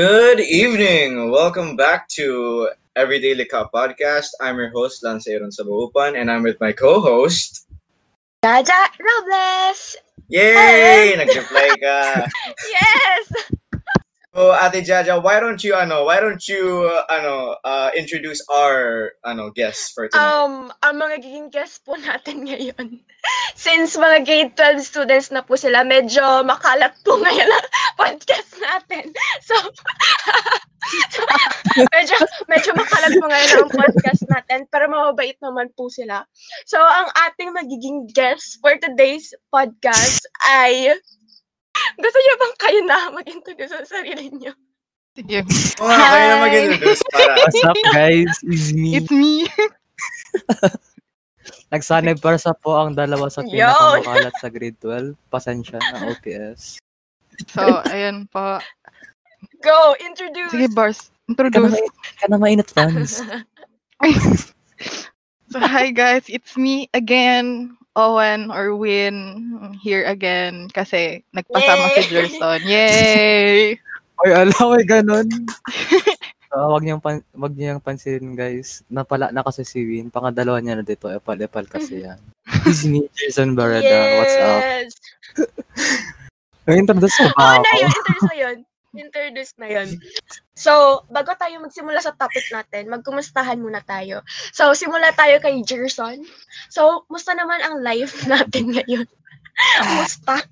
Good 0.00 0.40
evening. 0.40 1.30
Welcome 1.30 1.76
back 1.76 2.08
to 2.16 2.70
Everyday 2.96 3.34
Lika 3.34 3.68
Podcast. 3.68 4.32
I'm 4.40 4.56
your 4.56 4.70
host, 4.70 5.04
Lance 5.04 5.28
Aaron 5.28 5.50
Sabaupan, 5.50 6.18
and 6.18 6.30
I'm 6.30 6.42
with 6.42 6.56
my 6.58 6.72
co-host. 6.72 7.68
Jaja 8.42 8.88
Robles! 8.96 10.00
Yay! 10.32 11.12
Nag-reply 11.20 11.76
ka. 11.84 12.24
Yes! 12.72 13.52
So, 14.30 14.54
Ate 14.54 14.86
Jaja, 14.86 15.18
why 15.18 15.42
don't 15.42 15.58
you, 15.66 15.74
ano, 15.74 16.06
why 16.06 16.22
don't 16.22 16.46
you, 16.46 16.86
uh, 16.86 17.02
ano, 17.10 17.58
uh, 17.66 17.90
introduce 17.98 18.38
our, 18.46 19.10
ano, 19.26 19.50
guests 19.50 19.90
for 19.90 20.06
tonight? 20.06 20.22
Um, 20.22 20.70
ang 20.86 21.02
mga 21.02 21.18
giging 21.18 21.50
guest 21.50 21.82
po 21.82 21.98
natin 21.98 22.42
ngayon. 22.46 23.02
Since 23.58 23.98
mga 23.98 24.22
grade 24.22 24.52
12 24.54 24.86
students 24.86 25.34
na 25.34 25.42
po 25.42 25.58
sila, 25.58 25.82
medyo 25.82 26.46
makalat 26.46 26.94
po 27.02 27.18
ngayon 27.26 27.50
ang 27.50 27.66
podcast 27.98 28.54
natin. 28.62 29.10
So, 29.42 29.58
so 31.10 31.20
medyo, 31.98 32.14
medyo 32.46 32.70
makalat 32.78 33.18
po 33.18 33.26
ngayon 33.26 33.66
ang 33.66 33.72
podcast 33.74 34.22
natin, 34.30 34.62
pero 34.70 34.86
mababait 34.86 35.42
naman 35.42 35.74
po 35.74 35.90
sila. 35.90 36.22
So, 36.70 36.78
ang 36.78 37.10
ating 37.34 37.50
magiging 37.50 38.06
guest 38.14 38.62
for 38.62 38.78
today's 38.78 39.34
podcast 39.50 40.22
ay 40.46 40.94
gusto 41.98 42.18
niyo 42.18 42.34
bang 42.36 42.54
kayo 42.58 42.80
na 42.86 42.98
mag-introduce 43.12 43.72
sa 43.72 43.86
sarili 43.86 44.30
niyo? 44.32 44.52
Sige. 45.16 45.38
Oo 45.82 45.90
nga, 45.90 46.06
kayo 46.10 46.26
na 46.26 46.44
mag-introduce 46.44 47.02
para. 47.10 47.34
What's 47.36 47.64
up 47.64 47.76
guys? 47.92 48.32
It's 48.46 48.72
me. 48.72 48.90
It's 48.96 49.12
me. 49.12 49.34
Nagsanay 51.74 52.18
para 52.18 52.38
sa 52.38 52.50
po 52.50 52.74
ang 52.74 52.98
dalawa 52.98 53.30
sa 53.30 53.46
Yo! 53.46 53.54
pinakamakalat 53.54 54.34
sa 54.42 54.50
grade 54.50 54.78
12. 54.82 55.14
Pasensya 55.30 55.78
na 55.78 56.10
OPS. 56.10 56.82
So, 57.54 57.62
ayan 57.88 58.26
po. 58.26 58.58
Go, 59.62 59.94
introduce! 60.02 60.50
Sige, 60.50 60.66
Bars. 60.74 61.14
Introduce. 61.30 61.78
ka 62.18 62.26
na 62.26 62.42
mainit 62.42 62.66
fans. 62.74 63.22
So, 65.50 65.58
hi 65.58 65.90
guys. 65.90 66.30
It's 66.30 66.54
me 66.54 66.86
again. 66.94 67.74
Owen 67.98 68.54
or 68.54 68.78
Win 68.78 69.14
here 69.82 70.06
again 70.06 70.70
kasi 70.70 71.26
nagpasama 71.34 71.90
si 71.90 72.00
Yay! 72.00 72.06
Gerson. 72.06 72.60
Yay! 72.62 73.58
Oy, 74.20 74.30
alam, 74.36 74.66
may 74.76 74.84
ganun. 74.84 75.26
So, 76.52 76.68
wag 76.76 76.84
niyang, 76.84 77.00
pan, 77.00 77.24
wag 77.32 77.56
niyang 77.56 77.80
pansinin 77.80 78.36
guys. 78.36 78.84
Napala 78.92 79.32
na 79.32 79.40
kasi 79.40 79.64
si 79.64 79.80
Win. 79.80 80.12
Pangadalawa 80.12 80.60
niya 80.60 80.76
na 80.76 80.84
dito. 80.84 81.08
Epal-epal 81.08 81.64
kasi 81.64 82.00
yan. 82.04 82.20
Me, 82.84 83.08
Jason 83.16 83.56
Barreda. 83.56 84.20
What's 84.20 84.36
up? 84.36 84.60
Yes! 84.60 84.92
Introduce 86.68 87.16
mo 87.16 87.32
Oo 87.32 87.34
ba 87.34 87.42
na 87.42 87.58
ako? 87.58 87.72
yun, 87.74 87.88
introduce 87.88 88.22
na 88.28 88.36
yun. 88.36 88.56
Introduce 88.94 89.54
na 89.58 89.68
yun. 89.70 89.88
So, 90.60 91.08
bago 91.08 91.32
tayo 91.40 91.56
magsimula 91.64 92.04
sa 92.04 92.12
topic 92.12 92.44
natin, 92.52 92.92
magkumustahan 92.92 93.56
muna 93.56 93.80
tayo. 93.80 94.20
So, 94.52 94.76
simula 94.76 95.08
tayo 95.16 95.40
kay 95.40 95.56
Gerson. 95.64 96.20
So, 96.68 97.08
musta 97.08 97.32
naman 97.32 97.64
ang 97.64 97.80
life 97.80 98.20
natin 98.28 98.76
ngayon? 98.76 99.08
Musta? 99.96 100.44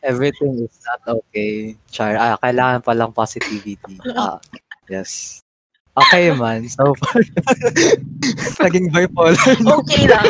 Everything 0.00 0.64
is 0.64 0.72
not 0.88 1.20
okay. 1.20 1.76
Char, 1.92 2.16
ah, 2.16 2.40
kailangan 2.40 2.80
palang 2.80 3.12
positivity. 3.12 4.00
Ah, 4.16 4.40
yes. 4.88 5.44
Okay 5.94 6.34
man. 6.34 6.66
So 6.66 6.90
far, 6.98 7.22
naging 8.66 8.90
bipolar. 8.90 9.36
Okay 9.84 10.10
lang. 10.10 10.26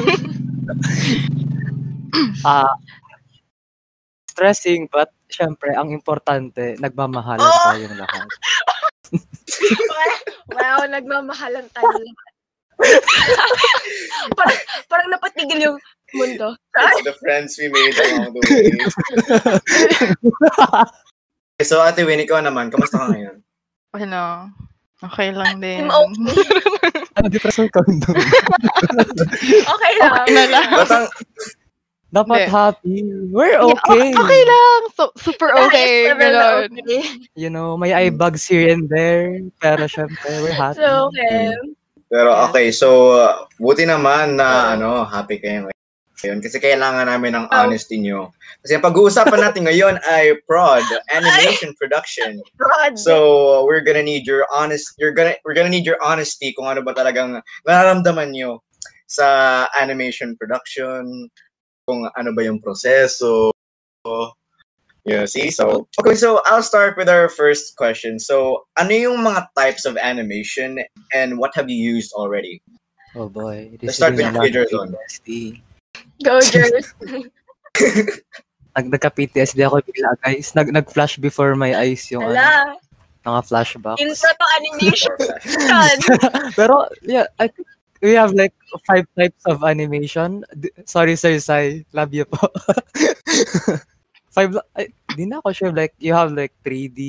Ah, 2.44 2.68
stressing, 4.34 4.90
but 4.90 5.14
syempre, 5.30 5.70
ang 5.78 5.94
importante, 5.94 6.74
nagmamahalan 6.82 7.38
Oh! 7.38 7.70
tayong 7.70 7.94
lahat. 7.94 8.26
wow, 10.58 10.82
nagmamahalan 10.90 11.70
tayo 11.70 11.86
lahat. 11.94 12.32
parang, 14.38 14.58
parang 14.90 15.08
napatigil 15.14 15.62
yung 15.62 15.78
mundo. 16.18 16.58
It's 16.74 17.06
the 17.06 17.14
friends 17.22 17.54
we 17.62 17.70
made 17.70 17.94
along 17.94 18.34
the 18.34 18.42
way. 18.42 18.74
so, 21.70 21.78
Ate 21.78 22.02
Win, 22.02 22.26
ikaw 22.26 22.42
naman, 22.42 22.74
kamusta 22.74 23.06
ka 23.06 23.14
ngayon? 23.14 23.38
Ano? 23.94 24.50
Okay 24.98 25.30
lang 25.30 25.62
din. 25.62 25.86
I'm 25.86 25.94
okay. 25.94 26.50
Ano, 27.14 27.30
depression 27.30 27.70
ka 27.70 27.86
doon? 27.86 28.02
Okay 29.62 29.92
lang. 30.02 30.12
Okay 30.26 30.32
na 30.34 30.44
lang. 30.50 30.66
Dapat 32.14 32.46
Hindi. 32.46 32.54
happy. 32.54 32.96
We're 33.34 33.58
Yeah, 33.58 33.74
okay. 33.74 34.14
o- 34.14 34.22
okay 34.22 34.42
lang. 34.46 34.80
So, 34.94 35.02
super 35.18 35.50
okay. 35.66 36.14
Ganon. 36.14 36.70
okay. 36.70 37.02
You 37.34 37.50
know, 37.50 37.74
may 37.74 37.90
eye 37.90 38.14
bags 38.14 38.46
here 38.46 38.70
and 38.70 38.86
there. 38.86 39.42
Pero 39.58 39.90
syempre, 39.90 40.30
we're 40.38 40.54
happy. 40.54 40.78
So, 40.78 41.10
okay. 41.10 41.50
Pero 42.06 42.30
okay, 42.46 42.70
so 42.70 43.18
uh, 43.18 43.50
buti 43.58 43.82
naman 43.82 44.38
na 44.38 44.78
ano, 44.78 45.02
happy 45.02 45.42
kayo 45.42 45.66
ngayon 46.22 46.38
kasi 46.38 46.62
kailangan 46.62 47.10
namin 47.10 47.34
ng 47.34 47.46
Oh. 47.50 47.66
honesty 47.66 47.98
nyo. 47.98 48.30
Kasi 48.62 48.78
pag-uusapan 48.78 49.40
natin 49.44 49.66
ngayon 49.66 49.98
ay 50.06 50.38
prod, 50.46 50.86
animation 51.10 51.74
production. 51.76 52.38
So, 52.94 53.64
we're 53.66 53.82
gonna 53.82 54.04
need 54.06 54.22
your 54.28 54.46
honest 54.54 54.94
you're 54.96 55.12
gonna 55.12 55.34
we're 55.42 55.56
gonna 55.56 55.72
need 55.72 55.84
your 55.88 55.98
honesty 55.98 56.54
kung 56.54 56.70
ano 56.70 56.80
ba 56.84 56.94
talagang 56.94 57.42
nararamdaman 57.66 58.30
nyo 58.30 58.62
sa 59.10 59.66
animation 59.76 60.32
production, 60.38 61.28
kung 61.86 62.08
ano 62.16 62.30
ba 62.32 62.42
yung 62.44 62.60
proseso. 62.60 63.52
Yeah, 65.04 65.28
see? 65.28 65.52
So, 65.52 65.86
okay, 66.00 66.16
so 66.16 66.40
I'll 66.48 66.64
start 66.64 66.96
with 66.96 67.12
our 67.12 67.28
first 67.28 67.76
question. 67.76 68.18
So, 68.18 68.64
ano 68.80 68.90
yung 68.90 69.20
mga 69.20 69.52
types 69.52 69.84
of 69.84 70.00
animation 70.00 70.80
and 71.12 71.36
what 71.36 71.52
have 71.54 71.68
you 71.68 71.76
used 71.76 72.12
already? 72.16 72.60
Oh 73.14 73.28
boy. 73.28 73.76
Let's 73.82 74.00
start 74.00 74.16
with. 74.16 74.24
PTSD. 74.24 75.60
Go, 76.24 76.40
Jers. 76.40 76.94
Nag 78.74 78.90
nagka-PTSD 78.90 79.62
ako 79.62 79.86
bigla, 79.86 80.18
guys. 80.18 80.50
Nag 80.58 80.74
nag-flash 80.74 81.22
before 81.22 81.54
my 81.54 81.78
eyes 81.78 82.10
yung 82.10 82.26
ano, 82.26 82.34
Ala, 82.34 82.74
mga 83.22 83.40
flashbacks. 83.46 84.02
intro 84.02 84.30
to 84.34 84.46
animation. 84.58 85.14
Pero 86.58 86.90
yeah, 87.06 87.30
I 87.38 87.46
think 87.46 87.70
we 88.04 88.12
have 88.12 88.36
like 88.36 88.52
five 88.84 89.08
types 89.16 89.40
of 89.48 89.64
animation. 89.64 90.44
D- 90.52 90.68
Sorry, 90.84 91.16
Sir 91.16 91.40
Sai. 91.40 91.88
Love 91.90 92.12
you 92.12 92.28
po. 92.28 92.44
five, 94.34 94.52
ay, 94.76 94.92
di 95.16 95.24
na 95.24 95.40
ako 95.40 95.48
sure. 95.56 95.72
Like, 95.72 95.94
you 95.96 96.12
have 96.12 96.36
like 96.36 96.52
3D, 96.60 97.00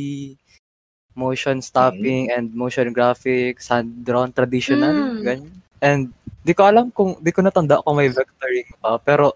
motion 1.16 1.60
stopping, 1.60 2.32
and 2.32 2.54
motion 2.54 2.94
graphics, 2.94 3.68
hand-drawn, 3.68 4.32
traditional, 4.32 4.94
Mm. 4.94 5.22
ganyan. 5.22 5.52
And 5.82 6.02
di 6.42 6.54
ko 6.54 6.64
alam 6.66 6.92
kung, 6.92 7.20
di 7.20 7.36
ko 7.36 7.44
natanda 7.44 7.84
kung 7.84 7.98
may 8.00 8.08
vectoring 8.08 8.70
pa. 8.80 8.96
Pero, 8.98 9.36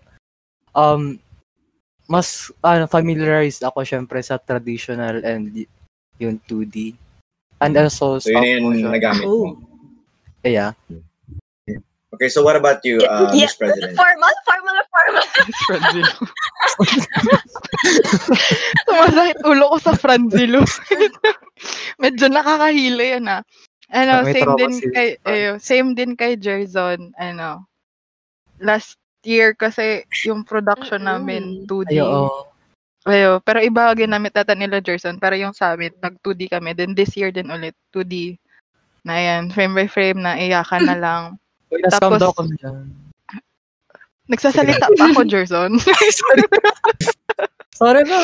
um, 0.71 1.19
mas 2.07 2.49
ano, 2.63 2.87
familiarized 2.87 3.61
ako 3.61 3.85
syempre 3.85 4.17
sa 4.23 4.39
traditional 4.39 5.21
and 5.21 5.53
y- 5.53 5.69
yung 6.17 6.39
2D. 6.47 6.95
And 7.59 7.75
also, 7.75 8.17
So, 8.17 8.31
stop 8.31 8.45
yun 8.47 8.63
motion. 8.65 8.89
nagamit 8.89 9.25
mo. 9.27 9.59
Yeah. 10.41 10.71
Okay, 12.09 12.29
so 12.29 12.41
what 12.41 12.57
about 12.57 12.81
you, 12.81 12.97
uh, 13.05 13.29
Yeah, 13.33 13.45
Miss 13.45 13.53
President? 13.53 13.93
Formal, 13.93 14.33
formal, 14.41 14.77
formal. 14.89 15.25
Franzilo. 15.69 16.13
Sumasakit 18.89 19.39
ulo 19.45 19.63
ko 19.69 19.77
sa 19.77 19.93
Franzilo. 19.93 20.61
Medyo 22.01 22.25
nakakahilo 22.33 23.03
yan 23.05 23.29
ah. 23.29 23.41
Ano, 23.93 24.25
May 24.25 24.33
same 24.37 24.53
din 24.57 24.73
si 24.73 24.85
kay 24.89 25.09
eh, 25.25 25.57
same 25.61 25.89
din 25.93 26.13
kay 26.17 26.33
Jerzon. 26.37 27.13
Ano, 27.17 27.69
last 28.57 28.97
year 29.21 29.53
kasi 29.53 30.05
yung 30.25 30.45
production 30.45 31.05
namin 31.05 31.69
2D. 31.69 31.93
Ay, 31.93 32.01
oo. 32.01 32.49
Ayo, 33.07 33.39
pero 33.41 33.63
iba 33.63 33.89
ginamit 33.95 34.35
nata 34.35 34.53
nila 34.53 34.83
Jerson, 34.83 35.17
pero 35.17 35.33
yung 35.33 35.55
sa 35.55 35.73
amin, 35.73 35.95
nag 36.03 36.19
2D 36.19 36.51
kami. 36.51 36.75
Then 36.75 36.93
this 36.93 37.15
year 37.15 37.31
din 37.31 37.47
ulit, 37.47 37.73
2D. 37.95 38.35
Na 39.07 39.15
yan, 39.15 39.55
frame 39.55 39.71
by 39.71 39.87
frame 39.87 40.19
na 40.19 40.35
iyakan 40.35 40.83
na 40.89 40.97
lang. 40.99 41.23
Uy, 41.69 41.79
na-scam 41.81 42.01
Tapos- 42.11 42.21
daw 42.21 42.31
kami 42.33 42.53
dyan. 42.57 42.77
Nagsasalita 44.29 44.85
pa 44.93 45.03
ako, 45.09 45.21
Jerson. 45.25 45.71
Sorry 47.81 48.03
na. 48.05 48.21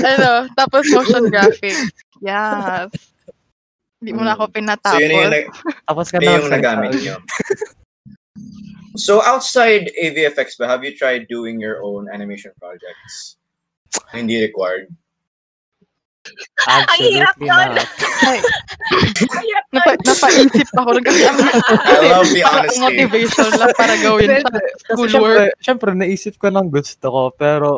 ano, 0.00 0.30
tapos 0.54 0.88
motion 0.88 1.28
graphics. 1.28 1.92
Yes. 2.24 2.88
Hindi 4.00 4.12
mo 4.14 4.24
na 4.24 4.32
ako 4.32 4.48
So, 4.48 4.54
pinatapos. 4.56 5.00
yun 5.04 5.12
yung, 5.12 5.32
nag- 5.32 5.52
Tapos 5.84 6.06
ka 6.08 6.16
yun 6.16 6.24
na 6.24 6.38
yung 6.38 6.48
nagamit 6.48 6.92
nyo. 6.96 7.16
So, 8.96 9.20
outside 9.20 9.92
AVFX 9.94 10.56
ba, 10.56 10.64
have 10.66 10.80
you 10.82 10.96
tried 10.96 11.28
doing 11.28 11.60
your 11.60 11.84
own 11.84 12.08
animation 12.08 12.50
projects? 12.56 13.36
Hindi 14.10 14.40
required. 14.40 14.88
Ang 16.66 16.84
hirap 16.98 17.34
Absolutely 17.34 17.48
nun. 17.48 17.72
Ang 19.28 19.42
hirap 19.42 19.64
nun. 19.66 19.74
napa, 19.74 19.92
napaisip 19.98 20.68
ako. 20.72 20.90
Nagkakaroon 20.96 21.48
I 21.78 22.08
love 22.08 22.28
the 22.28 22.42
Parang 22.42 22.58
honesty. 22.64 22.80
motivation 22.80 23.48
lang 23.54 23.72
para 23.74 23.94
gawin 23.96 24.28
sa 24.34 24.48
Kasi 24.48 24.62
schoolwork. 24.82 25.10
syempre, 25.10 25.42
syempre, 25.60 25.88
naisip 25.94 26.34
ko 26.36 26.48
ng 26.48 26.68
gusto 26.68 27.06
ko, 27.06 27.22
pero 27.32 27.68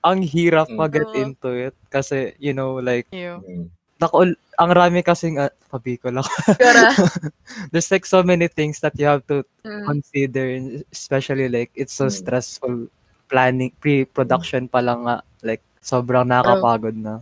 ang 0.00 0.20
hirap 0.20 0.66
Mm. 0.66 0.76
mag-get 0.76 1.08
Oo. 1.08 1.20
into 1.20 1.50
it. 1.52 1.74
Kasi, 1.86 2.32
you 2.38 2.52
know, 2.52 2.78
like. 2.78 3.06
Mm. 3.10 3.68
nako, 3.96 4.24
ang 4.56 4.70
rami 4.72 5.00
kasing, 5.00 5.36
uh, 5.36 5.52
pabikol 5.68 6.16
ako. 6.16 6.32
Siguro. 6.50 6.80
There's 7.70 7.90
like 7.90 8.04
so 8.04 8.24
many 8.24 8.48
things 8.48 8.80
that 8.80 8.96
you 8.96 9.04
have 9.04 9.20
to 9.28 9.44
Mm. 9.60 9.84
consider, 9.84 10.44
especially 10.88 11.48
like, 11.48 11.68
it's 11.74 11.92
so 11.92 12.08
Mm. 12.08 12.16
stressful 12.16 12.88
planning, 13.28 13.70
pre-production 13.76 14.66
pa 14.66 14.80
lang 14.80 15.04
nga, 15.04 15.20
like, 15.40 15.60
sobrang 15.78 16.24
nakakapagod 16.24 16.96
na. 16.96 17.20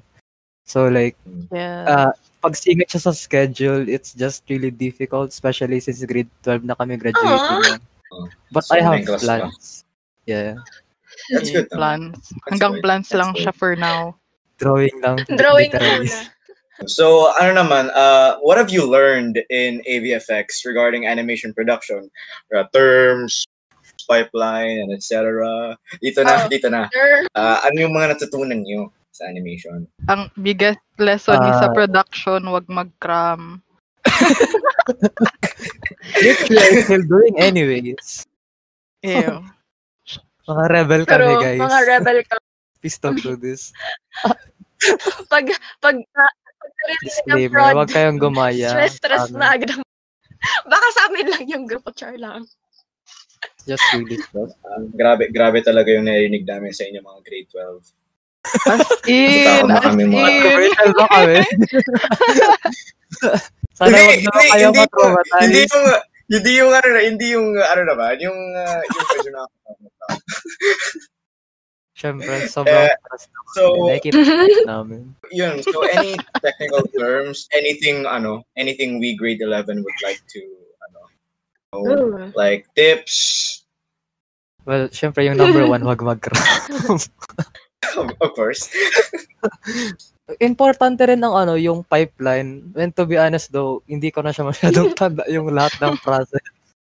So, 0.68 0.92
like, 0.92 1.16
Yeah. 1.48 1.88
uh, 1.88 2.10
pag 2.44 2.52
singit 2.52 2.92
siya 2.92 3.08
sa 3.08 3.12
schedule, 3.16 3.88
it's 3.88 4.12
just 4.12 4.44
really 4.52 4.68
difficult, 4.68 5.32
especially 5.32 5.80
since 5.80 6.04
grade 6.04 6.28
12 6.44 6.68
na 6.68 6.76
kami 6.76 7.00
graduating. 7.00 7.24
Aww. 7.24 7.64
na. 7.64 7.80
But 8.52 8.68
So, 8.68 8.76
I 8.76 8.84
have 8.84 9.00
class 9.08 9.24
pa. 9.24 9.48
plans. 9.48 9.88
Yeah. 10.28 10.60
That's 11.32 11.48
good. 11.48 11.72
naman. 11.72 11.80
plans. 12.12 12.16
That's 12.20 12.44
Hanggang 12.52 12.72
good. 12.78 12.84
plans 12.84 13.08
That's 13.08 13.16
lang 13.16 13.30
good. 13.32 13.42
siya 13.48 13.52
for 13.56 13.72
now. 13.80 14.20
Drawing 14.60 14.96
lang. 15.00 15.16
Drawing 15.40 15.72
muna. 15.72 16.28
So, 16.86 17.32
ano 17.40 17.58
naman, 17.58 17.88
uh, 17.90 18.38
what 18.44 18.54
have 18.60 18.68
you 18.70 18.84
learned 18.86 19.40
in 19.50 19.80
AVFX 19.88 20.62
regarding 20.68 21.08
animation 21.08 21.50
production? 21.50 22.06
Uh, 22.54 22.68
terms, 22.70 23.48
pipeline, 24.06 24.84
and 24.86 24.92
etc. 24.94 25.42
Dito 25.98 26.22
na, 26.22 26.44
Oh. 26.44 26.46
dito 26.46 26.68
na. 26.70 26.86
Sure. 26.92 27.26
Uh, 27.34 27.58
ano 27.66 27.76
yung 27.82 27.96
mga 27.96 28.14
natutunan 28.14 28.62
nyo 28.62 28.92
sa 29.10 29.26
animation? 29.26 29.86
Ang 30.06 30.30
biggest 30.36 30.80
lesson 30.96 31.38
ni 31.38 31.52
sa 31.54 31.68
Ah. 31.68 31.74
production, 31.74 32.40
wag 32.48 32.66
mag-cram. 32.66 33.60
Which 36.18 36.42
we 36.48 36.56
are 36.56 36.74
still 36.82 37.04
doing 37.04 37.34
anyways. 37.38 38.26
Ew. 39.02 39.44
Mga 40.48 40.64
rebel 40.66 41.02
kami, 41.04 41.12
Pero 41.12 41.24
guys. 41.38 41.60
mga 41.60 41.80
rebel 41.86 42.18
ka. 42.24 42.34
Please 42.80 42.98
don't 42.98 43.20
do 43.20 43.36
this. 43.36 43.70
Pag, 45.28 45.50
pag, 45.82 45.98
ng 45.98 46.06
Disclaimer, 47.02 47.50
prod, 47.50 47.74
huwag 47.74 47.90
kayong 47.90 48.16
gumaya. 48.16 48.70
stress, 48.70 48.94
stress 48.96 49.26
Um, 49.28 49.42
na 49.42 49.58
agad. 49.58 49.74
Baka 50.64 50.86
sa 50.94 51.10
amin 51.10 51.26
lang 51.26 51.44
yung 51.50 51.64
grupo, 51.66 51.90
char 51.90 52.14
lang. 52.14 52.46
Just 53.66 53.82
really 53.92 54.16
stress. 54.16 54.54
Uh, 54.64 54.86
grabe, 54.94 55.26
grabe 55.28 55.58
talaga 55.60 55.90
yung 55.90 56.06
narinig 56.06 56.46
namin 56.46 56.70
sa 56.70 56.86
inyo 56.86 57.02
mga 57.02 57.20
grade 57.26 57.50
12. 57.50 57.82
As 58.66 58.80
in, 59.06 59.68
as 59.70 59.82
kami, 59.82 60.04
in. 60.08 60.14
Commercial 60.14 60.90
ba 60.94 61.06
kami? 61.10 61.38
Sana 63.74 63.96
Hindi, 63.98 64.04
wag 64.06 64.20
na 64.24 64.30
kayo 64.32 64.66
hindi, 64.70 64.80
matraumatize. 64.80 65.42
Hindi 65.42 65.60
yung, 65.66 65.86
hindi 66.28 66.52
yung 66.56 66.72
ano 66.72 66.88
na, 66.88 67.00
hindi 67.02 67.26
yung 67.34 67.48
ano 67.58 67.82
naman, 67.84 68.14
yung, 68.22 68.38
uh, 68.56 68.80
yung 68.84 69.06
medyo 69.12 69.30
na, 69.34 69.42
Siyempre, 71.98 72.46
sobrang 72.46 72.86
na 72.86 72.94
kami. 72.94 73.26
so, 73.58 73.62
namin. 74.70 75.02
yun, 75.34 75.58
so 75.66 75.82
any 75.90 76.14
technical 76.38 76.86
terms, 76.94 77.50
anything, 77.50 78.06
ano, 78.06 78.46
anything 78.54 79.02
we 79.02 79.18
grade 79.18 79.42
11 79.42 79.82
would 79.82 80.00
like 80.06 80.22
to, 80.30 80.40
ano, 80.88 81.00
know, 81.74 81.82
Ooh. 81.90 82.32
like 82.38 82.70
tips, 82.78 83.58
Well, 84.68 84.92
siyempre 84.92 85.24
yung 85.24 85.40
number 85.40 85.64
one, 85.64 85.80
wag 85.80 86.04
mag 86.04 86.20
of, 87.96 88.30
course. 88.34 88.68
Importante 90.44 91.08
rin 91.08 91.24
ang 91.24 91.34
ano, 91.34 91.54
yung 91.56 91.82
pipeline. 91.86 92.68
And 92.76 92.92
to 92.96 93.08
be 93.08 93.16
honest 93.16 93.50
though, 93.50 93.80
hindi 93.88 94.12
ko 94.12 94.20
na 94.20 94.34
siya 94.34 94.44
masyadong 94.48 94.92
tanda 94.98 95.24
yung 95.30 95.48
lahat 95.54 95.78
ng 95.80 95.96
process. 96.04 96.42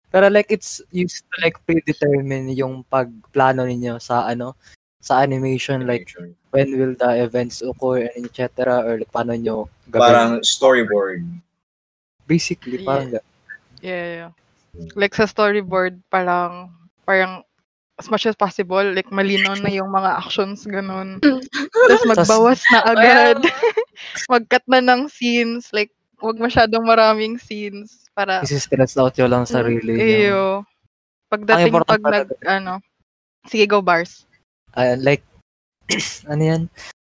Pero 0.09 0.33
like 0.33 0.49
it's 0.49 0.81
used 0.89 1.29
to 1.29 1.45
like 1.45 1.61
predetermine 1.69 2.49
yung 2.57 2.81
pagplano 2.89 3.69
ninyo 3.69 4.01
sa 4.01 4.25
ano, 4.25 4.57
sa 5.05 5.21
animation 5.21 5.85
like 5.85 6.09
when 6.51 6.73
will 6.75 6.97
the 6.97 7.23
events 7.23 7.61
occur 7.61 8.09
and 8.17 8.25
etc. 8.25 8.81
or 8.83 8.99
like 8.99 9.13
paano 9.13 9.37
nyo 9.37 9.69
Parang 9.93 10.41
gagawin. 10.41 10.49
storyboard. 10.49 11.21
Basically, 12.25 12.81
parang 12.85 13.13
ga- 13.13 13.25
Yeah, 13.81 14.05
yeah. 14.11 14.31
Like 14.99 15.15
sa 15.17 15.25
storyboard, 15.25 16.03
parang, 16.11 16.71
parang, 17.07 17.47
as 17.99 18.07
much 18.07 18.25
as 18.31 18.39
possible, 18.39 18.83
like 18.95 19.11
malinaw 19.11 19.59
na 19.59 19.75
yung 19.75 19.91
mga 19.91 20.23
actions, 20.23 20.63
ganun. 20.71 21.19
Tapos 21.19 22.07
magbawas 22.07 22.63
na 22.71 22.81
agad. 22.87 23.39
Mag-cut 24.33 24.63
na 24.71 24.79
ng 24.79 25.11
scenes, 25.11 25.75
like, 25.75 25.91
wag 26.23 26.39
masyadong 26.39 26.87
maraming 26.87 27.39
scenes 27.39 28.07
para 28.15 28.43
isi-stress 28.43 28.99
out 28.99 29.15
nyo 29.19 29.27
lang 29.27 29.45
sarili 29.47 29.95
nyo. 29.95 30.03
Eyo. 30.03 30.43
Pagdating 31.31 31.75
pag 31.87 32.03
nag, 32.03 32.31
ano, 32.47 32.83
sige, 33.51 33.67
go 33.67 33.83
bars. 33.83 34.27
Ayan, 34.79 35.03
like, 35.03 35.23
ano 36.31 36.43
yan? 36.43 36.63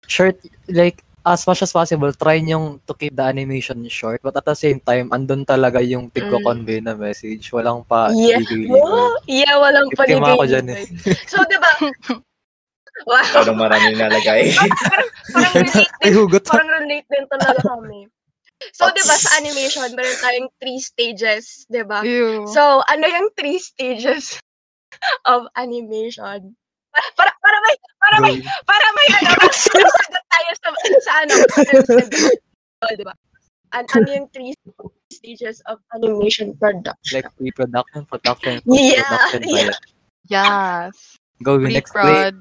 Short, 0.08 0.40
like, 0.72 1.04
as 1.24 1.46
much 1.46 1.62
as 1.62 1.72
possible, 1.72 2.12
try 2.12 2.40
nyong 2.40 2.80
to 2.86 2.92
keep 2.94 3.14
the 3.14 3.22
animation 3.22 3.86
short. 3.88 4.20
But 4.22 4.36
at 4.36 4.46
the 4.46 4.54
same 4.54 4.80
time, 4.80 5.10
andun 5.10 5.44
talaga 5.44 5.82
yung 5.82 6.10
tigko-convey 6.10 6.80
na 6.80 6.94
message. 6.94 7.50
Walang 7.50 7.86
pa 7.86 8.10
Yeah. 8.14 8.40
Oh, 8.70 9.14
yeah, 9.26 9.56
walang 9.58 9.90
Biktima 9.92 10.34
ako 10.34 10.44
paligay. 10.44 10.50
dyan 10.50 10.66
eh. 10.72 10.84
So, 11.28 11.42
di 11.44 11.58
ba? 11.60 11.70
wow. 13.06 13.22
Masyadong 13.22 13.58
maraming 13.60 13.96
nalagay. 13.98 14.52
Parang 14.56 15.08
relate 15.36 15.92
Ay, 16.02 16.10
din, 16.10 16.28
parang 16.44 16.70
relate 16.82 17.08
din 17.08 17.24
talaga 17.28 17.60
kami. 17.66 18.00
So, 18.74 18.90
di 18.90 19.02
ba, 19.06 19.14
sa 19.14 19.38
animation, 19.38 19.86
meron 19.94 20.18
tayong 20.18 20.50
three 20.58 20.82
stages, 20.82 21.62
di 21.70 21.86
ba? 21.86 22.02
So, 22.50 22.82
ano 22.90 23.04
yung 23.06 23.30
three 23.38 23.62
stages 23.62 24.34
of 25.30 25.46
animation? 25.54 26.58
Para, 27.16 27.30
para, 27.30 27.32
para 27.42 27.56
may, 27.62 27.76
para 27.98 28.16
may, 28.20 28.34
para 28.66 28.86
may, 28.94 29.08
ano, 29.18 29.32
sagot 29.52 30.24
tayo 30.28 30.50
sa, 30.58 30.68
sa 31.02 31.12
ano, 31.22 31.32
sa- 32.82 32.96
di 32.96 33.04
ba? 33.06 33.14
An, 33.76 33.84
ano 33.92 34.08
yung 34.08 34.28
three 34.32 34.56
stages 35.12 35.60
of 35.68 35.76
animation 35.92 36.56
production? 36.56 37.20
Like, 37.20 37.28
pre-production, 37.36 38.08
production, 38.08 38.60
Yeah, 38.68 39.04
post-production. 39.04 39.42
yeah. 39.44 39.76
Yes. 40.28 41.20
Go, 41.44 41.58
next. 41.60 41.92
Pre-prod. 41.92 42.36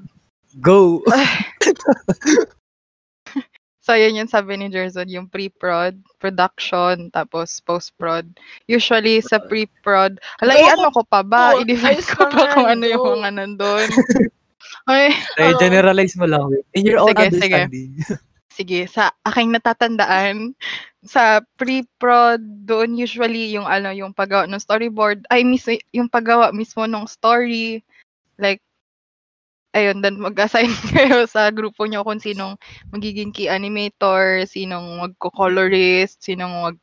Go! 0.60 1.04
So, 3.88 3.96
yun 3.96 4.20
yung 4.20 4.28
sabi 4.28 4.52
ni 4.60 4.68
Jerson, 4.68 5.08
yung 5.08 5.32
pre-prod, 5.32 5.96
production, 6.20 7.08
tapos 7.08 7.56
post-prod. 7.64 8.28
Usually, 8.68 9.24
sa 9.24 9.40
pre-prod, 9.40 10.20
hala, 10.44 10.60
ano 10.76 10.92
ko 10.92 11.08
pa 11.08 11.24
ba? 11.24 11.56
I-define 11.56 12.04
ko 12.04 12.28
pa 12.28 12.52
kung 12.52 12.68
ano 12.68 12.84
yung 12.84 13.00
mga 13.16 13.30
nandun. 13.40 13.88
Ay, 14.88 15.12
Ay, 15.36 15.52
Oo. 15.52 15.60
generalize 15.60 16.16
mo 16.16 16.24
lang. 16.24 16.48
In 16.74 16.84
your 16.88 17.00
own 17.00 17.12
Sige, 17.12 17.22
sige. 17.36 17.60
understanding. 17.64 17.90
sige, 18.58 18.80
sa 18.90 19.14
aking 19.22 19.54
natatandaan, 19.54 20.52
sa 21.06 21.38
pre-prod, 21.54 22.42
doon 22.66 22.98
usually 22.98 23.54
yung 23.54 23.68
ano, 23.70 23.94
yung 23.94 24.10
paggawa 24.10 24.50
ng 24.50 24.58
storyboard, 24.58 25.22
ay 25.30 25.46
mismo, 25.46 25.78
yung 25.94 26.10
paggawa 26.10 26.50
mismo 26.50 26.82
ng 26.82 27.06
story, 27.06 27.86
like, 28.34 28.58
ayun, 29.76 30.02
then 30.02 30.18
mag-assign 30.18 30.72
kayo 30.96 31.22
sa 31.30 31.54
grupo 31.54 31.86
nyo 31.86 32.02
kung 32.02 32.18
sinong 32.18 32.58
magiging 32.90 33.30
key 33.30 33.46
animator, 33.46 34.42
sinong 34.48 35.06
magko-colorist, 35.06 36.18
sinong 36.18 36.72
mag, 36.72 36.78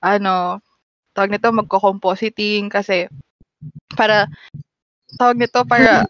ano, 0.00 0.64
tawag 1.12 1.34
nito, 1.34 1.52
magko-compositing, 1.52 2.72
kasi, 2.72 3.04
para, 3.92 4.30
tawag 5.20 5.36
nito, 5.36 5.60
para 5.68 6.08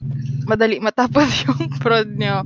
madali 0.48 0.80
matapos 0.80 1.28
yung 1.44 1.68
prod 1.78 2.08
nyo. 2.16 2.42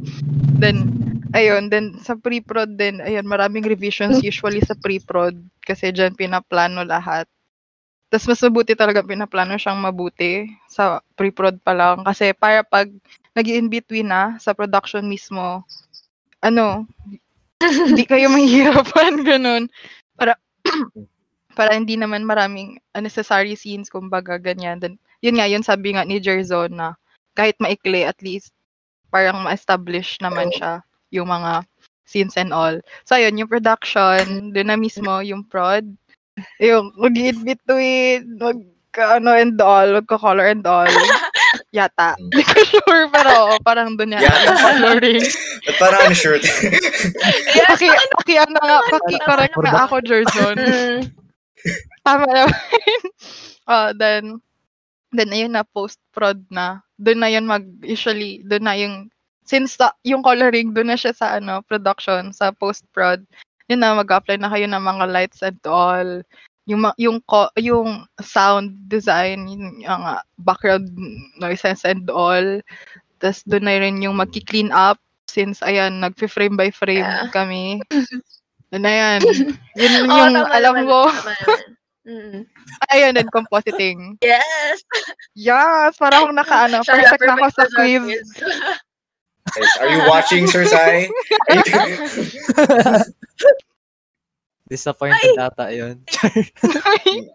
Then, 0.58 0.90
ayun, 1.32 1.70
then 1.70 1.96
sa 2.02 2.18
pre-prod 2.18 2.74
din, 2.74 2.98
ayun, 2.98 3.24
maraming 3.24 3.62
revisions 3.62 4.18
usually 4.20 4.60
sa 4.60 4.74
pre-prod 4.74 5.38
kasi 5.62 5.94
dyan 5.94 6.18
pinaplano 6.18 6.82
lahat. 6.82 7.30
Tapos 8.12 8.28
mas 8.28 8.44
mabuti 8.44 8.76
talaga 8.76 9.00
pinaplano 9.00 9.56
siyang 9.56 9.80
mabuti 9.80 10.44
sa 10.68 11.00
pre-prod 11.16 11.56
pa 11.64 11.72
lang 11.72 12.04
kasi 12.04 12.36
para 12.36 12.60
pag 12.60 12.92
nag 13.32 13.48
in 13.48 13.72
between 13.72 14.12
na 14.12 14.36
sa 14.36 14.52
production 14.52 15.08
mismo, 15.08 15.64
ano, 16.44 16.84
hindi 17.88 18.04
kayo 18.04 18.28
mahihirapan, 18.28 19.22
ganun. 19.30 19.72
Para, 20.18 20.36
para 21.58 21.72
hindi 21.72 21.96
naman 21.96 22.28
maraming 22.28 22.76
unnecessary 22.92 23.56
scenes, 23.56 23.88
kumbaga, 23.88 24.36
ganyan. 24.36 24.76
Then, 24.82 25.00
yun 25.24 25.40
nga, 25.40 25.48
yun 25.48 25.64
sabi 25.64 25.96
nga 25.96 26.04
ni 26.04 26.20
Jerzon 26.20 26.76
na 26.76 27.00
kahit 27.36 27.56
maikli, 27.60 28.04
at 28.04 28.18
least, 28.20 28.52
parang 29.12 29.44
ma-establish 29.44 30.20
naman 30.24 30.48
siya 30.52 30.80
yung 31.12 31.28
mga 31.28 31.64
scenes 32.08 32.36
and 32.36 32.52
all. 32.52 32.76
So, 33.04 33.16
ayun, 33.16 33.40
yung 33.40 33.52
production, 33.52 34.52
doon 34.52 34.68
na 34.68 34.76
mismo 34.76 35.20
yung 35.24 35.44
prod, 35.48 35.88
yung 36.60 36.92
mag-in 36.96 37.44
between, 37.44 38.36
mag, 38.40 38.58
ano 38.96 39.32
and 39.32 39.56
all, 39.60 40.00
magko-color 40.00 40.52
and 40.52 40.64
all. 40.68 40.88
Yata. 41.72 42.16
Hindi 42.20 42.44
ko 42.44 42.60
sure, 42.68 43.08
pero 43.08 43.56
parang 43.64 43.96
doon 43.96 44.12
yata 44.12 44.28
Yata. 44.28 44.44
yung 44.44 44.60
coloring. 44.60 45.24
At 45.68 45.74
parang 45.80 46.12
ano 46.12 46.16
shirt. 46.16 46.44
Yes, 46.44 47.68
Paki, 47.68 47.88
paki, 47.88 48.34
ano 48.36 48.56
nga, 48.60 48.78
paki-correct 48.92 49.56
Tama. 49.56 49.64
na 49.64 49.80
ako, 49.88 49.96
Jerson. 50.04 50.56
Mm. 50.60 51.00
Tama 52.04 52.24
naman. 52.28 52.56
oh, 53.72 53.88
then, 53.96 54.22
then 55.12 55.30
ayun 55.32 55.54
na, 55.54 55.64
post-prod 55.64 56.40
na. 56.48 56.80
Doon 56.96 57.20
na 57.20 57.28
yun 57.28 57.44
mag, 57.46 57.64
usually, 57.84 58.42
doon 58.48 58.64
na 58.64 58.74
yung 58.76 59.12
since 59.44 59.74
sa, 59.78 59.90
yung 60.06 60.22
coloring 60.22 60.70
doon 60.70 60.94
na 60.94 60.98
siya 60.98 61.12
sa 61.14 61.36
ano 61.38 61.60
production 61.66 62.30
sa 62.30 62.54
post 62.54 62.86
prod 62.94 63.22
yun 63.66 63.82
na 63.82 63.94
mag-apply 63.98 64.38
na 64.38 64.50
kayo 64.50 64.66
ng 64.70 64.82
mga 64.82 65.04
lights 65.10 65.42
and 65.42 65.58
all 65.66 66.22
yung 66.70 66.86
yung 66.94 67.18
ko, 67.26 67.50
yung 67.58 68.06
sound 68.22 68.70
design 68.86 69.50
yung, 69.50 69.82
yung 69.82 70.02
uh, 70.06 70.22
background 70.46 70.86
noises 71.42 71.82
and 71.82 72.06
all 72.06 72.62
tas 73.18 73.42
doon 73.42 73.66
na 73.66 73.82
rin 73.82 73.98
yung 74.02 74.14
magki-clean 74.14 74.70
up 74.70 74.98
since 75.26 75.58
ayan 75.62 75.98
nagfi-frame 75.98 76.54
by 76.54 76.70
frame 76.70 77.02
Yeah. 77.02 77.26
kami 77.34 77.82
yun 78.72 78.82
na 78.82 78.92
yan 78.94 79.20
yun 79.78 79.92
yung 80.06 80.08
tama 80.08 80.46
alam 80.54 80.74
naman, 80.80 80.86
mo 80.86 81.00
tama 81.10 81.34
naman. 81.34 81.81
Mm. 82.02 82.42
ayun 82.90 83.14
and 83.14 83.30
compositing 83.30 84.18
Yes! 84.26 84.82
yes 85.38 85.94
para 85.94 86.18
akong 86.18 86.34
naka 86.34 86.66
ano 86.66 86.82
Siya, 86.82 86.98
perfect 86.98 87.22
na 87.22 87.34
ako 87.38 87.46
sa 87.54 87.64
quiz. 87.70 88.02
Guys, 89.50 89.74
are 89.80 89.90
you 89.90 90.02
watching, 90.06 90.46
Sir 90.46 90.64
Sai? 90.64 91.10
Disappointed 94.70 95.36
ata 95.36 95.68
yun. 95.74 96.00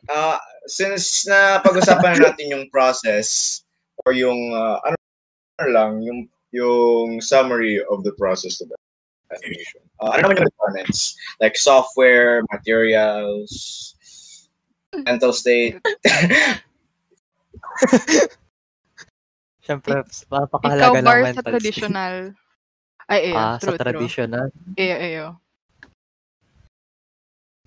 Uh, 0.10 0.40
since 0.66 1.28
na 1.28 1.60
pag-usapan 1.62 2.18
na 2.18 2.32
natin 2.32 2.50
yung 2.50 2.66
process 2.72 3.62
or 4.08 4.16
yung 4.16 4.40
uh, 4.56 4.80
ano 4.88 5.68
lang, 5.68 6.02
yung 6.02 6.26
yung 6.56 7.20
summary 7.20 7.84
of 7.92 8.02
the 8.08 8.16
process 8.16 8.64
of 8.64 8.72
animation. 9.30 9.84
Uh, 10.00 10.16
ano 10.16 10.32
naman 10.32 10.42
yung 10.42 10.50
requirements? 10.50 11.14
Like 11.44 11.60
software, 11.60 12.42
materials, 12.50 13.94
mental 14.96 15.34
state. 15.36 15.80
Siyempre, 19.68 20.00
Ikaw 20.00 20.32
napakahalaga 20.32 21.00
ng 21.04 21.04
bar 21.04 21.20
sa 21.20 21.24
mental 21.28 21.44
state. 21.44 21.52
traditional. 21.52 22.16
Ay, 23.08 23.20
iyo. 23.32 23.36
Ah, 23.36 23.56
true, 23.60 23.76
sa 23.76 23.84
traditional. 23.84 24.48
Iyo, 24.80 24.96
iyo. 25.04 25.26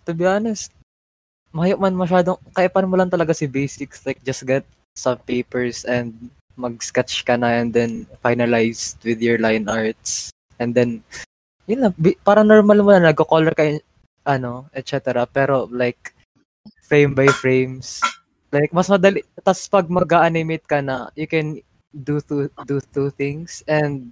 To 0.08 0.16
be 0.16 0.24
honest, 0.24 0.72
mahirap 1.52 1.80
man 1.84 1.92
masyadong, 1.92 2.40
kaya 2.56 2.72
pa 2.72 2.80
mo 2.88 2.96
lang 2.96 3.12
talaga 3.12 3.36
si 3.36 3.44
basics, 3.44 4.00
like 4.08 4.24
just 4.24 4.48
get 4.48 4.64
some 4.96 5.20
papers 5.28 5.84
and 5.84 6.16
mag-sketch 6.56 7.24
ka 7.24 7.36
na 7.36 7.60
and 7.60 7.72
then 7.72 8.08
finalize 8.24 8.96
with 9.04 9.20
your 9.20 9.36
line 9.36 9.68
arts. 9.68 10.32
And 10.60 10.72
then, 10.72 11.04
yun 11.68 11.84
lang, 11.84 11.94
bi- 11.96 12.20
parang 12.20 12.48
normal 12.48 12.80
mo 12.80 12.90
na, 12.92 13.12
nagko-color 13.12 13.52
ka, 13.52 13.64
ano, 14.24 14.68
etc. 14.72 15.24
Pero 15.28 15.68
like, 15.68 16.12
frame 16.90 17.14
by 17.14 17.30
frames, 17.30 18.02
like, 18.50 18.74
mas 18.74 18.90
madali, 18.90 19.22
tas 19.46 19.70
pag 19.70 19.86
mag-animate 19.86 20.66
ka 20.66 20.82
na, 20.82 21.06
you 21.14 21.30
can 21.30 21.62
do 21.94 22.18
two, 22.18 22.50
do 22.66 22.82
two 22.90 23.14
things. 23.14 23.62
And, 23.70 24.10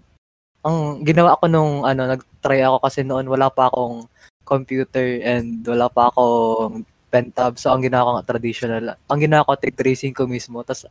ang 0.63 1.03
ginawa 1.03 1.35
ko 1.43 1.51
nung, 1.51 1.83
ano, 1.83 2.07
nag-try 2.07 2.63
ako 2.63 2.79
kasi 2.87 3.03
noon, 3.03 3.27
wala 3.27 3.51
pa 3.51 3.67
akong 3.67 4.07
computer 4.47 5.19
and 5.27 5.67
wala 5.67 5.91
pa 5.91 6.07
akong 6.15 6.87
pen 7.11 7.35
tab. 7.35 7.59
So, 7.59 7.75
ang 7.75 7.83
ginawa 7.83 8.23
ko 8.23 8.31
traditional. 8.31 8.95
Ang 9.11 9.21
ginawa 9.27 9.43
ko, 9.43 9.59
take 9.59 9.75
tracing 9.75 10.15
ko 10.15 10.31
mismo. 10.31 10.63
Tapos, 10.63 10.87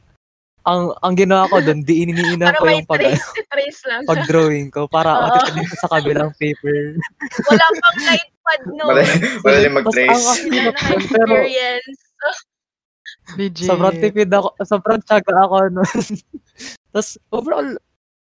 ang 0.67 0.91
ang 0.99 1.15
ginawa 1.15 1.47
ko 1.47 1.63
doon, 1.63 1.79
di 1.79 2.03
iniinan 2.03 2.51
Para 2.51 2.59
ko 2.59 2.65
yung 2.67 2.89
pag, 2.89 2.99
trace, 2.99 3.23
trace 3.47 3.81
lang. 3.87 4.03
pag 4.03 4.27
drawing 4.27 4.67
ko 4.67 4.83
para 4.91 5.15
ko 5.31 5.63
sa 5.79 5.87
kabilang 5.95 6.35
paper. 6.35 6.99
Wala 7.47 7.65
pang 7.71 7.99
light 8.03 8.36
pad, 8.47 8.61
no? 8.71 8.83
Madali, 8.87 9.13
madali 9.43 9.67
Tapos, 9.67 9.75
mag-trace. 9.75 10.25
nun, 10.47 10.75
pero 11.11 11.33
experience. 11.35 11.99
Legit. 13.35 13.67
sobrang 13.67 13.95
tipid 13.99 14.31
ako, 14.31 14.49
sobrang 14.63 14.99
tiyaga 15.03 15.35
ako 15.43 15.55
nun. 15.67 15.87
Tapos, 16.95 17.09
overall, 17.27 17.69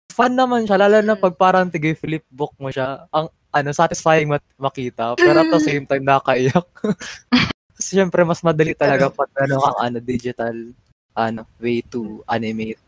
fun 0.10 0.34
naman 0.34 0.66
siya, 0.66 0.82
lalo 0.82 0.98
na 1.06 1.14
pag 1.14 1.38
parang 1.38 1.70
tigay 1.70 1.94
flip 1.94 2.26
book 2.34 2.58
mo 2.58 2.74
siya. 2.74 3.06
Ang, 3.14 3.30
ano, 3.54 3.70
satisfying 3.74 4.30
mat- 4.30 4.58
makita, 4.58 5.14
pero 5.18 5.46
at 5.46 5.50
the 5.54 5.62
same 5.62 5.86
time, 5.86 6.02
nakaiyak. 6.02 6.66
Kasi 7.78 7.90
syempre, 8.02 8.26
mas 8.26 8.42
madali 8.42 8.74
talaga 8.74 9.14
pag 9.14 9.30
ano 9.38 9.62
kang 9.62 9.80
ano, 9.82 9.98
digital 10.02 10.56
ano, 11.18 11.42
way 11.62 11.82
to 11.86 12.22
animate. 12.30 12.82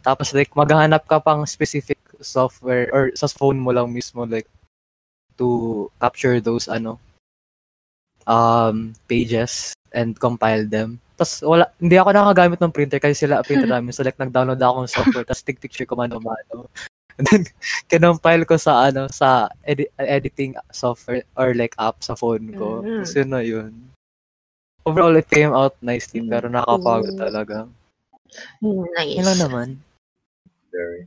Tapos 0.00 0.32
like, 0.32 0.52
maghahanap 0.56 1.04
ka 1.04 1.20
pang 1.20 1.44
specific 1.44 2.00
software 2.20 2.88
or 2.92 3.12
sa 3.16 3.28
phone 3.28 3.56
mo 3.56 3.72
lang 3.72 3.88
mismo 3.88 4.28
like 4.28 4.48
to 5.40 5.88
capture 5.96 6.36
those 6.38 6.68
ano 6.68 7.00
um 8.28 8.92
pages 9.08 9.72
and 9.96 10.14
compile 10.20 10.68
them. 10.68 11.00
Tapos 11.18 11.42
wala, 11.44 11.68
hindi 11.80 11.98
ako 11.98 12.10
nakagamit 12.14 12.58
ng 12.62 12.72
printer 12.72 13.00
kasi 13.02 13.26
sila 13.26 13.42
printer 13.42 13.68
namin. 13.68 13.92
So 13.92 14.06
like, 14.06 14.16
nag-download 14.16 14.60
ako 14.60 14.86
ng 14.86 14.92
software 14.92 15.26
tapos 15.26 15.42
take 15.44 15.60
picture 15.60 15.84
ko 15.84 15.98
mano-mano. 15.98 16.68
And 17.20 17.26
then, 17.28 17.44
kinompile 17.92 18.48
ko 18.48 18.56
sa 18.56 18.88
ano, 18.88 19.04
sa 19.12 19.52
edi- 19.68 19.92
editing 20.00 20.56
software 20.72 21.26
or 21.36 21.52
like 21.52 21.76
app 21.76 22.00
sa 22.00 22.16
phone 22.16 22.56
ko. 22.56 22.80
Mhm. 22.80 23.04
Tapos 23.04 23.12
yun 23.12 23.28
na 23.28 23.40
yun. 23.44 23.72
Overall, 24.88 25.20
it 25.20 25.28
came 25.28 25.52
out 25.52 25.76
nicely 25.84 26.24
pero 26.24 26.48
nakapagod 26.48 27.12
talaga. 27.20 27.68
Nice. 28.64 29.20
Yun 29.20 29.36
naman. 29.36 29.68
Very. 30.72 31.04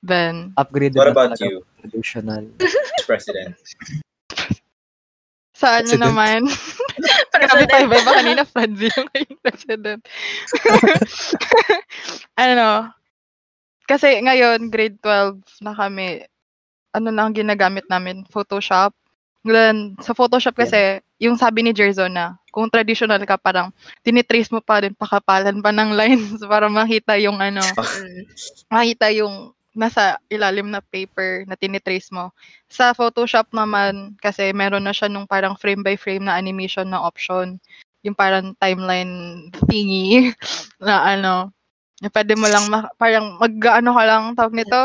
Ben, 0.00 0.56
Upgrade 0.56 0.96
What 0.96 1.08
na 1.08 1.12
about 1.12 1.36
you, 1.40 1.60
traditional. 1.80 2.48
President? 3.04 3.52
sa 5.60 5.84
ano 5.84 5.92
President. 5.92 6.04
naman? 6.08 6.40
Grabe 7.36 7.64
pa 7.68 7.84
iba 7.84 8.00
kanina 8.00 8.42
Franzi 8.48 8.88
yung 8.96 9.36
president. 9.44 10.00
ano, 12.48 12.88
kasi 13.84 14.24
ngayon, 14.24 14.72
grade 14.72 14.96
12 15.04 15.44
na 15.60 15.76
kami, 15.76 16.24
ano 16.96 17.08
lang 17.12 17.36
ginagamit 17.36 17.84
namin, 17.92 18.24
Photoshop. 18.32 18.96
Then, 19.44 20.00
sa 20.00 20.16
Photoshop 20.16 20.56
kasi, 20.56 21.04
yung 21.20 21.36
sabi 21.36 21.60
ni 21.60 21.76
Jerzo 21.76 22.08
na, 22.08 22.40
kung 22.48 22.72
traditional 22.72 23.20
ka, 23.28 23.36
parang 23.36 23.68
tinitrace 24.00 24.48
mo 24.48 24.64
pa 24.64 24.80
rin, 24.80 24.96
pakapalan 24.96 25.60
pa 25.60 25.70
ng 25.76 25.92
lines 26.00 26.40
para 26.40 26.72
makita 26.72 27.20
yung 27.20 27.36
ano, 27.36 27.60
makita 28.72 29.12
yung 29.12 29.52
nasa 29.74 30.18
ilalim 30.32 30.70
na 30.70 30.82
paper 30.82 31.46
na 31.46 31.54
tinitrace 31.54 32.10
mo. 32.10 32.34
Sa 32.66 32.90
Photoshop 32.94 33.50
naman, 33.54 34.18
kasi 34.18 34.50
meron 34.50 34.84
na 34.86 34.94
siya 34.94 35.06
nung 35.06 35.26
parang 35.28 35.54
frame 35.54 35.82
by 35.86 35.94
frame 35.94 36.26
na 36.26 36.36
animation 36.38 36.90
na 36.90 37.00
option. 37.02 37.58
Yung 38.02 38.16
parang 38.16 38.56
timeline 38.58 39.46
thingy 39.70 40.32
na 40.82 41.04
ano, 41.14 41.54
na 42.00 42.08
pwede 42.10 42.34
mo 42.34 42.48
lang, 42.48 42.66
ma- 42.72 42.90
parang 42.96 43.36
mag-ano 43.38 43.90
ka 43.92 44.04
lang, 44.08 44.24
tawag 44.34 44.54
nito, 44.56 44.80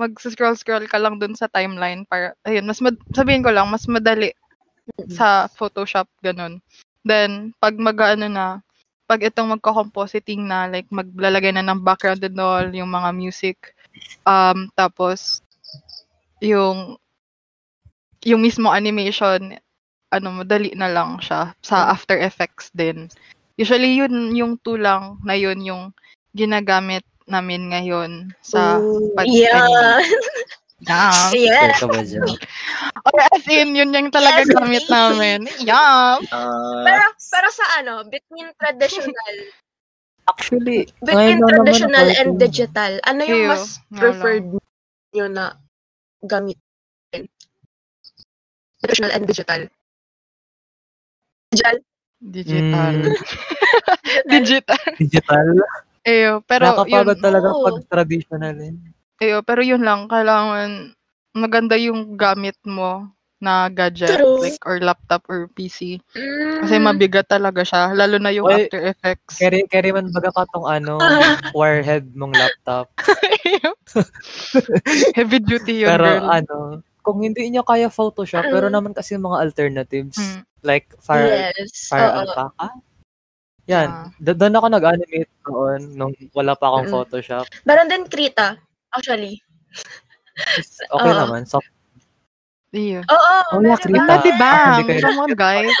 mag-scroll-scroll 0.00 0.88
ka 0.90 0.98
lang 0.98 1.20
dun 1.20 1.36
sa 1.38 1.46
timeline 1.46 2.02
para, 2.08 2.34
ayun, 2.48 2.66
mas, 2.66 2.82
mad- 2.82 3.00
sabihin 3.14 3.44
ko 3.44 3.54
lang, 3.54 3.70
mas 3.70 3.86
madali 3.86 4.34
sa 5.08 5.46
Photoshop, 5.52 6.08
ganun. 6.24 6.58
Then, 7.06 7.54
pag 7.62 7.78
mag-ano 7.78 8.26
na, 8.26 8.46
pag 9.06 9.22
itong 9.22 9.58
magko-compositing 9.58 10.44
na, 10.46 10.66
like, 10.66 10.86
maglalagay 10.90 11.54
na 11.54 11.64
ng 11.64 11.82
background 11.82 12.22
and 12.22 12.38
all, 12.38 12.66
yung 12.70 12.90
mga 12.90 13.10
music, 13.14 13.74
um, 14.26 14.68
tapos, 14.74 15.40
yung, 16.40 16.96
yung 18.24 18.40
mismo 18.40 18.68
animation, 18.72 19.56
ano, 20.10 20.28
madali 20.42 20.74
na 20.74 20.90
lang 20.90 21.22
siya 21.22 21.54
sa 21.62 21.90
After 21.94 22.18
Effects 22.18 22.74
din. 22.74 23.06
Usually, 23.60 24.00
yun, 24.00 24.34
yung 24.34 24.58
two 24.60 24.80
lang 24.80 25.20
na 25.22 25.36
yun 25.36 25.60
yung 25.62 25.82
ginagamit 26.34 27.04
namin 27.30 27.70
ngayon 27.70 28.34
sa 28.42 28.82
Ooh, 28.82 29.14
pag-animate. 29.14 29.38
yeah. 29.38 30.00
Yeah. 30.80 31.28
Yeah. 31.36 31.76
Or 33.04 33.20
as 33.20 33.44
in, 33.52 33.76
yun 33.76 33.92
yung 33.92 34.08
talaga 34.08 34.48
Yes, 34.48 34.48
gamit 34.48 34.84
namin. 34.88 35.44
Yeah. 35.60 36.16
Uh, 36.32 36.84
Pero, 36.88 37.04
pero 37.20 37.48
sa 37.52 37.84
ano, 37.84 38.08
between 38.08 38.48
traditional, 38.56 39.12
Actually, 40.30 40.86
between 41.02 41.38
naman 41.42 41.50
traditional 41.50 42.06
ako- 42.06 42.18
and 42.22 42.30
digital, 42.38 42.92
ano 43.02 43.20
yung 43.26 43.42
Ew, 43.44 43.50
mas 43.50 43.64
preferred 43.90 44.46
nyo 45.10 45.26
na 45.26 45.44
gamitin? 46.22 47.26
Traditional 48.80 49.12
and 49.12 49.24
digital. 49.26 49.60
Digital? 51.50 51.76
Digital. 52.20 52.94
Mm. 52.94 53.16
Digital. 54.32 54.82
Digital. 54.96 55.46
Eyo, 56.04 56.40
pero 56.46 56.64
Nakakapagod 56.72 57.18
yun, 57.18 57.24
talaga 57.24 57.48
pag 57.52 57.76
traditional 57.90 58.56
eh. 58.56 58.72
eyo, 59.20 59.44
pero 59.44 59.60
yun 59.60 59.84
lang, 59.84 60.08
kailangan 60.08 60.96
maganda 61.36 61.76
yung 61.76 62.16
gamit 62.16 62.56
mo 62.64 63.08
na 63.40 63.66
gadget, 63.66 64.20
True. 64.20 64.38
like, 64.38 64.60
or 64.62 64.78
laptop 64.78 65.24
or 65.26 65.48
PC. 65.50 65.98
Mm. 66.12 66.60
Kasi 66.60 66.74
mabigat 66.76 67.26
talaga 67.26 67.64
siya, 67.64 67.90
lalo 67.90 68.20
na 68.20 68.28
yung 68.28 68.46
Oy, 68.46 68.68
After 68.68 68.84
Effects. 68.84 69.40
Carry, 69.40 69.64
carry 69.66 69.90
man 69.90 70.12
baga 70.12 70.28
ka 70.30 70.44
tong 70.52 70.68
ano, 70.68 70.98
wirehead 71.58 72.12
mong 72.12 72.36
laptop. 72.36 72.92
Heavy 75.16 75.38
duty 75.40 75.84
yun, 75.84 75.90
pero 75.90 76.06
girl. 76.20 76.28
ano, 76.30 76.56
kung 77.00 77.24
hindi 77.24 77.48
niyo 77.48 77.64
kaya 77.64 77.88
Photoshop, 77.88 78.44
pero 78.44 78.68
Mm. 78.68 78.74
naman 78.76 78.92
kasi 78.92 79.16
mga 79.16 79.40
alternatives, 79.40 80.20
Mm. 80.20 80.40
like 80.62 80.92
Fire, 81.00 81.50
yes. 81.56 81.88
Fire 81.88 82.12
oo. 82.12 82.18
Alpaca. 82.28 82.68
Yan. 83.66 83.88
Ah. 83.88 84.06
Do- 84.18 84.36
doon 84.36 84.52
ako 84.52 84.66
nag-animate 84.68 85.32
noon 85.46 85.80
nung 85.94 86.12
wala 86.34 86.52
pa 86.52 86.68
akong 86.68 86.90
Mm. 86.90 86.92
Photoshop. 86.92 87.46
Meron 87.64 87.88
din 87.88 88.04
Krita, 88.04 88.58
actually. 88.90 89.40
Okay 90.90 91.12
Oo. 91.12 91.16
naman. 91.16 91.46
So, 91.46 91.62
Iyo. 92.70 93.02
Oo, 93.02 93.18
Oh, 93.50 93.58
oh, 93.58 93.66
yeah, 93.66 93.74
diba? 93.82 93.98
Yung 93.98 94.06
Medibang. 94.06 94.78
Hindi 94.78 94.94
kayo- 94.94 95.02
Come 95.02 95.18
on, 95.20 95.32
guys. 95.34 95.74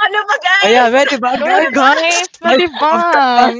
Ano 0.00 0.18
ba 0.24 0.36
guys? 0.40 0.64
Ayan, 0.64 0.88
medyo 0.88 1.16
ba? 1.20 1.30
Come 1.36 1.52
on, 1.52 1.68
guys. 1.70 2.24
Medibang. 2.40 3.54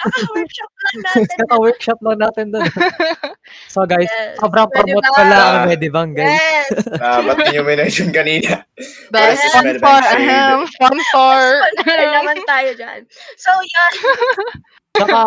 Kaka-workshop 0.00 0.70
lang 0.72 0.96
natin. 0.96 1.28
Kaka-workshop 1.36 1.98
lang 2.00 2.18
natin 2.18 2.44
doon. 2.50 2.64
So 3.68 3.84
guys, 3.84 4.08
Yes. 4.08 4.40
sobrang 4.40 4.68
promote 4.68 5.04
lang 5.12 5.28
ang 5.28 5.68
Medibang, 5.68 6.16
guys. 6.16 6.40
Yes. 6.40 6.88
Ah, 6.98 7.20
ba't 7.20 7.36
niyo 7.44 7.62
mention 7.62 8.08
kanina? 8.10 8.64
Yes, 9.12 9.44
sponsor. 9.52 10.08
Ahem, 10.08 10.64
sponsor. 10.68 11.40
Sponsor 11.76 12.08
naman 12.16 12.36
tayo 12.44 12.70
dyan. 12.72 13.00
So, 13.36 13.50
yan. 13.52 13.92
Saka, 14.92 15.20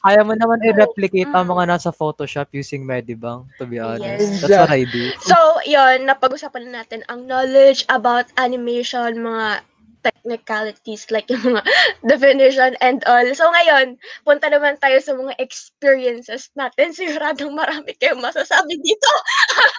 kaya 0.00 0.20
mo 0.24 0.32
naman 0.32 0.64
i-replicate 0.64 1.28
ang 1.32 1.48
mga 1.52 1.76
nasa 1.76 1.90
Photoshop 1.92 2.48
using 2.56 2.84
Medibang, 2.84 3.44
to 3.60 3.68
be 3.68 3.76
honest. 3.76 4.24
Yes. 4.24 4.40
That's 4.40 4.56
what 4.64 4.72
I 4.72 4.88
do. 4.88 5.12
So, 5.20 5.36
yon 5.68 6.08
napag-usapan 6.08 6.68
na 6.68 6.82
natin 6.82 7.04
ang 7.12 7.28
knowledge 7.28 7.84
about 7.92 8.32
animation, 8.40 9.20
mga 9.20 9.60
technicalities, 10.00 11.08
like 11.12 11.28
yung 11.28 11.44
mga 11.44 11.62
definition 12.10 12.72
and 12.80 13.04
all. 13.04 13.24
So, 13.36 13.48
ngayon, 13.52 14.00
punta 14.24 14.48
naman 14.48 14.80
tayo 14.80 14.98
sa 15.04 15.12
mga 15.12 15.36
experiences 15.36 16.48
natin. 16.56 16.92
Siguradong 16.96 17.52
marami 17.52 17.92
kayong 18.00 18.24
masasabi 18.24 18.80
dito. 18.80 19.10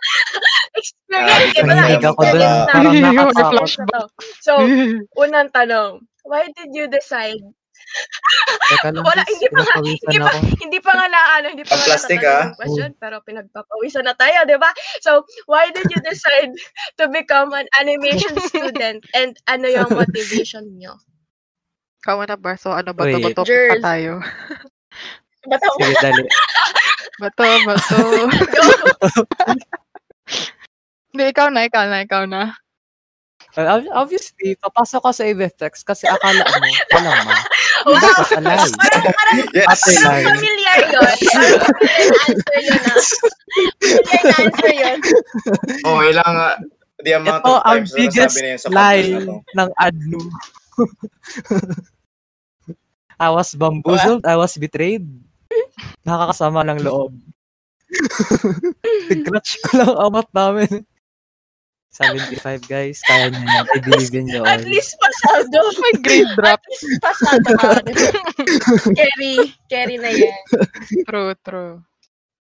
experience. 0.79 1.33
Ah, 1.33 1.57
Iba 1.57 1.73
na, 1.73 1.81
nahihinig 1.81 2.05
ako 2.05 2.21
dun. 2.29 2.41
experience 2.41 3.35
na. 3.37 3.45
Flashback. 3.51 4.09
So, 4.45 4.51
unang 5.17 5.49
tanong, 5.51 6.05
why 6.23 6.47
did 6.53 6.71
you 6.71 6.85
decide? 6.87 7.41
Teka 8.71 8.89
lang, 8.95 9.03
Wala, 9.03 9.23
hindi 9.27 9.47
pa 9.51 9.59
hindi 9.83 10.17
pa, 10.19 10.31
ako. 10.31 10.39
hindi 10.63 10.79
pa 10.79 10.91
nga 10.95 11.07
na, 11.11 11.19
ano, 11.39 11.47
hindi 11.51 11.65
pa 11.67 11.75
nga 11.75 11.85
plastic, 11.91 12.19
ah. 12.23 12.55
question, 12.55 12.91
pero 12.97 13.19
pinagpapawisan 13.25 14.07
na 14.07 14.15
tayo, 14.15 14.47
di 14.47 14.55
ba? 14.55 14.71
So, 15.03 15.27
why 15.45 15.69
did 15.75 15.87
you 15.91 15.99
decide 16.03 16.51
to 16.99 17.11
become 17.11 17.51
an 17.51 17.67
animation 17.79 18.31
student 18.49 19.03
and 19.11 19.35
ano 19.51 19.67
yung 19.67 19.91
motivation 20.01 20.65
nyo? 20.79 20.95
Kawa 22.01 22.25
na 22.25 22.37
ba? 22.39 22.57
So, 22.57 22.73
ano 22.73 22.95
ba 22.95 23.05
to? 23.05 23.19
Bato 23.21 23.43
pa 23.45 23.77
tayo. 23.77 24.23
Bato 25.45 25.67
Sige, 25.77 25.95
dali. 26.01 26.23
Bato, 27.21 27.43
bato. 27.67 27.97
Hindi, 31.11 31.23
ikaw 31.27 31.47
na, 31.53 31.67
ikaw 31.67 31.85
na, 31.85 31.97
ikaw 32.01 32.23
na. 32.25 32.55
Obviously, 33.91 34.55
papasok 34.55 35.01
ka 35.03 35.11
sa 35.11 35.23
AVFX 35.27 35.83
kasi 35.83 36.07
akala 36.07 36.39
mo, 36.47 36.67
walang 36.95 37.19
ma. 37.27 37.35
Wow! 37.81 37.97
That's 37.97 38.29
a 38.37 38.41
lie. 38.45 38.61
Parang, 38.61 39.09
parang, 39.09 39.37
Yes. 39.57 39.65
Parang 39.65 40.37
familiar 40.37 40.77
yun. 40.85 41.01
Familiar 41.17 41.57
answer 42.29 42.59
yun, 42.61 42.81
ah. 42.85 43.01
Familiar 43.81 44.21
na 44.21 44.35
answer 44.37 44.71
yun. 44.77 44.99
Oh, 45.89 45.99
ilang 46.05 46.35
uh, 46.37 46.55
the 47.01 47.17
amount 47.17 47.41
Ito 47.41 47.51
of 47.57 47.65
ang 47.65 47.81
times 47.81 47.89
na 47.91 47.97
biggest 47.97 48.37
nasabi 48.37 48.45
na 48.45 48.49
yun 48.53 48.59
sa 48.61 48.69
lie 48.69 49.01
podcast 49.01 49.09
na 49.09 49.25
to. 49.25 49.35
ng 49.57 49.69
ADNU. 49.81 50.21
I 53.21 53.29
was 53.33 53.49
bamboozled, 53.57 54.23
I 54.29 54.35
was 54.37 54.53
betrayed. 54.57 55.05
Nakakasama 56.05 56.61
ng 56.69 56.79
loob. 56.85 57.13
Tig-clutch 59.11 59.51
ko 59.67 59.69
lang 59.81 59.93
amat 60.09 60.27
namin. 60.31 60.85
75 61.91 62.71
guys, 62.71 63.03
kaya 63.03 63.27
niyo 63.35 63.43
yan. 63.43 63.65
I 63.67 63.79
believe 63.83 64.15
in 64.15 64.27
you 64.31 64.39
all. 64.39 64.47
At 64.47 64.63
least 64.63 64.95
pasado. 64.95 65.59
May 65.83 65.95
grade 65.99 66.31
drop. 66.39 66.63
At 66.63 66.71
least 66.71 66.99
pasado 67.03 67.49
ka. 67.59 67.71
Carry. 68.95 69.51
Carry 69.67 69.95
na 69.99 70.11
yan. 70.15 70.39
True, 71.03 71.35
true. 71.43 71.83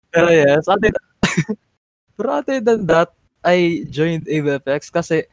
Pero 0.08 0.28
yes, 0.32 0.64
other 0.64 0.88
Pero 2.16 2.28
other 2.40 2.58
than 2.64 2.88
that, 2.88 3.12
I 3.44 3.84
joined 3.92 4.24
AVFX 4.32 4.88
kasi 4.88 5.28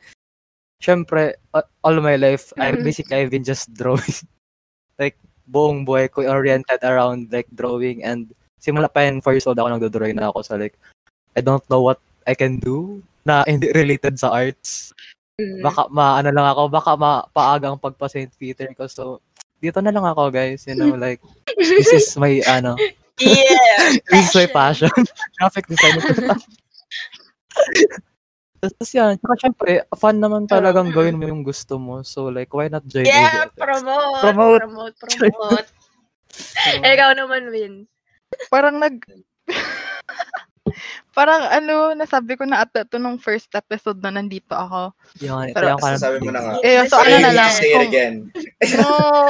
syempre, 0.83 1.39
all 1.55 1.97
my 2.03 2.19
life, 2.19 2.51
I 2.59 2.75
Mhm. 2.75 2.83
basically 2.83 3.15
I've 3.15 3.31
been 3.31 3.47
just 3.47 3.71
drawing. 3.71 4.27
like, 5.01 5.15
buong 5.47 5.87
buhay 5.87 6.11
ko 6.11 6.27
oriented 6.27 6.83
around 6.83 7.31
like 7.31 7.47
drawing 7.55 8.03
and 8.03 8.27
simula 8.59 8.91
pa 8.91 9.07
yun, 9.07 9.23
4 9.23 9.39
years 9.39 9.47
old 9.47 9.55
ako 9.55 9.71
nagdodrawing 9.71 10.19
na 10.19 10.33
ako. 10.33 10.43
So 10.43 10.59
like, 10.59 10.75
I 11.37 11.39
don't 11.39 11.63
know 11.71 11.79
what 11.79 12.03
I 12.27 12.35
can 12.35 12.59
do 12.59 12.99
na 13.25 13.45
hindi 13.45 13.69
related 13.73 14.17
sa 14.17 14.33
arts. 14.33 14.93
Mm. 15.37 15.61
Baka 15.65 15.89
maano 15.89 16.29
lang 16.29 16.47
ako, 16.53 16.61
baka 16.69 16.91
mapaaga 16.97 17.71
ang 17.71 17.81
pagpa 17.81 18.09
St. 18.09 18.31
Peter 18.37 18.69
ko. 18.77 18.85
So, 18.85 19.21
dito 19.61 19.81
na 19.81 19.93
lang 19.93 20.05
ako 20.05 20.33
guys, 20.33 20.65
you 20.65 20.73
know, 20.73 20.93
like, 20.97 21.21
this 21.57 21.89
is 21.93 22.13
my, 22.21 22.41
ano, 22.49 22.77
Yeah. 23.21 24.01
this 24.11 24.29
is 24.29 24.35
my 24.35 24.47
passion. 24.49 24.89
Graphic 25.37 25.69
design. 25.69 26.01
Tapos 28.61 28.89
yan, 28.93 29.17
tsaka 29.17 29.35
syempre, 29.41 29.71
fun 29.97 30.21
naman 30.21 30.45
talagang 30.45 30.93
gawin 30.93 31.17
mo 31.17 31.25
yung 31.25 31.41
gusto 31.41 31.81
mo. 31.81 32.05
So 32.05 32.29
like, 32.29 32.53
why 32.53 32.69
not 32.69 32.85
join 32.85 33.09
Yeah, 33.09 33.49
promote. 33.57 34.21
Promote. 34.21 34.61
Promote, 34.61 34.95
promote. 35.01 35.69
Ikaw 36.85 37.09
naman, 37.17 37.49
Win. 37.49 37.73
Parang 38.53 38.77
nag... 38.77 39.01
Parang 41.11 41.43
ano, 41.47 41.91
nasabi 41.95 42.35
ko 42.39 42.43
na 42.47 42.63
ata 42.63 42.87
to 42.87 42.97
nung 42.97 43.19
first 43.19 43.51
episode 43.53 43.99
na 43.99 44.11
nandito 44.13 44.55
ako. 44.55 44.95
Yan, 45.23 45.51
Pero 45.51 45.75
ka 45.77 45.97
Sabi 45.99 46.23
mo 46.23 46.31
na 46.31 46.41
nga. 46.41 46.53
Eh, 46.63 46.85
so 46.87 46.99
ano 46.99 47.15
na 47.19 47.31
lang, 47.31 47.51
say 47.51 47.71
it 47.71 47.75
kung- 47.75 47.87
again. 47.87 48.15
No, 48.79 48.89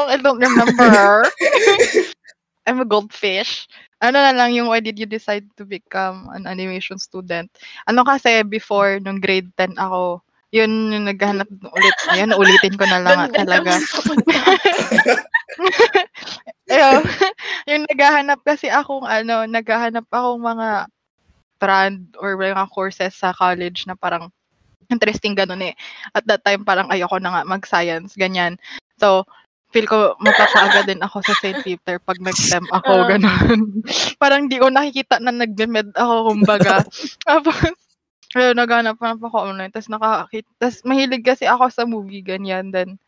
I 0.09 0.15
don't 0.21 0.41
remember. 0.41 1.25
I'm 2.69 2.77
a 2.81 2.85
goldfish. 2.85 3.65
Ano 4.01 4.21
na 4.21 4.33
lang 4.33 4.53
yung 4.53 4.69
why 4.69 4.81
did 4.81 4.97
you 4.97 5.09
decide 5.09 5.45
to 5.57 5.65
become 5.65 6.29
an 6.33 6.45
animation 6.45 7.01
student? 7.01 7.49
Ano 7.89 8.05
kasi 8.05 8.45
before, 8.45 9.01
nung 9.01 9.17
grade 9.17 9.49
10 9.57 9.77
ako, 9.81 10.21
yun 10.51 10.91
yung 10.91 11.07
naghahanap 11.07 11.47
ulit. 11.47 11.97
Ayun, 12.11 12.35
ulitin 12.35 12.75
ko 12.75 12.85
na 12.85 12.99
lang 13.01 13.31
talaga. 13.31 13.79
Ayun, 16.71 17.03
yung 17.71 17.83
naghahanap 17.87 18.39
kasi 18.43 18.67
akong 18.67 19.07
ano, 19.07 19.47
naghahanap 19.47 20.07
akong 20.11 20.41
mga 20.43 20.67
brand 21.61 22.09
or 22.17 22.33
mga 22.35 22.65
courses 22.73 23.13
sa 23.13 23.31
college 23.37 23.85
na 23.85 23.93
parang 23.93 24.33
interesting 24.91 25.37
ganun 25.37 25.61
eh. 25.63 25.75
At 26.17 26.25
that 26.27 26.43
time 26.43 26.65
parang 26.65 26.89
ayoko 26.91 27.21
na 27.21 27.31
nga 27.39 27.43
mag-science, 27.47 28.17
ganyan. 28.17 28.57
So, 28.99 29.23
feel 29.71 29.87
ko 29.87 30.19
mapapaaga 30.19 30.83
din 30.83 30.99
ako 30.99 31.23
sa 31.23 31.35
St. 31.39 31.61
Peter 31.63 32.01
pag 32.03 32.19
nag-STEM 32.19 32.67
ako, 32.77 32.93
Ah. 33.05 33.07
ganun. 33.15 33.85
parang 34.23 34.49
di 34.51 34.59
ko 34.59 34.67
nakikita 34.73 35.21
na 35.23 35.31
nag-med 35.31 35.95
ako, 35.95 36.33
kumbaga. 36.35 36.83
Tapos, 37.29 37.55
ayun, 38.35 38.57
naghanap 38.59 38.97
na 38.99 39.15
ako 39.15 39.37
online. 39.53 39.71
Tapos 39.71 39.91
nakakita, 39.91 40.49
tapos 40.59 40.79
mahilig 40.87 41.23
kasi 41.25 41.45
ako 41.47 41.67
sa 41.71 41.83
movie, 41.87 42.23
ganyan. 42.23 42.71
Then, 42.73 42.99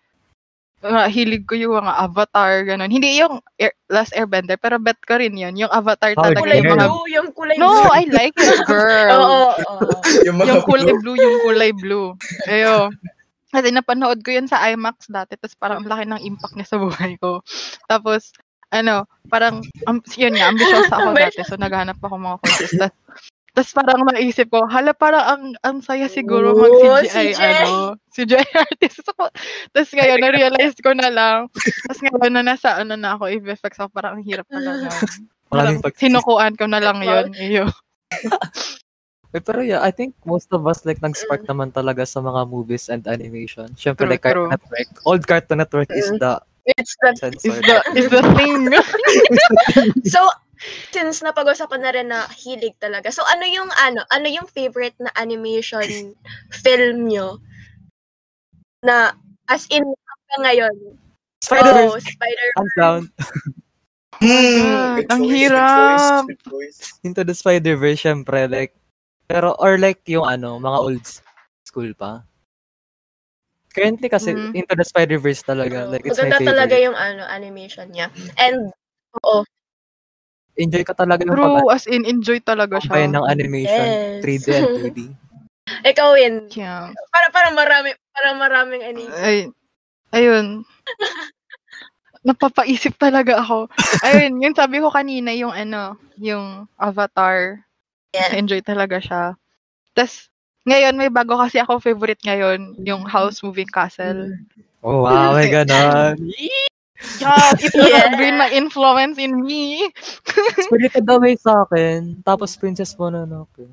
mga 0.84 1.08
hilig 1.10 1.44
ko 1.48 1.56
yung 1.56 1.80
mga 1.80 1.94
avatar, 1.96 2.68
ganun. 2.68 2.92
Hindi 2.92 3.24
yung 3.24 3.40
Air, 3.56 3.72
Last 3.88 4.12
Airbender, 4.12 4.60
pero 4.60 4.76
bet 4.78 5.00
ko 5.08 5.16
rin 5.16 5.34
yun. 5.34 5.56
Yung 5.56 5.72
avatar 5.72 6.12
Oh, 6.20 6.28
talaga. 6.28 6.44
Kulay 6.44 6.60
yung 6.60 6.76
mga... 6.76 6.86
blue, 6.92 7.08
yung 7.08 7.30
kulay 7.32 7.56
No, 7.56 7.72
blue. 7.72 7.96
I 7.96 8.04
like 8.12 8.36
it, 8.36 8.60
girl. 8.68 9.10
Oo, 9.16 9.44
oo. 9.56 9.90
Yung 10.28 10.38
mga 10.44 10.48
yung 10.52 10.64
kulay 10.68 10.92
blue. 10.92 11.02
blue, 11.02 11.18
yung 11.18 11.38
kulay 11.48 11.72
blue. 11.72 12.08
Ayo. 12.52 12.92
Kasi 13.54 13.70
napanood 13.70 14.20
ko 14.26 14.30
yun 14.34 14.50
sa 14.50 14.66
IMAX 14.68 15.08
dati, 15.08 15.38
tapos 15.38 15.56
parang 15.56 15.86
ang 15.86 15.90
laki 15.90 16.04
ng 16.10 16.22
impact 16.26 16.58
niya 16.58 16.68
sa 16.68 16.82
buhay 16.82 17.16
ko. 17.22 17.40
Tapos, 17.86 18.34
ano, 18.74 19.06
parang, 19.30 19.62
um, 19.86 20.02
yun 20.18 20.34
nga, 20.34 20.50
ambitious 20.50 20.90
ako 20.90 21.14
dati, 21.14 21.46
so 21.46 21.56
naghanap 21.56 22.02
ako 22.02 22.18
mga 22.18 22.38
courses. 22.42 22.74
Tapos, 22.74 22.98
tapos 23.54 23.72
parang 23.78 24.02
naisip 24.10 24.50
ko, 24.50 24.66
hala 24.66 24.98
parang 24.98 25.24
ang, 25.24 25.44
ang 25.62 25.78
saya 25.86 26.10
siguro 26.10 26.58
mag 26.58 26.74
CGI, 26.74 27.38
CGI. 27.38 27.54
ano, 27.62 27.94
CGI 28.10 28.48
artist 28.66 29.06
ako. 29.14 29.30
Tapos 29.70 29.92
ngayon, 29.94 30.20
na-realize 30.26 30.78
ko 30.82 30.92
na 30.98 31.10
lang. 31.14 31.40
Tapos 31.86 32.02
ngayon 32.02 32.34
na 32.34 32.42
nasa, 32.42 32.82
ano 32.82 32.98
na 32.98 33.14
ako, 33.14 33.30
VFX 33.30 33.78
ako, 33.78 33.90
parang 33.94 34.18
ang 34.18 34.26
hirap 34.26 34.50
na 34.50 34.60
lang. 34.60 34.78
Parang 35.54 35.78
pag- 35.86 35.94
sinukuan 36.02 36.58
ko 36.58 36.66
na 36.66 36.82
lang 36.82 36.98
yun. 37.06 37.30
Iyo. 37.38 37.70
Eh, 39.38 39.42
pero 39.42 39.62
yeah, 39.62 39.86
I 39.86 39.94
think 39.94 40.18
most 40.26 40.50
of 40.50 40.66
us 40.66 40.82
like 40.82 40.98
nag-spark 40.98 41.46
naman 41.46 41.70
talaga 41.70 42.10
sa 42.10 42.26
mga 42.26 42.50
movies 42.50 42.90
and 42.90 43.06
animation. 43.06 43.70
Syempre 43.78 44.10
True, 44.10 44.14
like 44.18 44.26
Cartoon 44.26 44.50
true. 44.50 44.54
Network. 44.58 44.90
Old 45.06 45.24
Cartoon 45.30 45.62
Network 45.62 45.90
is 45.94 46.10
the 46.18 46.42
It's 46.66 46.96
the 47.02 47.12
sensor. 47.20 47.50
Is 47.50 47.60
the, 47.60 47.78
is 47.92 48.08
the 48.08 48.24
thing. 48.40 48.72
So, 50.14 50.24
since 50.92 51.22
napag-usapan 51.22 51.82
na 51.82 51.92
rin 51.94 52.08
na 52.12 52.28
hilig 52.32 52.76
talaga. 52.80 53.10
So, 53.12 53.24
ano 53.26 53.44
yung 53.48 53.70
ano, 53.76 54.04
ano 54.10 54.28
yung 54.30 54.48
favorite 54.50 54.96
na 55.02 55.12
animation 55.18 56.14
film 56.52 57.10
nyo 57.10 57.40
na 58.84 59.16
as 59.48 59.66
in 59.72 59.84
hanggang 59.84 60.42
ngayon? 60.44 60.76
Oh, 61.52 61.96
Spider-Man, 62.00 62.00
Spider 62.00 62.48
hands 62.56 62.76
down. 62.80 63.02
Hmm, 64.24 64.96
good 64.96 65.08
ang 65.12 65.22
hirap. 65.28 65.68
choice, 65.76 66.08
good 66.32 66.42
choice. 66.48 66.78
Into 67.04 67.22
the 67.28 67.36
Spider-Verse, 67.36 68.00
syempre, 68.08 68.48
like, 68.48 68.72
pero, 69.28 69.56
or 69.60 69.76
like, 69.76 70.00
yung 70.08 70.24
ano, 70.24 70.56
mga 70.60 70.80
old 70.80 71.04
school 71.68 71.92
pa. 71.96 72.24
Currently 73.74 74.08
kasi, 74.08 74.38
Mhm. 74.38 74.54
Into 74.54 74.74
the 74.78 74.86
Spider-Verse 74.86 75.42
talaga. 75.44 75.90
Like, 75.90 76.06
it's 76.06 76.22
my 76.22 76.30
Maganda 76.30 76.38
favorite. 76.38 76.52
talaga 76.54 76.76
yung 76.78 76.94
ano 76.96 77.24
animation 77.26 77.90
niya. 77.90 78.08
And 78.38 78.70
oo. 79.26 79.44
Enjoy 80.58 80.84
ka 80.86 80.94
talaga 80.94 81.26
ng 81.26 81.34
pag 81.34 81.66
True, 81.66 81.70
as 81.74 81.86
in, 81.90 82.06
enjoy 82.06 82.38
talaga 82.44 82.78
siya. 82.82 83.10
ng 83.10 83.26
animation, 83.26 83.90
Yes. 83.90 84.22
3D 84.22 84.46
and 84.54 84.68
2D. 84.78 85.00
Ikaw, 85.90 86.08
Win. 86.14 86.36
Yeah. 86.54 86.92
Para, 87.10 87.28
para 87.32 87.50
marami, 87.56 87.96
para 88.12 88.30
maraming 88.36 88.84
ano. 88.84 89.00
Ay, 89.16 89.48
ayun. 90.12 90.68
Napapaisip 92.28 92.96
talaga 92.96 93.40
ako. 93.40 93.68
Ayun, 94.04 94.40
yung 94.40 94.56
sabi 94.56 94.80
ko 94.80 94.88
kanina, 94.92 95.36
yung 95.36 95.52
ano, 95.52 96.00
yung 96.20 96.68
Avatar. 96.80 97.64
Yeah. 98.16 98.32
Enjoy 98.38 98.62
talaga 98.64 99.00
siya. 99.02 99.24
Tapos, 99.98 100.32
ngayon, 100.64 100.96
may 100.96 101.12
bago 101.12 101.36
kasi 101.36 101.60
ako 101.60 101.84
favorite 101.84 102.24
ngayon, 102.24 102.80
yung 102.88 103.04
House 103.04 103.44
Moving 103.44 103.68
Castle. 103.68 104.32
Oh, 104.84 105.04
wow, 105.04 105.36
may 105.36 105.52
ganon. 105.52 106.16
Yeah, 107.20 107.52
it 107.60 107.72
Yeah. 107.76 107.98
have 108.10 108.18
been 108.18 108.38
my 108.38 108.50
influence 108.50 109.18
in 109.20 109.44
me. 109.44 109.92
Spirited 110.66 111.04
Away 111.10 111.36
sa 111.36 111.68
akin. 111.68 112.24
Tapos 112.24 112.56
Princess 112.56 112.96
Mononoke. 112.96 113.68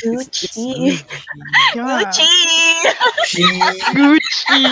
It's, 0.00 0.24
it's 0.44 0.56
Gucci. 0.56 0.96
Yeah. 1.76 2.08
Gucci! 2.08 2.32
Gucci. 3.92 4.64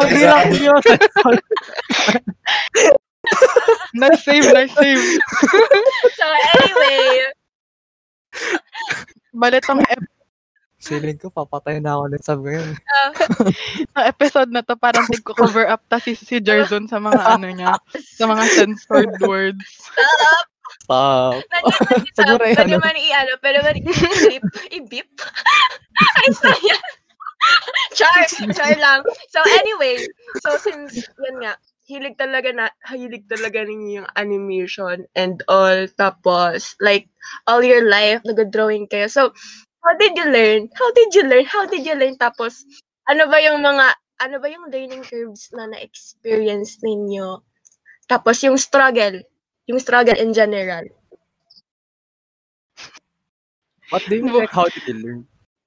Ang 0.00 0.10
hirap 0.16 0.48
yun. 0.64 0.80
Na-save, 3.94 4.48
na-save. 4.52 5.02
so, 6.16 6.24
anyway, 6.56 7.28
Bale, 9.34 9.60
tong 9.60 9.80
ep- 9.88 10.08
Feeling 10.82 11.18
ko, 11.18 11.30
papatay 11.30 11.78
na 11.78 11.94
ako 11.94 12.04
ng 12.10 12.24
sub 12.26 12.40
ngayon. 12.42 12.74
tong 13.94 14.08
episode 14.10 14.50
na 14.50 14.66
to, 14.66 14.74
parang 14.74 15.06
tig-cover 15.06 15.70
up 15.70 15.82
ta 15.86 16.02
si, 16.02 16.18
si 16.18 16.42
Jarzon 16.42 16.90
sa 16.90 16.98
mga 16.98 17.22
ano 17.38 17.48
niya, 17.54 17.78
sa 18.18 18.26
mga 18.26 18.44
censored 18.58 19.14
words. 19.22 19.62
Stop. 20.82 21.38
isa, 21.38 21.84
Siguro 22.18 22.42
yan, 22.42 22.58
pwede 22.58 22.74
ano? 22.74 22.82
man 22.82 22.98
i-ano, 22.98 23.32
pwede 23.38 23.58
man 23.62 23.76
i-beep, 23.78 24.46
i-beep. 24.74 25.10
Ay, 26.18 26.28
sayang. 26.34 26.86
char, 27.98 28.22
char 28.54 28.74
lang. 28.78 29.00
So, 29.30 29.38
anyway, 29.62 30.02
so 30.42 30.58
since, 30.58 31.06
yan 31.22 31.36
nga, 31.42 31.54
hilig 31.86 32.18
talaga 32.18 32.50
na, 32.54 32.70
hilig 32.90 33.26
talaga 33.30 33.62
ninyo 33.66 34.02
yung 34.02 34.10
animation 34.18 35.06
and 35.14 35.42
all. 35.46 35.86
Tapos, 35.98 36.74
like, 36.82 37.10
all 37.46 37.62
your 37.62 37.86
life, 37.86 38.22
nag-drawing 38.26 38.86
kayo. 38.90 39.06
So, 39.10 39.34
how 39.82 39.92
did 39.98 40.14
you 40.16 40.26
learn? 40.30 40.70
How 40.74 40.88
did 40.94 41.10
you 41.14 41.24
learn? 41.26 41.44
How 41.44 41.66
did 41.66 41.82
you 41.84 41.94
learn? 41.98 42.14
Tapos, 42.16 42.62
ano 43.10 43.26
ba 43.26 43.42
yung 43.42 43.60
mga, 43.60 43.86
ano 44.22 44.36
ba 44.38 44.46
yung 44.46 44.70
learning 44.70 45.02
curves 45.02 45.50
na 45.50 45.66
na-experience 45.66 46.78
ninyo? 46.82 47.42
Tapos, 48.06 48.38
yung 48.46 48.58
struggle. 48.58 49.18
Yung 49.66 49.82
struggle 49.82 50.18
in 50.18 50.30
general. 50.30 50.86
What 53.90 54.06
do 54.08 54.16
you 54.16 54.24
mean, 54.24 54.38
like, 54.38 54.54
how 54.54 54.64
did 54.70 54.86
you 54.86 54.96
learn? 55.02 55.20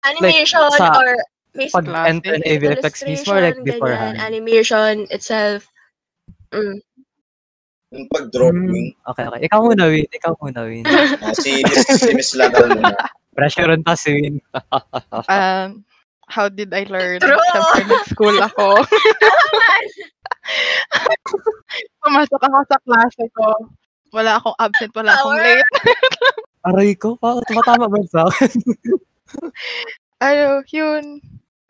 Animation 0.07 0.63
sa- 0.73 0.97
or 0.97 1.13
face 1.53 1.71
Pag 1.71 1.87
end 2.09 2.25
and 2.25 2.43
AVFX 2.43 3.05
mismo, 3.05 3.37
or 3.37 3.41
like 3.41 3.59
beforehand? 3.63 4.17
ganyan, 4.17 4.25
animation 4.25 5.07
itself. 5.11 5.67
Mm. 6.51 6.81
Yung 7.95 8.07
pag-drawing, 8.11 8.91
Okay, 9.07 9.25
okay. 9.29 9.41
Ikaw 9.45 9.59
muna, 9.61 9.87
Win. 9.87 10.07
Ikaw 10.09 10.33
muna, 10.41 10.59
Win. 10.67 10.83
ah, 11.21 11.35
si, 11.37 11.61
si 11.95 12.11
Miss 12.17 12.33
Lagal 12.33 12.75
muna. 12.75 12.97
Pressure 13.35 13.67
on 13.67 13.83
ta 13.83 13.99
si 13.99 14.15
Win. 14.15 14.39
Um, 15.27 15.83
how 16.31 16.47
did 16.47 16.71
I 16.71 16.87
learn? 16.87 17.19
True. 17.19 17.35
Siyempre, 17.35 17.83
nag-school 17.83 18.37
ako. 18.39 18.79
Pumasok 22.01 22.41
ako 22.41 22.57
sa 22.71 22.77
klase 22.87 23.23
ko. 23.35 23.47
Wala 24.15 24.39
akong 24.39 24.55
absent, 24.55 24.95
wala 24.95 25.11
akong 25.11 25.35
Power. 25.35 25.43
late. 25.43 25.71
Aray 26.71 26.91
ko, 26.97 27.19
pa, 27.19 27.37
tumatama 27.45 27.91
ba 27.91 27.99
sa 28.09 28.25
akin? 28.31 28.55
Ano, 30.23 30.63
yun. 30.71 31.19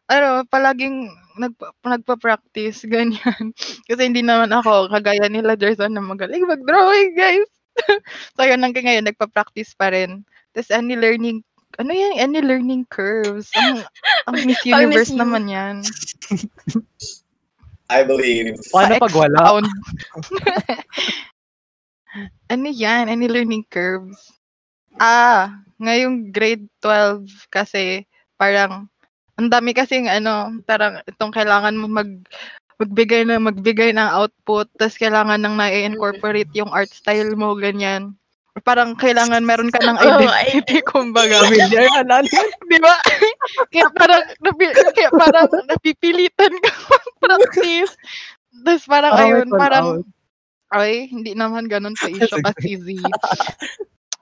Ano, 0.05 0.45
palaging 0.45 1.09
nagpa, 1.41 1.73
nagpa-practice, 1.81 2.85
ganyan. 2.85 3.57
Kasi 3.89 4.01
hindi 4.05 4.21
naman 4.21 4.53
ako 4.53 4.93
kagaya 4.93 5.25
nila 5.25 5.57
Jerson 5.57 5.97
na 5.97 6.05
magaling 6.05 6.45
mag-drawing, 6.45 7.17
guys. 7.17 7.49
so, 8.37 8.45
yun, 8.45 8.61
hanggang 8.61 8.85
ngayon, 8.85 9.09
nagpa-practice 9.09 9.73
pa 9.73 9.89
rin. 9.89 10.21
Tapos, 10.53 10.69
any 10.69 10.93
learning, 10.93 11.41
ano 11.79 11.91
yan, 11.91 12.19
any 12.19 12.41
learning 12.41 12.85
curves. 12.89 13.51
Ang, 13.55 13.83
ang 14.27 14.35
Miss 14.43 14.61
Universe 14.67 15.11
Miss 15.11 15.19
naman 15.19 15.49
yan. 15.49 15.75
I 17.93 18.01
believe. 18.01 18.57
Paano 18.73 18.97
pag 18.97 19.13
wala? 19.13 19.59
Ano 22.47 22.71
yan? 22.71 23.11
Any 23.11 23.27
learning 23.27 23.67
curves? 23.67 24.31
Ah, 24.95 25.51
ngayong 25.83 26.31
grade 26.31 26.63
12 26.79 27.27
kasi 27.51 28.07
parang 28.39 28.87
ang 29.35 29.51
dami 29.51 29.75
kasing 29.75 30.07
ano, 30.07 30.63
parang 30.63 31.03
itong 31.03 31.35
kailangan 31.35 31.75
mo 31.75 31.91
mag 31.91 32.23
magbigay 32.79 33.23
na 33.27 33.39
magbigay 33.39 33.95
ng 33.95 34.09
output, 34.15 34.67
tapos 34.75 34.99
kailangan 34.99 35.39
nang 35.39 35.55
na-incorporate 35.55 36.51
yung 36.55 36.71
art 36.71 36.91
style 36.91 37.35
mo, 37.35 37.55
ganyan. 37.55 38.15
Parang 38.63 38.95
kailangan 38.95 39.43
meron 39.43 39.67
ka 39.67 39.83
ng 39.83 39.99
Oh, 40.05 40.23
identity, 40.23 40.79
kumbaga. 40.87 41.43
Familiar 41.43 41.91
ka 41.91 42.01
na. 42.07 42.23
Di 42.23 42.77
ba? 42.79 42.95
kaya 43.67 43.87
parang, 43.91 44.23
napi, 44.39 44.65
kaya 44.95 45.09
parang 45.11 45.47
napipilitan 45.67 46.53
ka 46.63 46.71
mag-practice. 46.93 47.91
Tapos 48.63 48.87
parang, 48.87 49.11
may 49.11 49.21
ayun, 49.27 49.49
parang, 49.51 49.85
out. 49.99 50.05
ay, 50.71 51.11
hindi 51.11 51.35
naman 51.35 51.67
ganun 51.67 51.99
sa 51.99 52.07
issue 52.07 52.39
kasi 52.47 52.79
easy. 52.79 53.03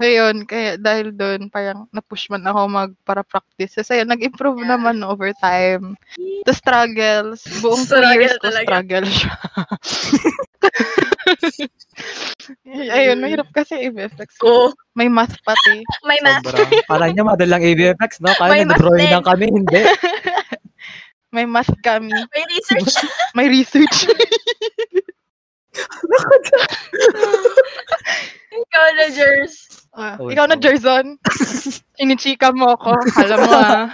Ayun, 0.01 0.49
kaya 0.49 0.81
dahil 0.81 1.13
doon, 1.13 1.53
parang 1.53 1.85
na-push 1.93 2.25
man 2.33 2.41
ako 2.49 2.65
mag 2.65 2.91
para 3.05 3.21
practice. 3.21 3.77
Kasi 3.77 4.01
ayun, 4.01 4.09
nag-improve 4.09 4.57
Yeah. 4.57 4.73
naman 4.73 5.05
over 5.05 5.29
time. 5.37 5.93
The 6.43 6.57
struggles, 6.57 7.45
buong 7.61 7.85
two 7.85 8.01
Struggle 8.01 8.17
years 8.17 8.33
ko 8.41 8.49
talaga. 8.49 8.65
struggle 8.81 9.05
siya. 9.05 9.33
ayun, 12.97 13.17
mahirap 13.21 13.49
kasi 13.53 13.77
i-effects. 13.89 14.37
Ko. 14.41 14.73
May 14.97 15.07
math 15.09 15.35
pati. 15.45 15.83
May 16.09 16.19
math. 16.21 16.45
Sobra. 16.45 16.65
Parang 16.89 17.11
niya 17.13 17.23
madalang 17.25 17.63
AVFX, 17.63 18.21
no? 18.21 18.33
Kaya 18.37 18.51
May 18.51 18.63
nag-drawing 18.65 19.09
lang 19.09 19.25
kami, 19.25 19.45
hindi. 19.49 19.81
May 21.35 21.45
math 21.49 21.73
kami. 21.81 22.13
May 22.13 22.43
research. 22.49 22.93
May 23.33 23.47
research. 23.49 23.97
Ikaw 28.53 28.85
na, 28.93 29.05
Jers. 29.09 29.53
Ah, 29.93 30.17
Oh, 30.17 30.29
ikaw 30.29 30.49
na. 30.49 30.57
Jerson. 30.57 31.21
Inichika 32.01 32.49
mo 32.49 32.73
ako. 32.73 32.97
Alam 33.21 33.39
mo 33.45 33.53
ah. 33.53 33.85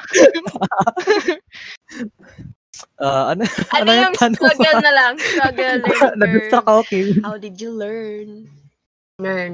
Ah, 2.98 3.32
ano? 3.32 3.44
Ano 3.76 3.82
Ano 3.82 3.90
yung 3.92 4.04
yung 4.06 4.16
tanong 4.16 4.36
struggle 4.40 4.78
na 4.80 4.92
lang? 4.94 5.14
Struggle 5.34 5.76
Nag-distract 6.16 6.52
curve. 6.52 6.68
ako, 6.68 6.82
Kim. 6.86 7.08
How 7.22 7.36
did 7.36 7.56
you 7.58 7.72
learn? 7.72 8.30
Learn. 9.18 9.54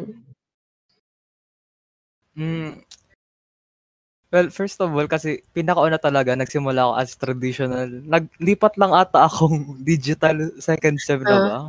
Mm. 2.35 2.83
Well, 4.29 4.49
first 4.51 4.81
of 4.83 4.91
all, 4.91 5.07
kasi 5.07 5.39
pinakauna 5.55 5.95
talaga, 5.95 6.35
nagsimula 6.35 6.83
ako 6.83 6.93
as 6.99 7.11
traditional. 7.15 7.87
Naglipat 8.03 8.75
lang 8.75 8.91
ata 8.91 9.23
akong 9.23 9.77
digital 9.87 10.35
second 10.59 10.99
sem 10.99 11.23
na 11.23 11.31
Ah. 11.31 11.39
ba? 11.39 11.59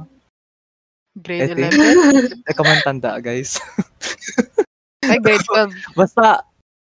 Grade 1.17 1.49
I 1.49 1.55
think. 1.55 1.73
11. 2.43 2.51
Ikaw 2.53 2.65
man 2.67 2.81
tanda, 2.83 3.17
guys. 3.23 3.57
Ay, 5.01 5.17
grade 5.17 5.41
12. 5.49 5.73
Basta, 5.95 6.45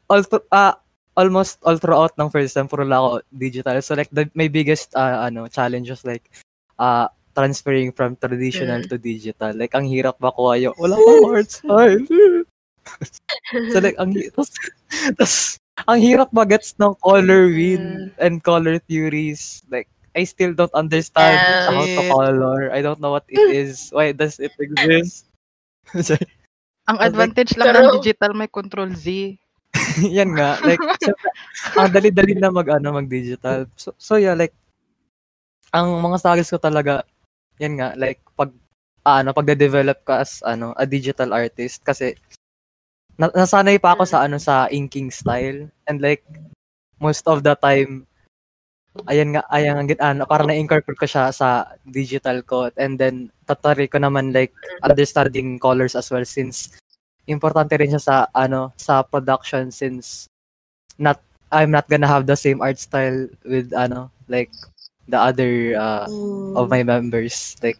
all 0.08 0.24
th- 0.24 0.48
ah, 0.50 0.80
almost 1.18 1.58
all 1.66 1.82
throughout 1.82 2.14
ng 2.16 2.30
first 2.30 2.54
sem, 2.54 2.70
puro 2.70 2.86
lang 2.86 3.02
ako 3.02 3.10
digital. 3.34 3.82
So 3.82 3.98
like, 3.98 4.14
the, 4.14 4.30
my 4.38 4.48
biggest 4.48 4.94
ah, 4.94 5.26
ano 5.26 5.50
challenge 5.50 5.90
was 5.90 6.06
like, 6.06 6.30
uh, 6.78 7.10
transferring 7.34 7.90
from 7.92 8.18
traditional 8.18 8.82
Mm. 8.82 8.90
to 8.90 8.98
digital. 8.98 9.54
Like, 9.54 9.74
ang 9.74 9.86
hirap 9.86 10.18
makuha 10.18 10.62
yung, 10.62 10.78
wala 10.78 10.94
pang 10.94 11.26
art 11.34 11.50
style. 11.50 12.02
so 13.74 13.78
like, 13.82 13.98
ang 13.98 14.14
tas, 14.34 14.50
tas, 15.18 15.34
ang 15.86 16.02
hirap 16.02 16.30
magets 16.34 16.74
ng 16.78 16.94
color 17.02 17.50
wheel 17.50 17.82
Mm. 17.82 18.14
and 18.18 18.42
color 18.42 18.78
theories. 18.86 19.62
Like, 19.70 19.86
I 20.18 20.26
still 20.26 20.54
don't 20.54 20.74
understand 20.74 21.38
Yeah. 21.38 21.70
how 21.70 21.86
to 21.86 22.04
color. 22.10 22.74
I 22.74 22.82
don't 22.82 22.98
know 22.98 23.14
what 23.14 23.26
it 23.30 23.38
is. 23.66 23.94
Why 23.94 24.14
does 24.18 24.42
it 24.42 24.54
exist? 24.58 25.30
Sorry. 25.94 26.26
Ang 26.90 26.98
advantage 27.04 27.54
lang 27.54 27.70
Pero- 27.70 27.82
ng 27.86 28.02
digital, 28.02 28.34
may 28.34 28.50
control 28.50 28.90
Z. 28.98 29.38
yan 30.18 30.32
nga. 30.36 30.58
Like, 30.64 30.82
syempre, 31.04 31.30
ang 31.78 31.92
dali-dali 31.94 32.34
na 32.38 32.50
mag, 32.54 32.68
ano, 32.70 32.98
mag-digital. 32.98 33.68
So, 33.76 33.94
so 33.98 34.16
yeah, 34.18 34.34
like, 34.38 34.54
ang 35.74 36.00
mga 36.00 36.18
struggles 36.22 36.52
ko 36.52 36.60
talaga, 36.60 37.04
yan 37.60 37.80
nga, 37.80 37.94
like, 37.98 38.22
pag, 38.38 38.52
ah, 39.06 39.22
ano, 39.22 39.34
pagde-develop 39.36 40.04
ka 40.08 40.24
as, 40.24 40.42
ano, 40.46 40.74
a 40.78 40.86
digital 40.88 41.34
artist, 41.36 41.84
kasi, 41.84 42.16
na, 43.20 43.30
nasanay 43.34 43.78
pa 43.82 43.94
ako 43.98 44.04
sa, 44.08 44.24
ano, 44.26 44.38
sa 44.40 44.70
inking 44.72 45.12
style, 45.12 45.68
and 45.90 46.00
like, 46.02 46.24
most 47.02 47.26
of 47.28 47.44
the 47.44 47.54
time, 47.60 48.08
ayan 49.06 49.36
nga, 49.36 49.44
ayan 49.54 49.86
nga, 49.86 50.12
ano, 50.14 50.26
parang 50.26 50.50
na-incorporate 50.50 50.98
ko 50.98 51.08
siya 51.08 51.30
sa 51.30 51.70
digital 51.86 52.42
ko. 52.42 52.74
And 52.78 52.98
then, 52.98 53.30
tatari 53.46 53.86
ko 53.92 54.02
naman 54.02 54.34
like 54.34 54.54
understanding 54.84 55.62
colors 55.62 55.94
as 55.96 56.10
well 56.10 56.26
since 56.26 56.74
importante 57.28 57.76
rin 57.76 57.92
siya 57.92 58.02
sa, 58.02 58.16
ano, 58.32 58.72
sa 58.80 59.04
production 59.04 59.70
since 59.70 60.32
not, 60.98 61.20
I'm 61.52 61.72
not 61.72 61.88
gonna 61.88 62.08
have 62.08 62.26
the 62.28 62.36
same 62.36 62.60
art 62.64 62.80
style 62.80 63.28
with, 63.44 63.72
ano, 63.76 64.12
like, 64.28 64.52
the 65.08 65.20
other 65.20 65.76
uh, 65.80 66.08
of 66.56 66.68
my 66.72 66.84
members. 66.84 67.56
Like, 67.64 67.80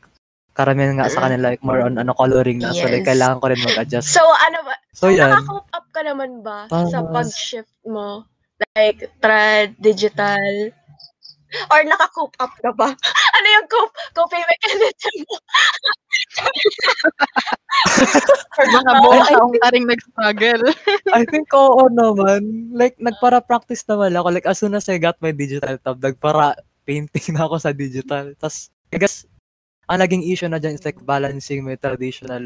karamihan 0.56 1.00
nga 1.00 1.12
sa 1.12 1.28
kanila, 1.28 1.52
like, 1.56 1.64
more 1.64 1.82
on, 1.84 1.98
ano, 2.00 2.14
coloring 2.16 2.60
na. 2.64 2.72
So, 2.76 2.88
like, 2.88 3.04
Yes. 3.04 3.16
kailangan 3.16 3.40
ko 3.40 3.46
rin 3.52 3.62
mag-adjust. 3.64 4.08
So, 4.12 4.24
ano 4.24 4.60
ba? 4.64 4.76
So, 4.96 5.12
yan. 5.12 5.32
Naka-cope 5.32 5.72
up 5.76 5.88
ka 5.92 6.02
naman 6.04 6.32
ba 6.44 6.68
sa 6.70 7.04
Tama. 7.04 7.12
pag-shift 7.14 7.76
mo? 7.88 8.24
Like, 8.76 9.12
trad, 9.22 9.78
digital? 9.78 10.74
Or 11.72 11.80
naka-cope 11.86 12.36
up 12.42 12.52
ka 12.60 12.72
ba? 12.76 12.90
ano 13.38 13.48
yung 13.48 13.68
cope, 13.70 13.96
coping 14.18 14.44
mechanism 14.44 15.16
mo? 15.24 15.36
Mga 18.58 18.92
buong 19.00 19.24
taong 19.24 19.54
taring 19.62 19.86
nag-struggle. 19.86 20.62
I 21.14 21.24
think 21.24 21.48
oo 21.54 21.86
naman. 21.88 22.74
Like, 22.74 22.98
nagpara-practice 22.98 23.86
naman 23.86 24.18
ako. 24.18 24.28
Like, 24.32 24.48
as 24.48 24.58
soon 24.58 24.74
as 24.74 24.90
I 24.90 24.98
got 24.98 25.18
my 25.20 25.32
digital 25.32 25.78
tab, 25.78 26.02
nagpara 26.02 26.58
painting 26.84 27.36
na 27.36 27.46
ako 27.46 27.60
sa 27.60 27.72
digital. 27.72 28.34
Tapos, 28.36 28.74
I 28.90 28.98
guess, 28.98 29.28
ang 29.86 30.02
naging 30.02 30.26
issue 30.26 30.50
na 30.50 30.58
dyan 30.58 30.76
is 30.76 30.84
like 30.84 31.00
balancing 31.00 31.64
my 31.64 31.76
traditional 31.76 32.44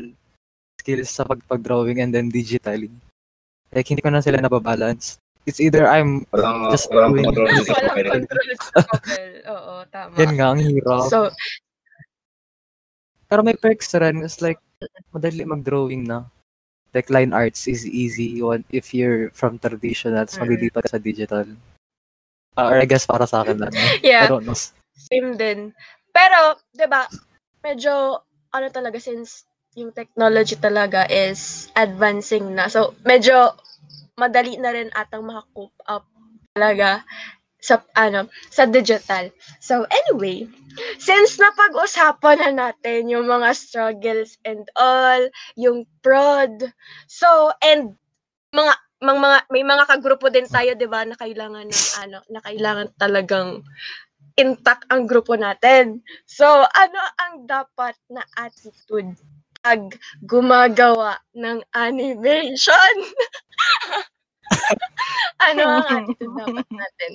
skills 0.77 1.09
sa 1.09 1.23
pag-drawing 1.25 2.01
and 2.01 2.11
then 2.11 2.27
digitally. 2.27 2.91
Like, 3.71 3.87
hindi 3.87 4.03
ko 4.03 4.11
na 4.11 4.19
sila 4.19 4.37
nababalance. 4.37 5.15
It's 5.41 5.57
either 5.57 5.89
I'm, 5.89 6.21
Walang, 6.29 6.69
Just 6.69 6.91
walang 6.91 7.17
doing- 7.17 7.25
control 7.25 7.49
Walang 7.71 7.97
control 8.29 8.47
sa 8.61 8.81
couple. 8.85 9.31
Oo, 9.49 9.73
tama. 9.89 10.13
yan 10.19 10.31
nga, 10.37 10.47
ang 10.53 10.61
hirap. 10.61 11.09
So, 11.09 11.33
Pero 13.31 13.47
may 13.47 13.55
perks 13.55 13.95
rin. 13.95 14.19
It's 14.19 14.43
like, 14.43 14.59
madali 15.15 15.47
mag-drawing 15.47 16.03
na. 16.03 16.27
Like, 16.91 17.07
line 17.07 17.31
arts 17.31 17.71
is 17.71 17.87
easy 17.87 18.43
one 18.43 18.67
if 18.67 18.91
you're 18.91 19.31
from 19.31 19.55
traditional, 19.55 20.19
tapos 20.19 20.35
Mm. 20.35 20.41
maglilipat 20.43 20.83
ka 20.83 20.89
sa 20.91 20.99
digital. 20.99 21.47
Uh, 22.59 22.67
or 22.67 22.83
I 22.83 22.83
guess 22.83 23.07
para 23.07 23.23
sa 23.23 23.47
akin 23.47 23.63
lang. 23.63 23.71
I 23.71 24.03
yeah, 24.03 24.27
don't 24.27 24.43
know. 24.43 24.59
same 24.99 25.39
din. 25.39 25.71
Pero, 26.11 26.59
'di 26.75 26.83
ba, 26.91 27.07
medyo 27.63 28.19
ano 28.51 28.67
talaga 28.67 28.99
since 28.99 29.47
yung 29.79 29.95
technology 29.95 30.59
talaga 30.59 31.07
is 31.07 31.71
advancing 31.79 32.51
na. 32.51 32.67
So, 32.67 32.99
medyo 33.07 33.55
madali 34.19 34.59
na 34.59 34.75
rin 34.75 34.91
atang 34.91 35.23
maka-cope 35.23 35.79
up 35.87 36.03
talaga 36.51 37.07
sa 37.61 37.79
ano, 37.93 38.27
sa 38.49 38.65
digital. 38.65 39.29
So, 39.61 39.85
anyway, 39.87 40.49
since 40.97 41.37
napag-usapan 41.37 42.41
na 42.41 42.51
natin 42.51 43.07
yung 43.07 43.29
mga 43.29 43.53
struggles 43.53 44.35
and 44.43 44.65
all, 44.75 45.21
yung 45.55 45.85
prod. 46.01 46.73
So, 47.05 47.53
and 47.61 47.95
mga 48.51 48.73
mga, 49.01 49.17
mga 49.17 49.37
may 49.49 49.63
mga 49.65 49.83
kagrupo 49.89 50.29
din 50.29 50.45
tayo, 50.45 50.77
'di 50.77 50.85
ba, 50.89 51.05
na 51.05 51.17
kailangan 51.17 51.65
ng 51.69 51.85
ano, 52.05 52.17
na 52.29 52.41
kailangan 52.43 52.87
talagang 53.01 53.65
intact 54.39 54.87
ang 54.89 55.05
grupo 55.09 55.35
natin. 55.35 56.01
So, 56.25 56.45
ano 56.65 56.99
ang 57.19 57.45
dapat 57.49 57.97
na 58.09 58.23
attitude 58.37 59.17
pag 59.61 59.93
gumagawa 60.25 61.19
ng 61.37 61.61
animation? 61.75 62.95
ano 65.49 65.81
ang 65.81 65.85
attitude 65.89 66.33
dapat 66.37 66.67
natin? 66.69 67.11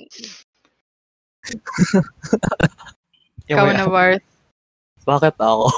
Ikaw 3.47 3.67
na, 3.71 3.87
Bart. 3.87 4.23
Bakit 5.07 5.35
ako? 5.39 5.71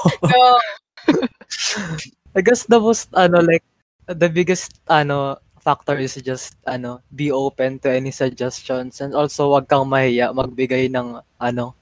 I 2.38 2.40
guess 2.42 2.66
the 2.66 2.82
most, 2.82 3.14
ano, 3.14 3.38
like, 3.42 3.62
the 4.10 4.26
biggest, 4.26 4.82
ano, 4.90 5.38
factor 5.62 5.94
is 5.94 6.18
just, 6.18 6.58
ano, 6.66 6.98
be 7.14 7.30
open 7.30 7.78
to 7.86 7.88
any 7.90 8.10
suggestions 8.10 8.98
and 8.98 9.14
also 9.14 9.54
wag 9.54 9.70
kang 9.70 9.86
mahiya 9.86 10.34
magbigay 10.34 10.90
ng, 10.90 11.22
ano, 11.38 11.74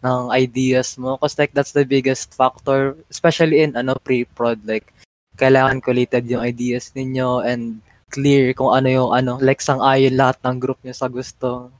ng 0.00 0.32
ideas 0.32 0.96
mo. 0.96 1.20
Cause 1.20 1.36
like, 1.36 1.52
that's 1.52 1.72
the 1.72 1.84
biggest 1.84 2.32
factor, 2.32 2.96
especially 3.12 3.60
in, 3.60 3.76
ano, 3.76 4.00
pre-prod, 4.00 4.64
like, 4.64 4.88
kailangan 5.36 5.82
collated 5.82 6.30
yung 6.30 6.46
ideas 6.46 6.94
ninyo 6.94 7.42
and 7.44 7.82
clear 8.14 8.54
kung 8.54 8.70
ano 8.70 8.86
yung, 8.86 9.10
ano, 9.10 9.42
like, 9.42 9.58
sang-ayon 9.58 10.14
lahat 10.14 10.38
ng 10.46 10.56
group 10.62 10.78
nyo 10.86 10.94
sa 10.94 11.10
gusto. 11.10 11.74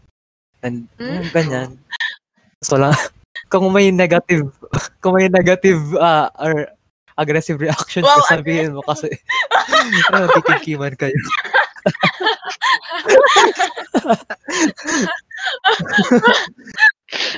And, 0.59 0.91
Mm. 0.99 1.31
ganyan. 1.31 1.71
So 2.59 2.75
lang, 2.75 2.91
kung 3.53 3.71
may 3.71 3.95
negative, 3.95 4.51
kung 5.03 5.15
may 5.15 5.31
negative, 5.31 5.79
ah, 5.97 6.27
or 6.43 6.67
aggressive 7.15 7.63
reactions 7.63 8.03
Wow, 8.03 8.19
ka 8.27 8.35
sabihin 8.35 8.75
mo 8.75 8.83
kasi 8.83 9.07
ano, 10.11 10.27
titikiman 10.35 10.99
kayo. 10.99 11.15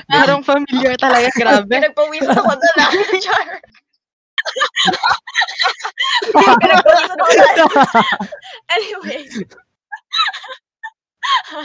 Parang 0.09 0.41
familiar 0.41 0.95
talaga, 0.97 1.29
grabe. 1.35 1.69
pinagpawisan 1.69 2.33
ako 2.33 2.51
doon 2.57 2.77
ah. 2.81 2.91
Char. 3.21 3.47
Anyway. 8.69 9.25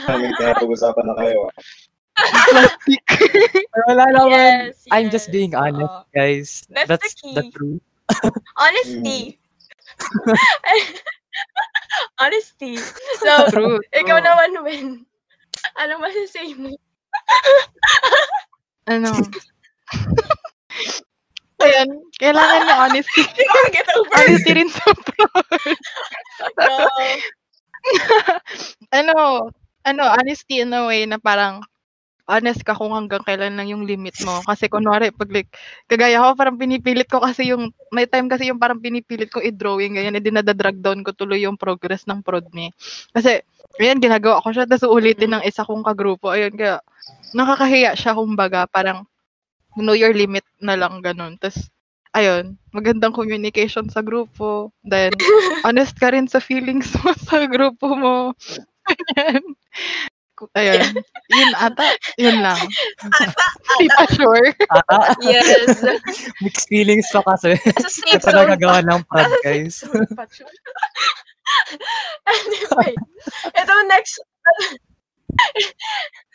May 0.07 0.31
pinapag-usapan 0.35 1.03
na 1.07 1.13
kayo. 1.19 1.39
ah. 1.47 1.51
Plastic. 2.13 3.01
Wala 3.89 4.05
naman. 4.13 4.69
Yes, 4.69 4.85
I'm 4.93 5.09
just 5.09 5.33
being 5.33 5.57
honest, 5.57 5.89
Oo. 5.89 6.05
guys. 6.13 6.61
That's 6.69 6.85
the 6.85 6.93
That's 6.93 7.13
the, 7.33 7.41
key. 7.41 7.49
truth. 7.51 7.81
Honesty. 8.61 9.39
Honesty. 12.19 12.77
So, 13.23 13.31
True. 13.49 13.79
ikaw 13.95 14.19
true. 14.21 14.27
naman, 14.27 14.51
Wen. 14.61 14.87
Anong 15.79 16.03
masasay 16.03 16.53
mo? 16.59 16.69
Ano? 18.85 19.09
Ayan, 21.63 21.89
kailangan 22.19 22.59
niya 22.65 22.75
honesty. 22.87 23.21
Hindi. 23.27 23.79
Honesty 24.13 24.51
rin 24.55 24.69
sa 24.71 24.83
No. 26.59 26.75
ano, 28.99 29.15
ano, 29.85 30.03
honesty 30.19 30.61
in 30.63 30.73
a 30.75 30.87
way 30.87 31.05
na 31.07 31.19
parang 31.19 31.61
honest 32.29 32.63
ka 32.63 32.71
kung 32.77 32.95
hanggang 32.95 33.23
kailan 33.27 33.57
lang 33.59 33.67
yung 33.71 33.83
limit 33.87 34.15
mo. 34.23 34.39
Kasi 34.47 34.71
kunwari, 34.71 35.11
pag 35.11 35.29
like, 35.33 35.51
kagaya 35.91 36.21
ko, 36.23 36.35
parang 36.39 36.55
pinipilit 36.59 37.07
ko 37.11 37.19
kasi 37.19 37.51
yung, 37.51 37.73
may 37.91 38.07
time 38.07 38.31
kasi 38.31 38.47
yung 38.47 38.61
parang 38.61 38.79
pinipilit 38.79 39.27
ko 39.33 39.43
i-drawing, 39.43 39.99
ganyan, 39.99 40.15
eh, 40.17 40.23
dinadadrag 40.23 40.79
down 40.79 41.03
ko 41.03 41.11
tuloy 41.15 41.43
yung 41.43 41.59
progress 41.59 42.07
ng 42.07 42.23
prod 42.23 42.47
me. 42.55 42.71
Kasi, 43.15 43.43
ayan, 43.83 43.99
ginagawa 43.99 44.39
ko 44.43 44.55
siya, 44.55 44.65
tapos 44.69 44.87
uulitin 44.87 45.35
ng 45.39 45.43
isa 45.47 45.67
kong 45.67 45.83
kagrupo. 45.83 46.31
Ayun, 46.31 46.55
kaya, 46.55 46.79
nakakahiya 47.35 47.95
siya, 47.99 48.15
kumbaga, 48.17 48.65
parang, 48.71 49.03
know 49.81 49.97
your 49.97 50.13
limit 50.13 50.45
na 50.61 50.77
lang, 50.77 51.01
ganun. 51.01 51.41
Tapos, 51.41 51.69
ayun, 52.13 52.55
magandang 52.69 53.15
communication 53.15 53.89
sa 53.89 54.05
grupo. 54.05 54.69
Then, 54.85 55.11
honest 55.67 55.97
ka 55.97 56.13
rin 56.13 56.29
sa 56.29 56.37
feelings 56.37 56.93
mo 57.01 57.11
sa 57.27 57.45
grupo 57.49 57.93
mo. 57.97 58.15
Ayan. 59.17 59.41
Ayun. 60.59 60.99
Yun 61.31 61.51
ata. 61.55 61.95
Yun 62.19 62.43
lang. 62.43 62.59
Hindi 62.59 63.87
pa 63.95 64.03
sure. 64.11 64.51
Ah, 64.91 65.15
Yes. 65.23 65.79
mixed 66.43 66.67
feelings 66.67 67.07
pa 67.15 67.23
kasi. 67.23 67.55
Sa 67.79 67.87
safe 67.87 68.19
Ito 68.19 68.27
zone 68.27 68.51
nagawa 68.51 68.83
ng 68.83 69.07
prod, 69.07 69.31
guys. 69.39 69.79
anyway. 72.27 72.91
Ito 73.55 73.73
next. 73.87 74.19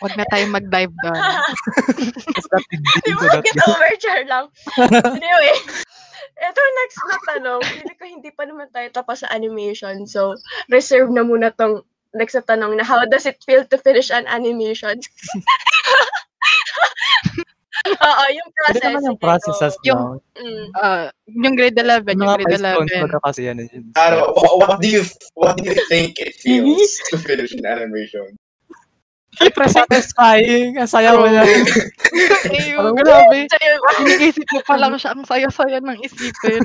Huwag 0.00 0.14
na 0.14 0.26
tayo 0.30 0.44
mag-dive 0.50 0.94
doon. 1.02 1.20
It's 2.38 2.48
not 2.50 2.62
big 2.70 2.82
Di 3.02 3.12
deal 3.12 3.74
mo 3.74 3.86
char 3.98 4.22
lang. 4.26 4.44
Anyway. 5.18 5.54
Ito 6.38 6.60
next 6.62 6.98
na 7.02 7.18
tanong. 7.34 7.60
Hindi 7.66 7.94
ko 7.98 8.04
hindi 8.06 8.30
pa 8.30 8.46
naman 8.46 8.70
tayo 8.70 8.86
tapos 8.94 9.26
sa 9.26 9.30
animation. 9.34 10.06
So, 10.06 10.38
reserve 10.70 11.10
na 11.10 11.26
muna 11.26 11.50
tong 11.50 11.82
next 12.14 12.38
na 12.38 12.46
tanong 12.46 12.78
na 12.78 12.86
how 12.86 13.02
does 13.10 13.26
it 13.26 13.42
feel 13.42 13.66
to 13.66 13.76
finish 13.78 14.14
an 14.14 14.26
animation? 14.30 15.02
Oo, 17.88 18.24
yung 18.34 18.50
Pwede 18.50 18.58
process. 18.58 18.84
naman 18.90 19.02
yung 19.06 19.18
sige, 19.18 19.24
processes 19.24 19.74
go. 19.78 19.86
Yung-. 19.86 20.18
Mm. 20.34 20.66
Ah, 20.78 21.06
yung 21.30 21.54
grade 21.54 21.78
11, 21.78 22.18
yung 22.18 22.26
Mga 22.26 22.36
grade 22.38 22.50
milestones 22.58 22.90
11. 22.90 23.04
baga 23.06 23.18
kasi 23.22 23.40
yan. 23.46 23.56
Ano, 23.94 24.16
what, 24.34 24.52
what 24.58 24.78
do 24.82 24.88
you 24.90 25.02
what 25.38 25.54
do 25.58 25.62
you 25.70 25.78
think 25.86 26.18
it 26.18 26.34
feels 26.38 26.90
to 27.10 27.18
finish 27.18 27.54
an 27.54 27.66
animation? 27.66 28.34
Siyempre 29.38 29.64
satisfying. 29.70 30.74
Ang 30.76 30.90
saya 30.90 31.14
mo 31.14 31.24
na. 31.30 31.46
Ayun, 31.46 32.74
Parang 32.74 32.96
grabe. 32.98 33.46
Iniisip 34.02 34.46
mo 34.50 34.60
pa 34.66 34.74
lang 34.74 34.98
siya. 34.98 35.14
Ang 35.14 35.22
saya-saya 35.22 35.78
ng 35.78 35.98
isipin. 36.02 36.64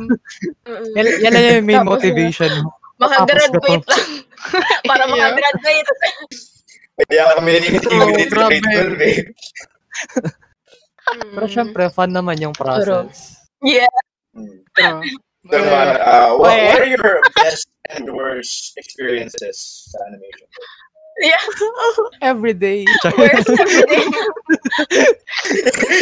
Yan, 0.97 1.05
yan 1.21 1.31
lang 1.31 1.45
yung 1.61 1.67
main 1.69 1.85
motivation 1.85 2.49
mo. 2.65 2.73
Makagraduate 2.97 3.85
lang. 3.85 4.05
Para 4.89 5.05
Yeah. 5.05 5.33
makagraduate. 5.37 5.89
Kaya 6.93 7.23
kami 7.37 7.51
Oh, 7.57 7.81
sa 7.81 8.05
grade 8.09 8.29
grabe. 8.29 8.57
12 8.61 9.01
eh. 9.01 9.17
Pero 11.33 11.45
syempre, 11.49 11.89
fun 11.89 12.11
naman 12.13 12.37
yung 12.41 12.53
process. 12.53 13.37
Yeah. 13.61 13.89
Hmm. 14.33 14.61
So, 14.77 15.59
naman, 15.59 15.99
uh, 15.99 16.39
what, 16.39 16.55
what 16.55 16.79
are 16.79 16.87
your 16.87 17.19
best 17.35 17.67
and 17.91 18.07
worst 18.07 18.73
experiences 18.79 19.89
sa 19.91 19.97
animation? 20.07 20.47
Yeah. 21.21 21.37
Every 22.21 22.53
day. 22.53 22.85
Worst 23.17 23.49
everything. 23.49 24.09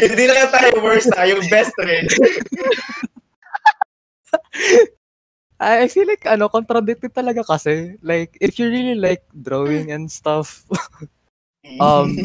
Hindi 0.08 0.26
lang 0.32 0.48
tayo 0.56 0.80
worst 0.80 1.12
na, 1.12 1.28
yung 1.28 1.44
best 1.52 1.76
rin. 1.84 2.08
I 5.62 5.86
I 5.86 5.88
feel 5.92 6.08
like, 6.08 6.24
ano, 6.26 6.48
contradicted 6.48 7.12
talaga 7.14 7.44
kasi. 7.44 8.00
Like, 8.02 8.40
if 8.40 8.58
you 8.58 8.72
really 8.72 8.96
like 8.96 9.28
drawing 9.36 9.92
and 9.92 10.08
stuff, 10.10 10.64
Um, 11.80 12.18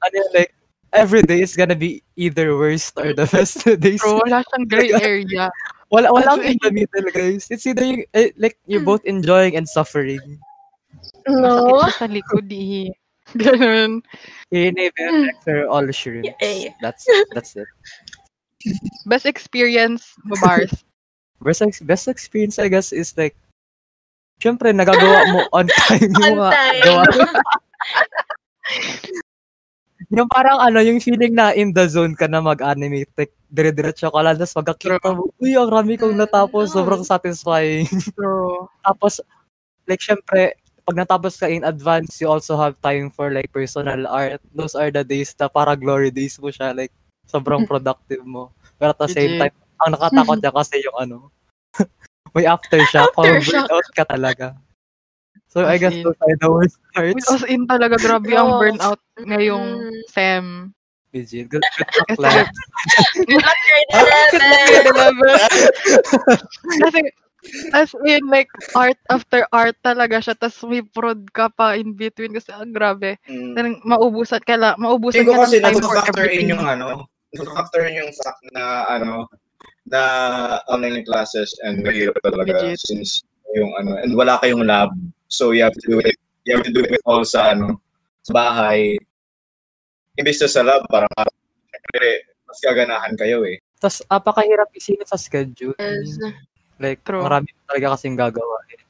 ano 0.00 0.18
like, 0.32 0.54
every 0.94 1.20
day 1.22 1.42
is 1.42 1.56
gonna 1.58 1.74
be 1.74 2.02
either 2.16 2.56
worst 2.56 2.94
or 2.96 3.12
the 3.12 3.26
best 3.26 3.66
days. 3.82 4.00
True, 4.00 4.22
wala 4.22 4.46
siyang 4.46 4.66
gray 4.70 4.90
area. 4.94 5.50
Wala, 5.90 6.14
wala 6.14 6.38
in 6.38 6.54
the 6.62 6.70
middle, 6.70 7.10
guys. 7.10 7.50
It's 7.50 7.66
either, 7.66 7.82
you, 7.82 8.06
eh, 8.14 8.30
like, 8.38 8.54
you're 8.70 8.86
both 8.86 9.02
enjoying 9.04 9.58
and 9.58 9.66
suffering. 9.66 10.38
No. 11.28 11.80
Masakit 11.84 11.98
sa 11.98 12.08
likod 12.08 12.46
eh. 12.52 12.88
Ganun. 13.40 14.02
In 14.50 14.74
a 14.78 14.90
are 15.46 15.66
all 15.68 15.86
shrimps. 15.92 16.34
Yeah. 16.42 16.74
That's, 16.82 17.06
that's 17.32 17.54
it. 17.54 17.68
Best 19.06 19.26
experience 19.26 20.14
mo, 20.24 20.36
Bars. 20.42 20.72
Best, 21.40 21.62
ex- 21.64 21.80
best 21.80 22.04
experience, 22.08 22.60
I 22.60 22.68
guess, 22.68 22.92
is 22.92 23.16
like, 23.16 23.32
syempre, 24.44 24.76
nagagawa 24.76 25.24
mo 25.32 25.40
on 25.56 25.72
time 25.72 26.12
yung 26.12 26.36
On 26.36 26.52
time. 26.52 26.80
gawa. 26.84 27.04
yung 30.12 30.28
parang 30.28 30.60
ano, 30.60 30.84
yung 30.84 31.00
feeling 31.00 31.32
na 31.32 31.56
in 31.56 31.72
the 31.72 31.88
zone 31.88 32.12
ka 32.12 32.28
na 32.28 32.44
mag-animate, 32.44 33.08
like, 33.16 33.32
dire-diretso 33.48 34.12
ka 34.12 34.20
lang, 34.20 34.36
tapos 34.36 34.52
magkakita 34.52 35.16
mo, 35.16 35.32
uy, 35.40 35.56
ang 35.56 35.72
rami 35.72 35.96
kong 35.96 36.12
natapos, 36.12 36.76
sobrang 36.76 37.08
satisfying. 37.08 37.88
True. 38.12 38.68
Tapos, 38.84 39.24
like, 39.88 40.04
syempre, 40.04 40.60
pag 40.82 40.96
natapos 40.96 41.36
ka 41.36 41.46
in 41.46 41.64
advance, 41.64 42.20
you 42.20 42.28
also 42.28 42.56
have 42.56 42.74
time 42.80 43.10
for, 43.10 43.30
like, 43.30 43.50
personal 43.52 44.06
art. 44.06 44.40
Those 44.54 44.74
are 44.74 44.90
the 44.90 45.04
days 45.04 45.32
na 45.38 45.48
para 45.48 45.76
glory 45.76 46.10
days 46.10 46.38
mo 46.38 46.48
siya, 46.48 46.72
like, 46.74 46.92
sobrang 47.26 47.66
productive 47.66 48.24
mo. 48.26 48.50
Pero 48.78 48.90
at 48.90 49.00
the 49.00 49.10
same 49.10 49.38
time, 49.38 49.54
ang 49.80 49.94
nakatakot 49.94 50.38
niya 50.40 50.52
kasi 50.52 50.80
yung 50.82 50.96
ano, 50.98 51.16
may 52.34 52.44
aftershock, 52.44 53.12
kung 53.14 53.26
Aftershock. 53.26 53.66
burnout 53.68 53.88
ka 53.94 54.04
talaga. 54.06 54.46
So, 55.50 55.66
I 55.66 55.74
As 55.76 55.82
guess 55.82 55.94
in. 55.98 56.06
those 56.06 56.18
are 56.22 56.36
the 56.38 56.50
worst 56.50 56.78
parts. 56.94 57.26
us 57.26 57.42
in 57.42 57.66
talaga, 57.66 57.98
grabe 57.98 58.30
ang 58.34 58.54
burnout 58.56 59.00
ngayong 59.18 59.90
Mm. 59.90 60.02
SEM. 60.10 60.46
Legit. 61.10 61.50
Good, 61.50 61.66
good 62.06 62.22
luck. 62.22 62.46
Good 63.26 63.42
luck, 63.42 63.58
grade 63.66 63.90
Grade 63.90 64.86
11. 64.86 64.94
11. 64.94 66.78
Kasi, 66.86 66.98
as 67.72 67.92
in, 68.04 68.24
like, 68.28 68.48
art 68.76 68.98
after 69.08 69.44
art 69.50 69.76
talaga 69.80 70.20
siya, 70.20 70.36
tapos 70.36 70.60
may 70.68 70.84
prod 70.84 71.24
ka 71.32 71.48
pa 71.48 71.76
in 71.76 71.96
between 71.96 72.36
kasi 72.36 72.52
ang 72.52 72.72
grabe. 72.72 73.16
Mm. 73.26 73.56
Talagang 73.56 73.80
maubusan 73.84 74.42
ka 74.44 74.54
lang, 74.56 74.76
maubusan 74.76 75.24
Tingin 75.24 75.30
ko 75.30 75.34
ka 75.40 75.44
kasi 75.48 75.56
nasa-factor 75.60 76.26
in 76.28 76.52
yung 76.52 76.64
ano, 76.64 77.08
nasa-factor 77.32 77.82
in 77.88 78.00
yung 78.04 78.12
fact 78.12 78.42
na 78.52 78.84
ano, 78.88 79.26
na 79.88 80.00
online 80.68 81.02
classes 81.02 81.50
and 81.64 81.82
mahirap 81.82 82.14
talaga 82.22 82.52
Legit. 82.52 82.80
since 82.84 83.24
yung 83.56 83.72
ano, 83.80 83.98
and 83.98 84.14
wala 84.14 84.38
kayong 84.44 84.62
lab. 84.68 84.92
So 85.32 85.50
you 85.50 85.64
have 85.64 85.74
to 85.74 85.86
do 85.88 85.98
it, 86.04 86.16
you 86.44 86.54
have 86.54 86.66
to 86.66 86.74
do 86.74 86.84
it 86.84 87.00
all 87.08 87.24
sa 87.24 87.56
ano, 87.56 87.80
sa 88.22 88.32
bahay. 88.36 89.00
Imbis 90.20 90.42
na 90.44 90.48
sa 90.50 90.62
lab, 90.62 90.84
parang 90.90 91.10
syempre, 91.70 92.28
mas 92.44 92.58
gaganahan 92.60 93.14
kayo 93.16 93.46
eh. 93.46 93.62
Tapos, 93.80 94.04
apakahirap 94.12 94.68
isingit 94.76 95.08
sa 95.08 95.16
schedule. 95.16 95.72
Yes. 95.80 96.20
Like, 96.80 97.04
True. 97.04 97.20
marami 97.20 97.52
talaga 97.68 97.94
kasing 97.94 98.16
gagawa. 98.16 98.56
eh. 98.72 98.80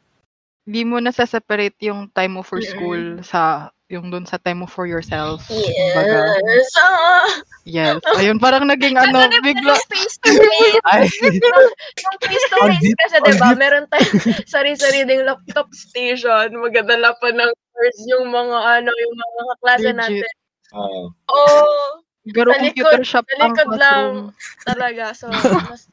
Hindi 0.63 0.83
mo 0.87 1.03
na 1.03 1.11
separate 1.11 1.75
yung 1.83 2.07
time 2.09 2.39
mo 2.39 2.43
for 2.43 2.63
school 2.63 3.19
sa 3.21 3.69
yung 3.91 4.07
dun 4.07 4.23
sa 4.23 4.39
time 4.39 4.63
mo 4.63 4.71
for 4.71 4.87
yourself. 4.87 5.43
Yes. 5.51 6.71
Ah. 6.79 7.27
yes. 7.67 7.99
Ayun, 8.15 8.39
parang 8.39 8.63
naging 8.63 8.95
ano, 8.95 9.19
Ano 9.19 9.35
bigla. 9.43 9.75
face 9.91 10.15
to 10.23 10.31
face? 10.31 10.79
Ay, 10.95 11.11
Yung 11.11 12.19
face 12.23 12.47
to 12.47 12.59
face 12.71 12.95
kasi, 13.03 13.17
diba, 13.27 13.51
deep. 13.51 13.59
meron 13.59 13.91
tayong 13.91 14.15
sarili-sariling 14.55 15.27
laptop 15.27 15.67
station. 15.75 16.55
Magadala 16.55 17.19
pa 17.19 17.35
ng 17.35 17.51
course 17.75 18.01
yung 18.07 18.31
mga 18.31 18.59
ano, 18.79 18.91
yung 18.95 19.15
mga 19.19 19.41
kaklase 19.51 19.83
Legit. 19.83 19.99
natin. 19.99 20.33
Oo. 20.71 21.01
Oh, 21.27 21.99
Garo 22.31 22.55
Sa 22.55 22.63
likod- 22.63 22.87
computer 22.87 23.03
shop 23.03 23.27
ang 23.27 23.41
likod 23.43 23.69
lang. 23.75 23.75
classroom. 23.75 24.19
talaga. 24.63 25.05
So, 25.19 25.27
mas 25.67 25.91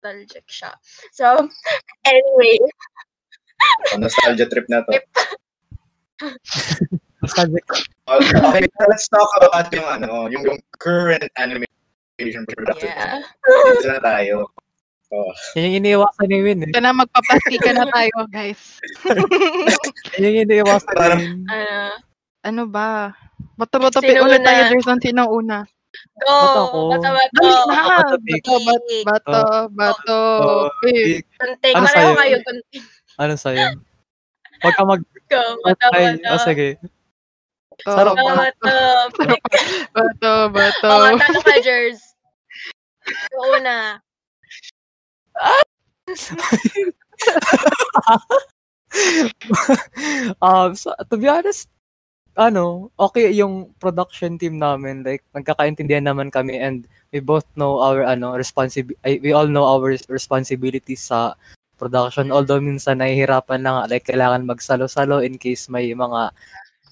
nostalgic 0.00 0.48
siya. 0.48 0.72
So, 1.12 1.44
anyway, 2.08 2.56
nostalgia 4.00 4.48
trip 4.48 4.64
na 4.72 4.80
to. 4.88 4.96
nostalgic. 7.20 7.64
Okay, 8.08 8.64
let's 8.88 9.08
talk 9.12 9.28
about 9.44 9.68
yung 9.76 9.84
ano, 9.84 10.32
yung, 10.32 10.40
yung 10.48 10.60
current 10.80 11.28
animation 11.36 12.48
production. 12.48 12.88
yeah. 12.88 13.20
Dito 13.44 13.88
na 13.92 14.00
tayo. 14.00 14.48
Yan 15.58 15.68
yung 15.68 15.76
iniiwasan 15.84 16.26
ni 16.30 16.38
Win 16.40 16.64
eh. 16.64 16.70
Ito 16.70 16.80
na, 16.80 16.94
magpaplastikan 16.94 17.82
na 17.82 17.86
tayo, 17.90 18.14
guys. 18.30 18.78
Yan 20.22 20.22
yung 20.22 20.38
iniiwasan 20.46 20.94
ni 20.94 21.02
Win. 21.02 21.34
Ano, 21.50 21.98
Ano 22.46 22.62
ba? 22.70 23.10
Bato-bato 23.58 23.98
Sino 23.98 24.22
ulit 24.22 24.46
tayo, 24.46 24.70
Jerson. 24.70 25.02
Sino 25.02 25.26
una? 25.26 25.66
Go! 26.22 26.34
Bato 26.34 26.62
ko. 26.70 26.78
Bato, 26.90 27.08
Bato, 27.70 28.14
pick. 28.24 28.44
bato, 28.44 28.64
bato, 29.04 29.40
bato. 29.74 30.18
Oh, 30.40 30.70
pick. 30.84 31.26
Tunting. 31.38 31.74
Ano 31.76 31.86
sa'yo? 31.88 32.14
kayo. 32.16 32.36
Tunting. 32.46 32.84
Ano 33.20 33.34
sa'yo? 33.36 33.66
Huwag 34.60 34.74
ka 34.76 34.84
mag... 34.84 35.02
Go. 35.30 35.40
Ay, 35.94 36.18
Bato-bato. 36.20 36.34
oh, 36.34 36.38
sige. 36.44 36.68
Sarap 37.86 38.14
ba? 38.14 38.32
Bato-bato. 38.52 39.24
Bato, 39.94 40.32
bato. 40.52 40.88
Oh, 40.88 41.16
talo 41.16 41.40
ka, 41.40 41.56
Jers. 41.64 42.00
Una. 43.40 44.02
um, 50.42 50.74
so, 50.74 50.94
to 51.10 51.16
be 51.16 51.28
honest, 51.28 51.68
ano, 52.40 52.88
okay 52.96 53.28
yung 53.36 53.68
production 53.76 54.40
team 54.40 54.56
namin. 54.56 55.04
Like, 55.04 55.20
nagkakaintindihan 55.36 56.08
naman 56.08 56.32
kami 56.32 56.56
and 56.56 56.88
we 57.12 57.20
both 57.20 57.44
know 57.52 57.76
our, 57.78 58.00
ano, 58.02 58.32
responsibility, 58.32 59.20
we 59.20 59.36
all 59.36 59.46
know 59.46 59.68
our 59.68 59.92
responsibilities 60.08 61.04
sa 61.04 61.36
production. 61.76 62.32
Although 62.32 62.64
minsan 62.64 63.04
nahihirapan 63.04 63.60
na 63.60 63.70
nga, 63.76 63.82
like, 63.92 64.08
kailangan 64.08 64.48
magsalo-salo 64.48 65.20
in 65.20 65.36
case 65.36 65.68
may 65.68 65.92
mga 65.92 66.32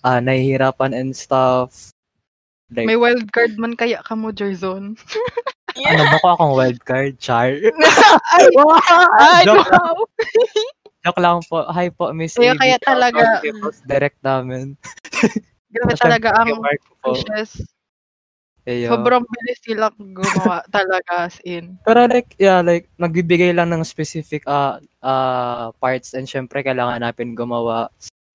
ah 0.04 0.20
nahihirapan 0.20 0.92
and 0.92 1.16
stuff. 1.16 1.90
Like, 2.68 2.84
May 2.84 3.00
wild 3.00 3.32
card 3.32 3.56
man 3.56 3.72
kaya 3.72 4.04
ka 4.04 4.12
mo, 4.12 4.28
Jerzon. 4.28 5.00
ano 5.88 6.02
ba 6.12 6.16
ko 6.20 6.26
akong 6.36 6.54
wildcard, 6.54 7.16
Char? 7.16 7.56
Ay, 8.36 8.46
ay, 9.24 9.42
Joke 9.48 9.64
wow. 9.72 9.96
Joke 11.06 11.20
lang 11.22 11.40
po. 11.46 11.64
Hi 11.70 11.88
po, 11.88 12.12
Miss 12.12 12.36
Kaya- 12.36 12.58
kaya 12.58 12.76
talaga- 12.84 13.40
direct 13.88 14.20
namin. 14.20 14.76
Grabe 15.74 15.94
talaga 16.00 16.28
ang 16.38 16.58
wishes. 17.04 17.60
Ayun. 18.68 18.92
Sobrang 18.92 19.24
bilis 19.24 19.58
sila 19.64 19.88
gumawa 19.96 20.60
talaga 20.76 21.24
as 21.24 21.40
in. 21.48 21.80
Pero 21.88 22.04
like, 22.04 22.36
yeah, 22.36 22.60
like, 22.60 22.84
nagbibigay 23.00 23.56
lang 23.56 23.72
ng 23.72 23.80
specific 23.80 24.44
uh, 24.44 24.76
uh, 25.00 25.72
parts 25.80 26.12
and 26.12 26.28
syempre 26.28 26.60
kailangan 26.60 27.00
natin 27.00 27.32
gumawa. 27.32 27.88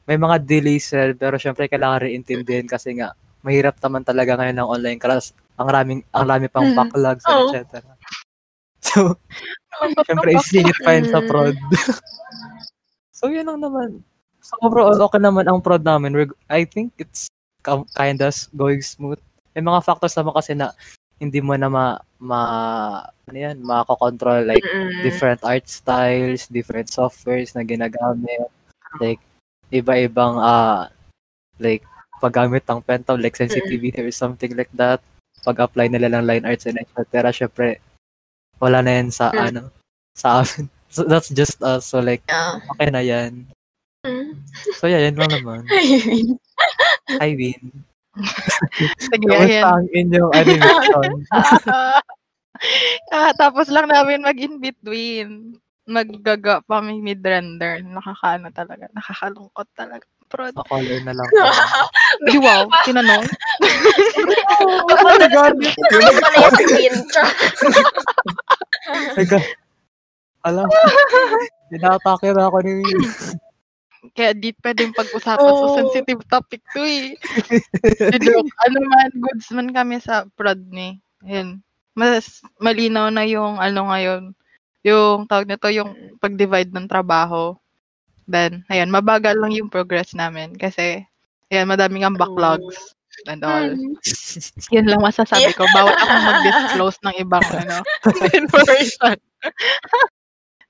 May 0.09 0.17
mga 0.17 0.41
delays 0.41 0.89
sir, 0.89 1.13
pero 1.13 1.37
syempre 1.37 1.69
kailangan 1.69 2.09
rin 2.09 2.17
intindihin 2.25 2.65
kasi 2.65 2.97
nga, 2.97 3.13
mahirap 3.45 3.77
naman 3.77 4.01
talaga 4.01 4.39
ngayon 4.41 4.57
ng 4.57 4.71
online 4.73 4.99
class. 4.99 5.37
Ang 5.61 5.69
raming, 5.69 6.01
ang 6.15 6.25
rami 6.25 6.47
pang 6.49 6.73
Mhm. 6.73 6.77
backlogs, 6.81 7.25
Oo. 7.29 7.53
etc. 7.53 7.83
So, 8.83 9.15
syempre 10.03 10.35
isingit 10.35 10.75
pa 10.83 10.99
yun 10.99 11.07
sa 11.07 11.23
prod. 11.23 11.55
so, 13.15 13.31
yun 13.31 13.47
lang 13.47 13.63
naman. 13.63 14.03
So, 14.43 14.59
overall, 14.59 14.99
okay 15.07 15.23
naman 15.23 15.47
ang 15.47 15.63
prod 15.63 15.87
namin. 15.87 16.11
We're, 16.11 16.31
I 16.51 16.67
think 16.67 16.91
it's 16.99 17.31
kinda 17.63 18.27
going 18.53 18.83
smooth. 18.83 19.19
May 19.55 19.63
mga 19.63 19.85
factors 19.87 20.13
naman 20.19 20.35
kasi 20.35 20.51
na 20.51 20.75
hindi 21.15 21.39
mo 21.39 21.55
na 21.55 21.71
ma, 21.71 21.85
ma 22.19 22.39
ano 23.23 23.37
yan, 23.39 23.63
makakontrol 23.63 24.43
like 24.43 24.59
Mm-mm. 24.67 24.99
different 24.99 25.39
art 25.47 25.63
styles, 25.71 26.51
different 26.51 26.91
softwares 26.91 27.55
na 27.55 27.63
ginagamit. 27.63 28.51
Like, 28.99 29.23
iba-ibang, 29.71 30.35
ah 30.43 30.91
like, 31.61 31.85
paggamit 32.19 32.67
ng 32.67 32.83
pentom, 32.83 33.19
like 33.23 33.35
sensitivity 33.39 33.95
or 34.03 34.11
something 34.11 34.51
like 34.59 34.71
that. 34.75 34.99
Pag-apply 35.47 35.87
nila 35.87 36.11
ng 36.11 36.25
line 36.27 36.45
arts 36.47 36.67
and 36.67 36.79
etc. 36.79 37.31
Syempre, 37.31 37.79
wala 38.59 38.83
na 38.83 38.99
yan 38.99 39.07
sa, 39.11 39.31
Mm. 39.31 39.47
ano, 39.47 39.61
sa 40.17 40.43
amin. 40.43 40.67
So, 40.93 41.01
that's 41.09 41.33
just 41.33 41.57
us. 41.65 41.89
So, 41.89 42.05
like, 42.05 42.21
Yeah. 42.29 42.61
okay 42.69 42.89
na 42.93 43.01
yan. 43.01 43.49
Mm. 44.03 44.35
So, 44.75 44.91
yeah, 44.91 44.99
yan 45.07 45.15
lang 45.15 45.31
naman. 45.31 45.63
Ayun. 45.71 46.35
I 47.23 47.31
win. 47.39 47.71
Sige, 48.99 49.25
Kamusta 49.31 49.79
ang 49.79 49.87
inyong 49.95 50.33
animation? 50.43 51.09
ah, 53.15 53.31
tapos 53.39 53.71
lang 53.71 53.87
namin 53.87 54.27
mag-in-between. 54.27 55.55
Maggaga 55.87 56.59
pa 56.67 56.83
kami 56.83 56.99
mid-render. 56.99 57.79
Nakakaano 57.79 58.51
talaga. 58.51 58.91
Nakakalungkot 58.91 59.67
talaga. 59.75 60.03
Prod. 60.27 60.51
Pa-color 60.55 60.99
na 61.03 61.13
lang. 61.15 61.29
Di 62.27 62.39
wow, 62.39 62.67
tinanong. 62.87 63.23
Yung 63.23 64.87
pala 64.87 65.27
yung 65.29 66.19
pala 66.23 66.59
yung 66.59 66.79
intro. 66.79 67.23
My 69.15 69.25
God. 69.27 69.45
Alam, 70.43 70.67
pinatake 71.71 72.35
na 72.35 72.51
ako 72.51 72.57
ni 72.67 72.83
Kaya 74.11 74.35
di 74.35 74.51
pwedeng 74.59 74.91
pag-usapan 74.91 75.53
sa 75.55 75.67
Oo. 75.71 75.77
sensitive 75.79 76.21
topic 76.27 76.59
to 76.75 76.83
eh. 76.83 77.15
Joke. 78.23 78.51
Ano 78.67 78.79
man, 78.83 79.09
goods 79.15 79.47
man 79.55 79.71
kami 79.71 80.03
sa 80.03 80.27
prod 80.35 80.59
ni. 80.67 80.99
Ayan. 81.23 81.63
Mas 81.95 82.43
malinaw 82.59 83.07
na 83.07 83.23
yung 83.23 83.63
ano 83.63 83.87
ngayon. 83.87 84.35
Yung 84.83 85.23
tawag 85.31 85.47
nito, 85.47 85.71
yung 85.71 86.19
pag-divide 86.19 86.75
ng 86.75 86.91
trabaho. 86.91 87.55
Then, 88.27 88.67
ayan, 88.67 88.91
mabagal 88.91 89.39
lang 89.39 89.55
yung 89.55 89.71
progress 89.71 90.11
namin. 90.11 90.59
Kasi, 90.59 91.07
ayan, 91.47 91.71
madaming 91.71 92.03
ang 92.03 92.19
backlogs 92.19 92.95
and 93.27 93.43
all. 93.45 93.71
Yun 94.73 94.87
lang 94.89 94.99
masasabi 94.99 95.53
ko. 95.55 95.63
Bawal 95.71 95.95
akong 95.95 96.25
mag-disclose 96.29 96.99
ng 97.07 97.15
ibang 97.23 97.45
ano, 97.45 97.77
information. 98.41 99.15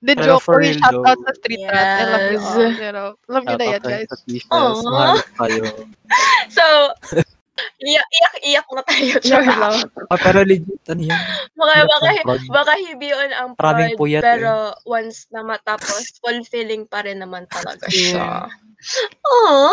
The 0.04 0.20
Pero 0.20 0.36
joke, 0.36 0.43
for 0.43 0.60
real 0.60 0.76
shout 0.76 0.91
though. 0.91 1.08
out 1.08 1.20
sa 1.24 1.32
street 1.39 1.64
rat. 1.64 1.88
I 1.88 2.04
love 2.12 2.28
you 2.28 2.39
all. 2.43 2.60
Yes. 2.60 2.76
Pero, 2.76 3.01
alam 3.32 3.41
niyo 3.47 3.56
na 3.56 3.66
yan, 3.72 3.82
guys. 3.88 4.12
Mahal 4.51 5.24
kayo. 5.39 5.64
So, 6.54 6.66
iyak, 7.82 8.08
iyak, 8.12 8.34
iyak 8.43 8.68
na 8.68 8.82
tayo. 8.84 9.16
Lang. 9.24 9.80
Ah, 10.12 10.20
pero 10.20 10.43
legit, 10.43 10.84
ano 10.91 11.01
yan? 11.08 11.22
Baka, 11.56 11.76
baka, 11.88 12.10
baka 12.51 12.74
hindi 12.78 13.10
yun 13.10 13.32
ang 13.32 13.56
prod, 13.56 13.95
puyat 13.97 14.22
pero 14.22 14.76
once 14.86 15.26
na 15.32 15.41
matapos, 15.41 16.20
fulfilling 16.20 16.84
pa 16.86 17.01
rin 17.08 17.24
naman 17.24 17.47
talaga 17.47 17.88
siya. 17.88 18.45
Yeah. 18.45 18.62
Aww. 19.24 19.72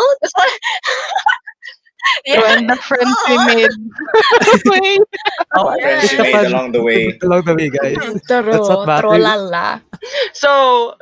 So, 2.25 2.45
and 2.45 2.69
the 2.69 2.75
friends 2.77 3.15
we 3.29 3.35
made. 3.45 3.73
Wait. 4.65 5.01
Oh, 5.55 5.75
Yeah. 5.77 6.01
Made 6.21 6.47
along 6.49 6.71
the 6.73 6.81
way. 6.81 7.13
Along 7.25 7.43
the 7.45 7.55
way, 7.55 7.69
guys. 7.69 7.97
Taro, 8.25 8.51
That's 8.51 8.69
what 8.69 8.85
matters. 8.87 9.11
trolala. 9.21 9.81
So, 10.33 10.95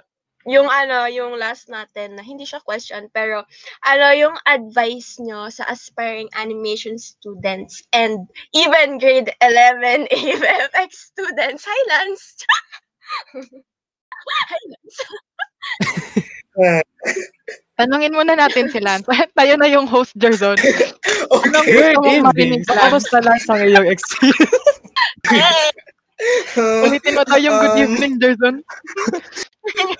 yung 0.47 0.67
ano, 0.71 1.05
yung 1.07 1.37
last 1.37 1.69
natin, 1.69 2.15
na 2.17 2.23
hindi 2.23 2.43
siya 2.47 2.63
question, 2.63 3.07
pero 3.13 3.43
ano 3.85 4.05
yung 4.15 4.35
advice 4.47 5.19
nyo 5.21 5.47
sa 5.51 5.67
aspiring 5.69 6.27
animation 6.35 6.97
students 6.97 7.83
and 7.93 8.25
even 8.55 8.97
grade 8.97 9.29
11 9.43 10.07
AFX 10.15 11.13
students? 11.13 11.63
Hi, 11.67 11.79
Lance! 11.91 12.25
Hi, 14.49 14.61
Lance! 14.67 14.99
Tanungin 17.79 18.11
muna 18.11 18.35
natin 18.35 18.67
si 18.67 18.83
Lance. 18.83 19.07
Tayo 19.39 19.55
na 19.55 19.65
yung 19.65 19.87
host, 19.87 20.11
Jerzon. 20.13 20.59
Anong 21.31 21.63
Good 21.63 21.95
gusto 21.95 21.99
mong 22.03 22.23
marinig, 22.27 22.61
Lance? 22.61 22.75
kamusta 22.75 23.17
lang 23.23 23.37
sa 23.39 23.53
iyong 23.55 23.87
experience? 23.87 24.67
Hey! 25.25 25.71
Ulitin 26.83 27.15
mo 27.15 27.23
tayo 27.23 27.39
yung 27.39 27.57
good 27.57 27.71
Um, 27.71 27.83
evening, 27.87 28.13
Jerzon. 28.19 28.59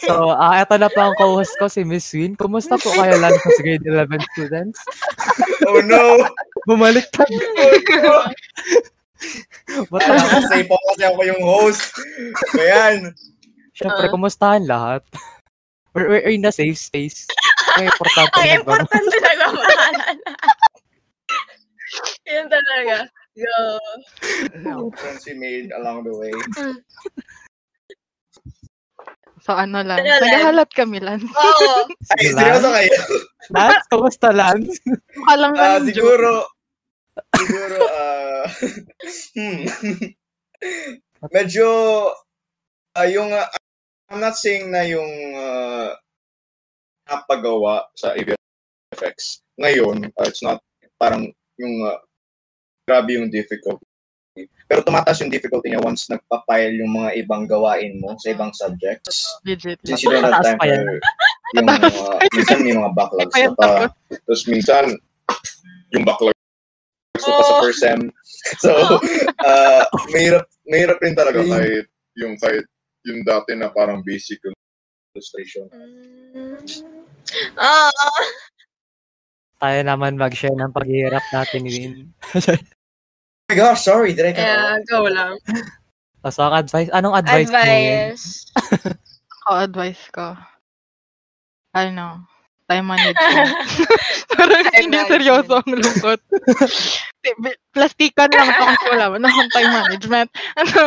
So, 0.04 0.36
ah, 0.36 0.60
eto 0.60 0.76
na 0.76 0.92
po 0.92 1.00
ang 1.00 1.16
co-host 1.16 1.56
ko, 1.56 1.72
si 1.72 1.88
Miss 1.88 2.12
Win. 2.12 2.36
Kumusta 2.36 2.76
po 2.76 2.92
kayo 2.92 3.16
lang 3.16 3.32
sa 3.32 3.64
grade 3.64 3.88
11 3.88 4.20
students? 4.36 4.84
Oh 5.64 5.80
no! 5.80 6.20
Bumalik 6.68 7.08
ka. 7.16 7.24
Ba't 9.88 10.02
Tama 10.02 10.16
na? 10.18 10.28
kasi 10.44 10.68
po 10.68 10.76
kasi 10.92 11.04
ako 11.06 11.22
yung 11.24 11.40
host. 11.40 11.88
Ayan. 12.58 13.16
Siyempre, 13.72 14.06
Ah. 14.06 14.12
kumustahan 14.12 14.68
lahat? 14.68 15.08
We're, 15.96 16.08
we're 16.10 16.28
in 16.30 16.44
a 16.44 16.52
safe 16.52 16.76
space. 16.76 17.24
Ang 17.76 17.86
importante 17.86 18.34
Ang 18.34 18.42
na 18.42 18.50
ba? 18.50 18.58
importante 18.58 19.16
nagmamahalan. 19.18 20.18
Yun 22.26 22.46
talaga. 22.48 22.96
Go. 23.34 23.58
Friends 24.94 25.24
we 25.26 25.34
made 25.34 25.70
along 25.72 26.04
the 26.04 26.14
way. 26.14 26.34
So, 29.40 29.56
ano 29.56 29.82
lang. 29.82 29.98
Ano, 29.98 30.06
Lance? 30.06 30.22
Naghahalot 30.22 30.70
kami, 30.76 30.98
Lance. 31.00 31.26
Oo. 31.26 31.88
Ay, 32.14 32.30
seryoso 32.30 32.70
kayo? 32.70 32.94
Lance, 33.50 33.86
kumusta, 33.90 34.28
Lance? 34.30 34.78
Mukha 35.16 35.34
lang 35.40 35.54
Ah, 35.56 35.80
kami 35.80 35.90
joke. 35.90 35.96
siguro, 35.96 36.32
siguro, 37.34 37.78
ah, 37.88 38.46
hmm. 39.40 39.64
Medyo, 41.32 41.68
ah, 42.94 43.08
yung, 43.08 43.32
ah, 43.32 43.48
I'm 44.12 44.20
not 44.20 44.36
saying 44.36 44.70
na 44.70 44.84
yung 44.84 45.10
uh, 45.34 45.94
napagawa 47.10 47.90
sa 47.98 48.14
AVFX 48.14 49.42
ngayon, 49.60 50.08
ah, 50.16 50.26
it's 50.26 50.40
not 50.42 50.64
parang 50.96 51.28
yung 51.60 51.76
ah, 51.84 52.00
grabe 52.88 53.20
yung 53.20 53.28
difficulty. 53.28 53.84
Pero 54.70 54.80
tumataas 54.86 55.20
yung 55.20 55.34
difficulty 55.34 55.74
niya 55.74 55.84
once 55.84 56.08
nagpa-file 56.08 56.80
yung 56.80 56.96
mga 56.96 57.20
ibang 57.20 57.44
gawain 57.44 58.00
mo 58.00 58.16
sa 58.22 58.32
ibang 58.32 58.56
subjects. 58.56 59.28
Legit. 59.44 59.82
Since 59.84 60.08
you 60.08 60.16
don't 60.16 60.24
have 60.24 60.40
time 60.40 60.56
for 60.56 60.70
yung 60.70 61.68
uh, 61.68 62.22
minsan 62.32 62.62
may 62.64 62.74
mga 62.78 62.92
backlogs 62.96 63.36
na 63.36 63.52
pa. 63.58 63.70
Tapos 64.08 64.44
minsan, 64.48 64.86
yung 65.92 66.06
backlogs 66.08 66.38
na 66.38 67.20
pa 67.20 67.44
sa 67.44 67.54
Oh. 67.60 67.62
first 67.68 67.84
sem. 67.84 68.00
So, 68.64 68.72
uh, 69.44 69.84
mahirap, 70.16 70.48
mahirap 70.64 70.98
rin 71.04 71.14
talaga 71.14 71.44
kahit 71.44 71.86
yung 72.16 72.40
kahit 72.40 72.64
yung 73.04 73.22
dati 73.28 73.52
na 73.54 73.68
parang 73.68 74.00
basic 74.00 74.40
yung 74.48 74.56
illustration. 75.14 75.66
Ah, 77.58 77.94
Tayo 79.60 79.80
naman 79.84 80.16
mag-share 80.16 80.56
ng 80.56 80.72
paghihirap 80.72 81.24
natin, 81.36 81.68
Win. 81.68 81.94
Oh 83.50 83.52
my 83.52 83.56
gosh, 83.58 83.82
sorry, 83.84 84.14
did 84.14 84.30
I 84.30 84.34
cut 84.38 84.46
yeah, 84.46 84.78
go 84.86 85.10
lang. 85.10 85.36
So, 86.30 86.46
ang 86.46 86.64
advice, 86.64 86.90
anong 86.94 87.18
advice, 87.18 87.50
mo, 87.50 87.60
Win? 87.60 88.14
Advice. 88.14 88.26
Ako, 89.42 89.50
advice 89.60 90.04
ko. 90.14 90.38
Ano, 91.74 92.24
time 92.70 92.86
management. 92.86 93.50
Parang 94.38 94.64
Time 94.64 94.78
hindi 94.78 95.02
management. 95.02 95.10
seryoso 95.10 95.52
ang 95.60 95.72
lungkot. 95.76 96.20
Plastikan 97.76 98.32
lang 98.32 98.48
ito 98.52 98.64
kasi 98.64 98.86
wala. 98.96 99.06
Ano 99.20 99.26
akong 99.28 99.52
time 99.52 99.72
management? 99.72 100.30
Ano, 100.56 100.80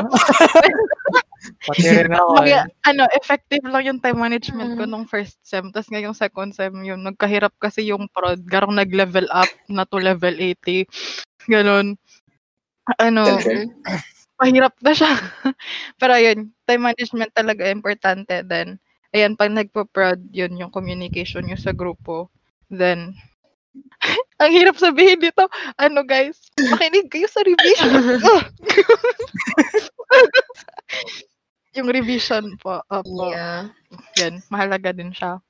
Pati 1.67 1.87
rin 1.91 2.15
ako. 2.15 2.31
Mag- 2.39 2.49
eh. 2.49 2.65
ano, 2.87 3.03
effective 3.19 3.65
lang 3.67 3.85
yung 3.85 4.01
time 4.01 4.19
management 4.19 4.79
ko 4.79 4.85
Mm. 4.87 4.91
nung 4.95 5.07
first 5.07 5.37
sem. 5.43 5.69
Tapos 5.75 5.91
ngayong 5.91 6.15
second 6.17 6.55
sem 6.55 6.73
yun, 6.83 7.03
nagkahirap 7.03 7.53
kasi 7.59 7.91
yung 7.91 8.07
prod. 8.15 8.41
Garong 8.47 8.79
nag-level 8.79 9.27
up 9.29 9.51
na 9.69 9.85
to 9.85 9.99
level 9.99 10.33
80. 10.39 10.87
Ganon. 11.51 11.99
Ano, 12.99 13.23
mahirap 14.41 14.75
na 14.83 14.93
siya. 14.95 15.11
Pero 16.01 16.13
ayun, 16.15 16.51
time 16.67 16.83
management 16.91 17.31
talaga 17.35 17.71
importante. 17.71 18.43
Then, 18.43 18.79
ayan, 19.13 19.39
pag 19.39 19.51
nagpo-prod, 19.55 20.31
yun 20.35 20.59
yung 20.59 20.73
communication 20.75 21.47
nyo 21.47 21.59
sa 21.59 21.75
grupo. 21.75 22.31
Then, 22.71 23.15
ang 24.43 24.53
hirap 24.53 24.77
sabihin 24.77 25.21
dito, 25.21 25.49
ano 25.79 26.05
guys, 26.05 26.51
makinig 26.59 27.09
kayo 27.09 27.29
sa 27.29 27.41
revision. 27.45 27.93
yung 31.79 31.89
revision 31.89 32.57
po, 32.61 32.85
opo, 32.93 33.33
Yeah. 33.33 33.73
yan, 34.21 34.45
mahalaga 34.53 34.93
din 34.93 35.13
siya. 35.13 35.41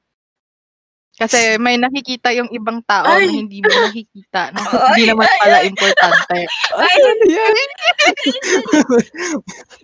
Kasi 1.12 1.56
may 1.64 1.76
nakikita 1.76 2.32
yung 2.32 2.48
ibang 2.50 2.80
tao 2.84 3.04
Ay! 3.04 3.28
na 3.28 3.32
hindi 3.36 3.58
mo 3.60 3.68
nakikita. 3.68 4.48
Na 4.52 4.58
Ay, 4.64 4.96
hindi 4.96 5.02
naman 5.12 5.26
ay, 5.28 5.38
pala 5.38 5.56
ay. 5.60 5.66
importante. 5.68 6.38
Ay, 6.72 6.96
Ano 7.02 7.24
yan? 7.28 7.52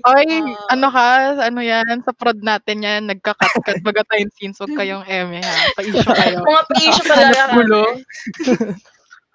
Oy, 0.08 0.26
Ah. 0.28 0.72
ano 0.72 0.86
ka? 0.88 1.06
Ano 1.48 1.60
yan? 1.60 2.00
Sa 2.02 2.12
prod 2.16 2.40
natin 2.40 2.80
yan. 2.80 3.02
Nagka-cut-cut 3.06 3.80
baga 3.84 4.02
tayong 4.08 4.32
scenes. 4.38 4.56
Huwag 4.58 4.72
kayong 4.74 5.04
eme 5.04 5.44
ha. 5.44 5.54
Pa-issue 5.76 6.06
kayo. 6.06 6.40
mga 6.40 6.62
issue 6.80 7.06
pala 7.06 7.24
Hanap 7.28 7.48
gulo. 7.54 7.84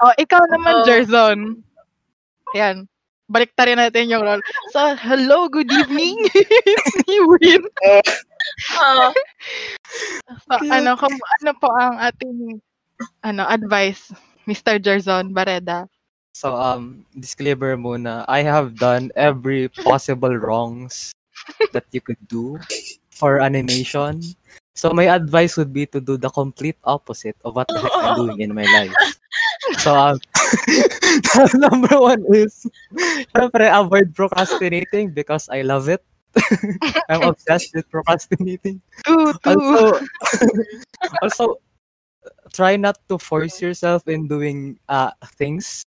oh, 0.02 0.14
ikaw 0.18 0.42
naman, 0.50 0.74
Oo. 0.82 0.86
Jerzon. 0.88 1.40
Yan. 2.58 2.90
Balik 3.32 3.56
rin 3.56 3.80
natin 3.80 4.12
yung 4.12 4.22
role. 4.22 4.44
So, 4.76 4.94
hello, 5.00 5.48
good 5.48 5.72
evening. 5.72 6.20
It's 6.36 6.96
me, 7.08 7.16
Win. 7.24 7.64
Ah, 8.74 9.14
So, 10.48 10.54
ano, 10.72 10.96
kung, 10.98 11.14
ano 11.14 11.52
po 11.60 11.68
ang 11.76 12.00
ating 12.00 12.60
ano 13.24 13.44
advice, 13.48 14.12
Mr. 14.48 14.80
Jerzon 14.80 15.32
Bareda? 15.32 15.88
So, 16.34 16.56
um, 16.58 17.06
disclaimer 17.14 17.78
muna. 17.78 18.26
I 18.28 18.42
have 18.42 18.76
done 18.76 19.14
every 19.16 19.70
possible 19.70 20.34
wrongs 20.34 21.14
that 21.72 21.86
you 21.94 22.02
could 22.02 22.20
do 22.28 22.58
for 23.14 23.40
animation. 23.40 24.22
So, 24.74 24.90
my 24.90 25.06
advice 25.14 25.56
would 25.58 25.72
be 25.72 25.86
to 25.94 26.02
do 26.02 26.18
the 26.18 26.30
complete 26.30 26.78
opposite 26.84 27.38
of 27.46 27.56
what 27.56 27.70
the 27.70 27.80
heck 27.80 27.94
I'm 28.02 28.16
doing 28.18 28.42
in 28.42 28.54
my 28.54 28.66
life. 28.66 28.98
So, 29.78 29.94
um, 29.94 30.18
number 31.54 31.94
one 32.02 32.26
is, 32.34 32.66
syempre, 33.32 33.70
avoid 33.70 34.16
procrastinating 34.16 35.14
because 35.14 35.50
I 35.50 35.62
love 35.62 35.90
it. 35.90 36.02
I'm 37.10 37.24
obsessed 37.30 37.74
with 37.76 37.90
procrastinating. 37.90 38.82
Two, 39.06 39.34
two. 39.44 39.50
Also, 39.50 40.00
also, 41.22 41.46
try 42.54 42.76
not 42.76 42.98
to 43.10 43.18
force 43.18 43.62
yourself 43.62 44.08
in 44.08 44.28
doing 44.28 44.80
uh, 44.90 45.12
things. 45.38 45.84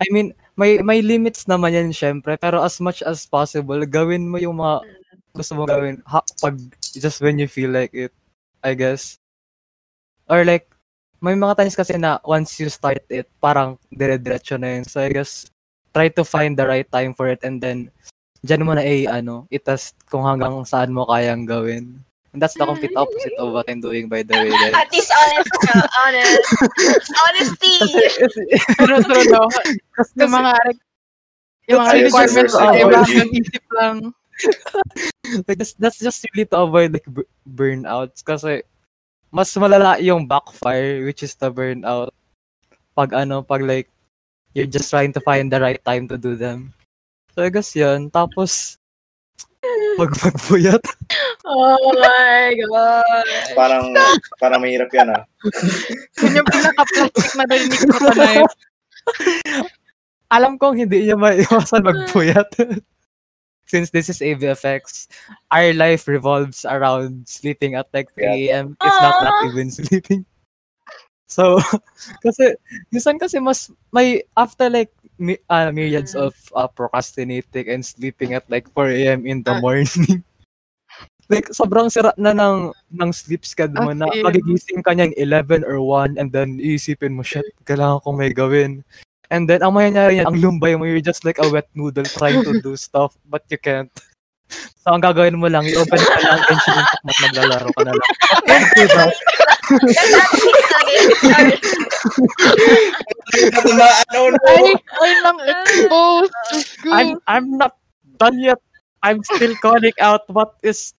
I 0.00 0.06
mean, 0.10 0.32
may 0.56 0.78
may 0.78 1.02
limits 1.02 1.44
naman 1.50 1.74
yan 1.74 1.90
syempre, 1.90 2.38
pero 2.38 2.62
as 2.62 2.78
much 2.78 3.02
as 3.02 3.26
possible, 3.26 3.82
gawin 3.82 4.30
mo 4.30 4.38
yung 4.38 4.62
mga 4.62 4.86
gusto 5.34 5.54
mo 5.54 5.66
gawin 5.66 6.02
ha, 6.06 6.22
pag 6.42 6.58
just 6.80 7.22
when 7.22 7.38
you 7.38 7.46
feel 7.50 7.70
like 7.70 7.92
it, 7.92 8.14
I 8.62 8.74
guess. 8.74 9.18
Or 10.28 10.44
like, 10.44 10.70
may 11.20 11.34
mga 11.34 11.56
times 11.58 11.74
kasi 11.74 11.98
na 11.98 12.22
once 12.22 12.60
you 12.60 12.70
start 12.70 13.02
it, 13.10 13.26
parang 13.42 13.78
dire-diretso 13.90 14.58
na 14.60 14.78
yun. 14.78 14.84
So 14.86 15.02
I 15.02 15.10
guess, 15.10 15.50
try 15.94 16.08
to 16.14 16.22
find 16.22 16.54
the 16.54 16.66
right 16.68 16.86
time 16.86 17.14
for 17.14 17.26
it 17.26 17.42
and 17.42 17.58
then, 17.58 17.90
dyan 18.42 18.66
mo 18.66 18.72
na 18.74 18.84
eh, 18.84 19.06
ano, 19.08 19.46
itest 19.50 19.98
kung 20.06 20.22
hanggang 20.22 20.62
saan 20.62 20.94
mo 20.94 21.06
kayang 21.06 21.46
gawin. 21.46 21.98
And 22.32 22.44
that's 22.44 22.54
the 22.54 22.68
complete 22.68 22.92
opposite 22.92 23.32
of 23.40 23.56
what 23.56 23.66
I'm 23.72 23.80
doing 23.80 24.06
by 24.06 24.22
the 24.22 24.36
way. 24.36 24.52
guys. 24.52 24.74
At 24.84 24.92
least 24.92 25.10
honest 25.10 25.52
ka. 25.64 25.74
Honest. 26.04 26.46
Honesty. 27.24 27.74
True, 28.84 29.00
true, 29.00 29.26
no? 29.32 29.48
Yung 30.20 30.32
mga, 30.36 30.52
yung 31.72 31.78
mga 31.80 31.92
requirements 32.04 32.54
ay 32.54 32.84
bagong 32.84 33.32
isip 33.32 33.64
lang. 33.72 33.96
like 35.48 35.58
that's, 35.58 35.74
that's 35.74 35.98
just 35.98 36.22
really 36.30 36.46
to 36.46 36.58
avoid 36.58 36.94
like 36.94 37.08
b- 37.10 37.26
burnouts 37.42 38.22
kasi 38.22 38.62
mas 39.34 39.50
malala 39.58 39.98
yung 39.98 40.24
backfire 40.24 41.04
which 41.04 41.26
is 41.26 41.34
the 41.36 41.50
burnout 41.50 42.14
pag 42.94 43.12
ano 43.12 43.42
pag 43.42 43.62
like 43.66 43.90
you're 44.54 44.70
just 44.70 44.88
trying 44.88 45.12
to 45.12 45.20
find 45.20 45.50
the 45.50 45.60
right 45.60 45.82
time 45.82 46.06
to 46.06 46.16
do 46.16 46.38
them 46.38 46.72
guess 47.46 47.78
yun 47.78 48.10
tapos 48.10 48.74
pag 49.94 50.10
magbuyat 50.18 50.82
Oh 51.48 51.96
my 51.96 52.52
God. 52.68 53.26
Parang, 53.56 53.96
parang 54.36 54.60
mahirap 54.60 54.92
yan 54.92 55.16
ah. 55.16 55.24
Yun 56.20 56.44
yung 56.44 56.48
pinaka-plastic 56.52 57.32
na 57.40 57.48
narinig 57.48 57.80
ko 57.88 57.96
pa 58.04 58.12
na 58.12 58.28
yun. 58.36 58.50
alam 60.28 60.60
kong 60.60 60.76
hindi 60.76 61.08
niya 61.08 61.16
maiwasan 61.16 61.84
magbuyat 61.84 62.48
since 63.70 63.88
this 63.92 64.08
is 64.08 64.20
AVFX 64.20 65.08
our 65.52 65.72
life 65.72 66.08
revolves 66.08 66.64
around 66.68 67.24
sleeping 67.24 67.76
at 67.76 67.88
like 67.92 68.12
3 68.16 68.48
a.m. 68.48 68.66
if 68.76 68.94
not 69.00 69.24
not 69.24 69.36
Aw. 69.44 69.48
even 69.48 69.72
sleeping 69.72 70.24
so 71.28 71.60
kasi 72.24 72.56
minsan 72.92 73.16
kasi 73.20 73.40
mas 73.40 73.72
may 73.92 74.24
after 74.36 74.68
like 74.68 74.92
mi- 75.18 75.42
uh, 75.50 75.70
myriads 75.70 76.14
of 76.14 76.32
uh, 76.54 76.66
procrastinating 76.66 77.66
and 77.68 77.82
sleeping 77.84 78.32
at 78.32 78.46
like 78.48 78.70
4 78.72 78.88
a.m. 78.94 79.26
in 79.26 79.42
the 79.42 79.52
Ah. 79.52 79.60
morning 79.60 79.86
like 81.28 81.52
sobrang 81.52 81.92
sira 81.92 82.16
na 82.16 82.32
ng 82.32 82.72
ng 82.88 83.10
sleep 83.12 83.44
schedule 83.44 83.84
mo 83.84 83.92
na 83.92 84.08
As 84.08 84.16
in. 84.16 84.24
magigising 84.24 84.80
ka 84.80 84.96
niyan 84.96 85.12
11 85.12 85.60
or 85.68 85.76
1 85.84 86.16
and 86.16 86.32
then 86.32 86.56
iisipin 86.56 87.12
mo 87.12 87.20
shit 87.20 87.44
kailangan 87.68 88.00
kong 88.00 88.16
may 88.16 88.32
gawin 88.32 88.80
and 89.28 89.44
then 89.44 89.60
ang 89.60 89.76
mangyayari 89.76 90.16
niyan 90.16 90.28
ang 90.32 90.40
lumbay 90.40 90.72
mo 90.72 90.88
you're 90.88 91.04
just 91.04 91.28
like 91.28 91.36
a 91.36 91.48
wet 91.52 91.68
noodle 91.76 92.08
trying 92.16 92.40
to 92.40 92.56
do 92.64 92.72
stuff 92.80 93.12
but 93.28 93.44
you 93.52 93.60
can't 93.60 93.92
so 94.50 94.86
ang 94.92 95.04
gagawin 95.04 95.36
mo 95.36 95.46
lang 95.48 95.64
i-open 95.68 96.00
ka 96.00 96.18
lang 96.24 96.40
Genshin 96.48 96.76
Impact 96.76 97.04
at 97.04 97.16
maglalaro 97.20 97.70
ka 97.76 97.82
na 97.84 97.92
lang 97.92 98.10
Don't 98.48 98.68
do 98.72 98.84
that. 98.88 99.12
ano, 104.08 104.20
no. 104.32 104.38
Ay, 104.48 104.72
ay 105.04 105.12
lang 105.20 105.38
expose. 105.44 106.32
Diyos 106.52 106.68
ko. 106.80 106.88
I'm 106.92 107.10
I'm 107.28 107.48
not 107.60 107.76
done 108.16 108.40
yet. 108.40 108.60
I'm 109.04 109.20
still 109.22 109.54
calling 109.60 109.94
out 110.00 110.24
what 110.32 110.56
is 110.64 110.96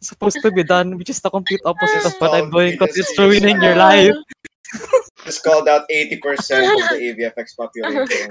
supposed 0.00 0.40
to 0.42 0.50
be 0.50 0.64
done, 0.64 0.96
which 0.96 1.10
is 1.10 1.20
the 1.20 1.30
complete 1.30 1.60
opposite 1.68 2.06
of 2.06 2.14
what 2.18 2.34
I'm 2.34 2.50
doing 2.50 2.74
because 2.74 2.96
it's 2.96 3.12
ruining 3.18 3.60
your 3.62 3.76
life. 3.76 4.16
Just 5.24 5.44
called 5.44 5.68
out 5.68 5.84
80% 5.92 6.18
of 6.64 6.82
the 6.92 6.98
AVFX 7.12 7.56
population. 7.56 8.28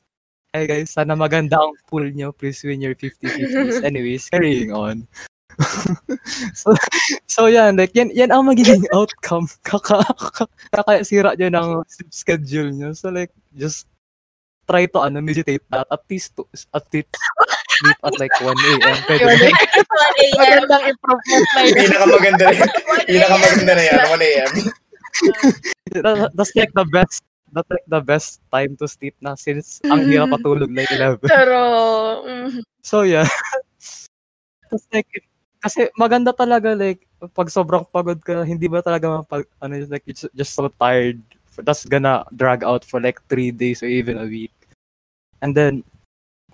Hey 0.56 0.64
guys, 0.64 0.96
sana 0.96 1.12
maganda 1.12 1.60
ang 1.60 1.76
pool 1.84 2.08
nyo. 2.16 2.32
Please 2.32 2.64
win 2.64 2.80
your 2.80 2.96
50-50s. 2.96 3.84
Anyways, 3.84 4.24
carrying 4.32 4.72
on. 4.72 5.04
so, 6.56 6.72
so 7.28 7.44
yan, 7.44 7.76
like, 7.76 7.92
yan, 7.92 8.08
yan 8.16 8.32
ang 8.32 8.48
magiging 8.48 8.88
outcome. 8.96 9.52
Kaka, 9.68 10.00
kaka, 10.16 10.48
kakasira 10.72 11.36
nyo 11.36 11.52
ng 11.52 11.68
schedule 12.08 12.72
nyo. 12.72 12.96
So 12.96 13.12
like, 13.12 13.36
just 13.52 13.84
try 14.64 14.88
to 14.88 15.04
ano, 15.04 15.20
meditate 15.20 15.60
that. 15.68 15.84
At 15.92 16.00
least, 16.08 16.32
to, 16.40 16.48
at 16.72 16.88
least 16.88 17.12
sleep 17.76 18.00
at 18.00 18.16
like 18.16 18.32
1 18.40 18.48
a.m. 18.56 18.96
Pwede 19.04 19.28
Yun, 19.28 19.36
ba? 19.36 19.52
Magandang 20.40 20.84
improvement 20.88 21.46
na 21.52 21.60
yun. 21.68 21.76
Pinakamaganda 21.84 22.44
na 22.48 22.54
yan. 22.56 22.70
Pinakamaganda 23.04 23.72
na 23.76 23.84
yan. 23.92 23.98
1 24.08 24.24
a.m. 24.24 24.52
That- 26.00 26.32
that's 26.32 26.56
like 26.56 26.72
the 26.72 26.88
best 26.88 27.20
that's 27.56 27.72
like 27.72 27.88
the 27.88 28.04
best 28.04 28.44
time 28.52 28.76
to 28.76 28.84
sleep 28.84 29.16
na 29.24 29.32
since 29.32 29.80
ang 29.88 30.04
hirap 30.04 30.28
patulog 30.36 30.68
like 30.68 30.92
11. 30.92 31.24
Pero, 31.24 31.60
mm, 32.28 32.60
So 32.84 33.02
yeah. 33.02 33.24
Tapos 34.68 34.84
like 34.92 35.08
kasi 35.64 35.88
maganda 35.98 36.30
talaga 36.30 36.76
like 36.76 37.08
pag 37.32 37.48
sobrang 37.48 37.82
pagod 37.88 38.20
ka 38.20 38.44
hindi 38.44 38.68
ba 38.68 38.84
talaga 38.84 39.18
mapag 39.18 39.48
ano 39.58 39.80
like 39.88 40.04
it's 40.04 40.28
just 40.36 40.52
so 40.52 40.68
tired 40.78 41.18
that's 41.64 41.88
gonna 41.88 42.22
drag 42.36 42.60
out 42.62 42.84
for 42.84 43.00
like 43.00 43.18
three 43.26 43.48
days 43.50 43.80
or 43.82 43.88
even 43.88 44.20
a 44.20 44.28
week. 44.28 44.52
And 45.40 45.56
then 45.56 45.80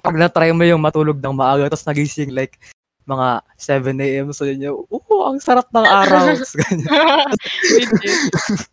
pag 0.00 0.16
na-try 0.16 0.54
mo 0.54 0.62
yung 0.62 0.80
matulog 0.80 1.18
ng 1.18 1.34
maaga 1.34 1.68
tapos 1.68 1.84
nagising 1.84 2.32
like 2.32 2.56
mga 3.02 3.28
7 3.58 3.98
a.m. 3.98 4.30
so 4.30 4.46
yun 4.46 4.62
yung, 4.62 4.78
oh, 4.86 5.26
ang 5.26 5.42
sarap 5.42 5.66
ng 5.74 5.82
araw. 5.82 6.30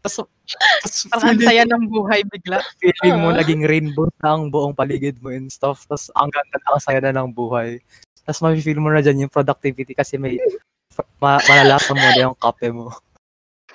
Tapos 0.01 0.25
Parang 1.13 1.37
saya 1.37 1.63
ng 1.65 1.83
buhay 1.89 2.25
bigla. 2.25 2.61
feeling 2.81 3.21
mo 3.21 3.29
naging 3.29 3.61
rainbow 3.65 4.09
na 4.21 4.33
ang 4.33 4.49
buong 4.49 4.73
paligid 4.73 5.17
mo 5.21 5.29
and 5.29 5.49
stuff. 5.49 5.85
Tapos 5.85 6.09
ang 6.17 6.29
ganda 6.29 6.57
na 6.57 6.69
ang 6.73 6.81
saya 6.81 6.99
na 7.01 7.13
ng 7.21 7.29
buhay. 7.29 7.77
Tapos 8.25 8.41
ma-feel 8.41 8.81
mo 8.81 8.89
na 8.89 9.01
dyan 9.01 9.25
yung 9.25 9.33
productivity 9.33 9.93
kasi 9.93 10.17
may 10.17 10.37
ma 11.21 11.37
malalasa 11.45 11.93
mo 11.93 12.01
na 12.01 12.17
yung 12.17 12.37
kape 12.37 12.69
mo. 12.73 12.89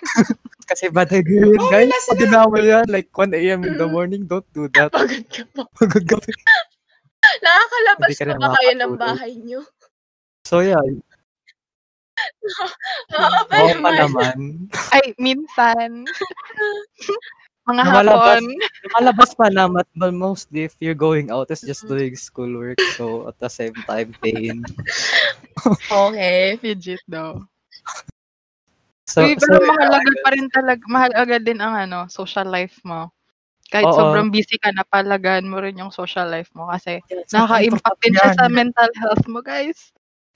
kasi 0.70 0.90
bad 0.90 1.08
idea 1.14 1.46
yun, 1.46 1.56
Oh, 1.60 1.70
guys. 1.70 1.94
Pag 2.10 2.20
ginawa 2.20 2.56
yan, 2.60 2.86
like 2.90 3.08
1 3.14 3.32
a.m. 3.34 3.60
in 3.64 3.78
the 3.78 3.86
morning, 3.88 4.26
don't 4.26 4.46
do 4.52 4.66
that. 4.74 4.90
pagod 4.92 5.24
ka 5.30 5.44
pa. 5.54 5.62
Pagod 5.78 6.04
ka. 6.04 6.16
Nakakalabas 7.40 8.08
na 8.20 8.36
ba 8.36 8.48
kayo 8.60 8.72
ng 8.76 8.94
bahay 9.00 9.32
niyo? 9.40 9.64
So 10.44 10.60
yeah, 10.60 10.76
Oo 13.16 13.40
pa 13.48 13.56
oo 13.64 13.68
pa 13.80 13.90
naman. 13.96 13.96
naman. 13.96 14.36
Ay, 14.92 15.06
minsan. 15.16 16.04
Mga 17.68 17.82
Lumalabas. 17.88 18.44
hapon. 18.44 18.44
Lumalabas 18.84 19.30
pa 19.32 19.48
naman, 19.48 19.86
but 19.96 20.12
mostly 20.12 20.68
if 20.68 20.76
you're 20.84 20.92
going 20.98 21.32
out, 21.32 21.48
it's 21.48 21.64
just 21.64 21.88
doing 21.88 22.12
schoolwork. 22.12 22.76
So 22.92 23.24
at 23.32 23.40
the 23.40 23.48
same 23.48 23.80
time, 23.88 24.12
pain. 24.20 24.68
Okay. 25.88 26.60
Legit 26.60 27.00
daw. 27.08 27.40
So, 29.08 29.20
Uy, 29.24 29.36
so 29.36 29.46
pero 29.48 29.56
mahalaga 29.64 30.12
pa 30.24 30.28
rin 30.32 30.46
talaga, 30.48 30.82
mahalaga 30.88 31.36
din 31.40 31.60
ang 31.60 31.74
ano, 31.76 32.08
social 32.08 32.48
life 32.48 32.80
mo. 32.84 33.12
Kahit 33.72 33.88
Oo. 33.88 33.96
sobrang 33.96 34.28
busy 34.32 34.56
ka 34.60 34.72
na, 34.72 34.84
palagaan 34.84 35.48
mo 35.48 35.60
rin 35.60 35.76
yung 35.80 35.92
social 35.92 36.28
life 36.28 36.52
mo 36.56 36.68
kasi 36.72 37.00
Yes, 37.08 37.32
nakaka-impact 37.32 37.98
din 38.04 38.14
siya 38.16 38.30
yan. 38.32 38.36
sa 38.36 38.44
mental 38.48 38.90
health 39.00 39.24
mo, 39.28 39.40
guys. 39.44 39.92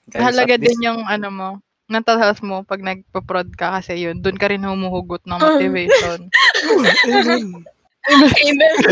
Guys, 0.09 0.21
Mahalaga 0.21 0.53
at 0.57 0.61
din 0.61 0.69
least- 0.73 0.83
yung 0.83 1.05
ano 1.05 1.27
mo, 1.29 1.49
mental 1.89 2.17
health 2.17 2.41
mo 2.41 2.65
pag 2.65 2.81
nagpo-prod 2.81 3.53
ka 3.53 3.77
kasi 3.81 4.05
yun, 4.05 4.21
doon 4.21 4.37
ka 4.37 4.49
rin 4.49 4.61
humuhugot 4.61 5.21
ng 5.25 5.37
motivation. 5.37 6.29
Ayun. 7.09 7.65
Amen. 8.09 8.75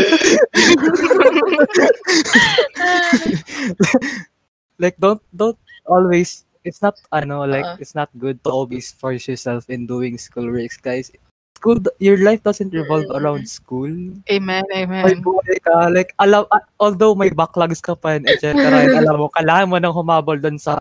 like 4.78 4.96
don't 4.98 5.22
don't 5.34 5.58
always 5.86 6.44
it's 6.62 6.82
not 6.82 6.94
ano 7.10 7.42
like 7.44 7.64
Uh-uh. 7.66 7.82
it's 7.82 7.94
not 7.94 8.10
good 8.18 8.38
to 8.44 8.50
always 8.50 8.92
force 8.94 9.26
yourself 9.26 9.68
in 9.70 9.86
doing 9.86 10.18
school 10.18 10.46
works 10.46 10.78
guys 10.78 11.10
school 11.58 11.74
your 11.98 12.22
life 12.22 12.38
doesn't 12.46 12.70
revolve 12.70 13.10
around 13.18 13.50
school 13.50 13.90
Amen, 14.30 14.62
amen. 14.70 15.18
buhay 15.26 15.58
ka 15.66 15.90
like 15.90 16.14
alam 16.22 16.46
ah, 16.54 16.62
although 16.78 17.18
may 17.18 17.34
backlogs 17.34 17.82
ka 17.82 17.98
pa 17.98 18.14
and 18.14 18.30
etc 18.30 18.62
and 18.86 18.94
alam 18.94 19.18
mo 19.18 19.26
kailangan 19.34 19.66
mo 19.66 19.74
nang 19.82 19.90
humabol 19.90 20.38
doon 20.38 20.54
sa 20.54 20.78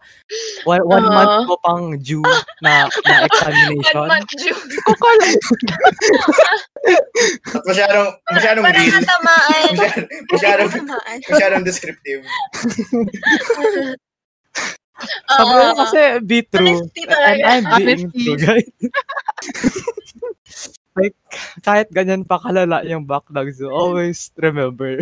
one, 0.70 0.86
one 0.86 1.02
Oo. 1.02 1.18
month 1.18 1.50
mo 1.50 1.58
pang 1.66 1.98
due 1.98 2.22
na, 2.62 2.86
na 3.10 3.16
examination 3.28 4.06
One 4.06 4.22
month 4.22 4.30
due. 4.38 4.54
At 4.88 4.96
masyadong, 7.68 8.08
masyadong 8.30 8.64
Parang 8.64 8.86
real. 8.86 8.94
natamaan. 8.94 9.74
Masyadong, 10.32 10.72
masyadong 11.28 11.64
descriptive. 11.66 12.24
sabi 15.30 15.54
ko 15.54 15.68
kasi 15.78 16.02
be 16.26 16.40
true 16.46 16.82
and. 17.26 17.42
I'm 17.44 17.66
being 17.78 18.12
true 18.12 18.38
guys 18.38 18.70
like, 20.98 21.16
kahit 21.62 21.88
ganyan 21.94 22.26
pa 22.26 22.42
kalala 22.42 22.82
yung 22.84 23.06
backlog, 23.06 23.54
so 23.54 23.70
always 23.70 24.34
remember 24.36 24.98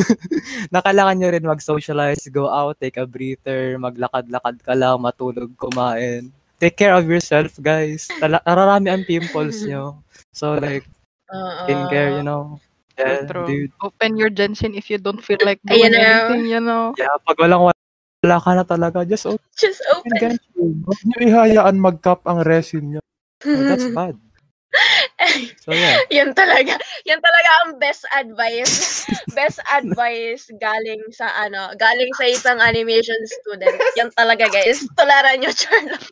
na 0.74 0.82
kailangan 0.82 1.16
nyo 1.18 1.28
rin 1.30 1.46
mag-socialize, 1.46 2.26
go 2.34 2.50
out, 2.50 2.74
take 2.82 2.98
a 2.98 3.06
breather, 3.06 3.78
maglakad-lakad 3.78 4.58
ka 4.66 4.74
lang, 4.74 4.98
matulog, 4.98 5.54
kumain. 5.54 6.34
Take 6.58 6.74
care 6.74 6.94
of 6.98 7.06
yourself, 7.06 7.54
guys. 7.62 8.10
Tala- 8.18 8.42
nararami 8.42 8.90
ang 8.90 9.06
pimples 9.06 9.62
nyo. 9.62 10.02
So, 10.34 10.58
like, 10.58 10.82
Oo. 11.30 11.62
skincare, 11.62 12.18
you 12.18 12.26
know. 12.26 12.58
Yeah, 12.98 13.30
True. 13.30 13.46
dude. 13.46 13.70
Open 13.78 14.18
your 14.18 14.34
Genshin 14.34 14.74
if 14.74 14.90
you 14.90 14.98
don't 14.98 15.22
feel 15.22 15.38
like 15.46 15.62
doing 15.62 15.86
Ayan 15.86 15.94
anything, 15.94 16.50
you 16.50 16.58
know. 16.58 16.98
Yeah, 16.98 17.14
pag 17.22 17.38
walang 17.38 17.70
wala 18.22 18.36
ka 18.42 18.50
na 18.54 18.64
talaga, 18.66 18.98
just 19.06 19.26
open 19.26 19.46
Just 19.62 19.82
open. 19.94 20.10
Genshin. 20.18 20.72
Huwag 20.82 21.00
niyo 21.06 21.18
ihayaan 21.30 21.76
mag-cap 21.78 22.22
ang 22.26 22.42
resin 22.42 22.94
niyo. 22.94 23.00
Oh, 23.46 23.62
that's 23.66 23.88
bad. 23.98 24.16
So, 25.64 25.72
yeah. 25.72 26.00
yan 26.12 26.36
talaga. 26.36 26.76
Yan 27.04 27.20
talaga 27.20 27.50
ang 27.64 27.70
best 27.80 28.04
advice. 28.16 29.04
best 29.32 29.60
advice 29.72 30.48
galing 30.60 31.00
sa 31.12 31.28
ano, 31.36 31.72
galing 31.76 32.12
sa 32.16 32.28
isang 32.28 32.60
animation 32.60 33.16
student. 33.26 33.76
Yan 33.96 34.12
talaga 34.16 34.48
guys. 34.48 34.84
Tularan 34.96 35.40
nyo, 35.40 35.50
Charlotte. 35.52 36.08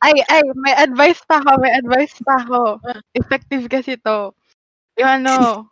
Ay, 0.00 0.16
ay, 0.32 0.44
may 0.60 0.76
advice 0.76 1.20
pa 1.24 1.40
ako, 1.42 1.50
may 1.60 1.72
advice 1.74 2.16
pa 2.24 2.40
ako. 2.44 2.80
Effective 3.12 3.64
kasi 3.68 3.96
to. 4.00 4.32
Yung 4.96 5.24
ano, 5.24 5.68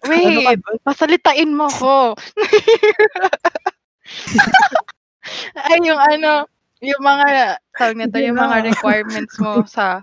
Ano 0.00 0.16
wait, 0.16 0.48
ka 0.48 0.52
ba? 0.64 0.72
pasalitain 0.88 1.52
mo 1.52 1.68
ko. 1.68 2.16
ay, 5.68 5.78
yung 5.84 6.00
ano, 6.00 6.48
yung 6.80 7.02
mga, 7.04 7.60
tawag 7.76 7.96
nito, 8.00 8.16
yung 8.16 8.40
mga 8.40 8.72
requirements 8.72 9.36
mo 9.36 9.60
sa, 9.68 10.00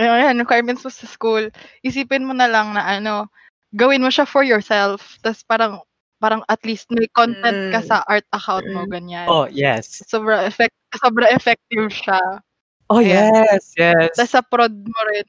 ayun, 0.00 0.40
requirements 0.40 0.80
mo 0.84 0.90
sa 0.90 1.04
school, 1.04 1.52
isipin 1.84 2.24
mo 2.24 2.32
na 2.32 2.48
lang 2.48 2.72
na 2.72 2.88
ano, 2.88 3.28
gawin 3.76 4.00
mo 4.00 4.08
siya 4.08 4.24
for 4.24 4.40
yourself. 4.40 5.20
Tapos 5.20 5.44
parang, 5.44 5.84
parang 6.18 6.40
at 6.48 6.58
least 6.64 6.88
may 6.88 7.06
content 7.12 7.68
ka 7.70 7.84
Mm. 7.84 7.86
sa 7.86 7.96
art 8.08 8.24
account 8.32 8.64
mo, 8.72 8.88
Mm. 8.88 8.90
ganyan. 8.90 9.26
Oh, 9.28 9.44
yes. 9.52 10.00
Sobra, 10.08 10.48
effect, 10.48 10.72
sobra 10.96 11.28
effective 11.36 11.92
siya. 11.92 12.18
Oh, 12.88 13.04
Ayan. 13.04 13.36
yes, 13.52 13.76
yes. 13.76 14.16
Tapos 14.16 14.32
sa 14.32 14.40
prod 14.40 14.72
mo 14.72 15.00
rin. 15.12 15.28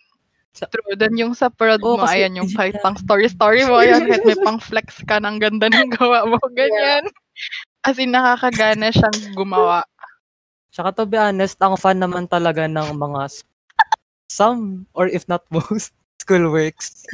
True. 0.57 0.97
Then 0.97 1.15
yung 1.15 1.37
sa 1.37 1.47
prod 1.47 1.79
Oo, 1.85 1.95
mo, 1.95 2.03
kasi 2.03 2.25
ayan 2.25 2.41
yung 2.41 2.51
kahit 2.51 2.75
yeah. 2.75 2.83
pang 2.83 2.97
story-story 2.97 3.63
mo, 3.69 3.79
ayan, 3.79 4.09
kahit 4.09 4.25
may 4.25 4.39
pang 4.47 4.59
flex 4.59 4.99
ka 5.05 5.21
ng 5.21 5.37
ganda 5.39 5.69
ng 5.69 5.93
gawa 5.95 6.25
mo, 6.25 6.41
ganyan. 6.59 7.05
As 7.85 7.95
in, 8.01 8.11
nakakagana 8.11 8.91
siyang 8.91 9.37
gumawa. 9.37 9.85
Tsaka 10.73 10.91
to 10.99 11.03
be 11.07 11.15
honest, 11.15 11.55
ang 11.63 11.79
fun 11.79 11.97
naman 12.01 12.27
talaga 12.27 12.67
ng 12.67 12.91
mga 12.97 13.31
some 14.29 14.85
or 14.93 15.09
if 15.09 15.25
not 15.25 15.41
most 15.49 15.95
school 16.21 16.51
works. 16.51 17.05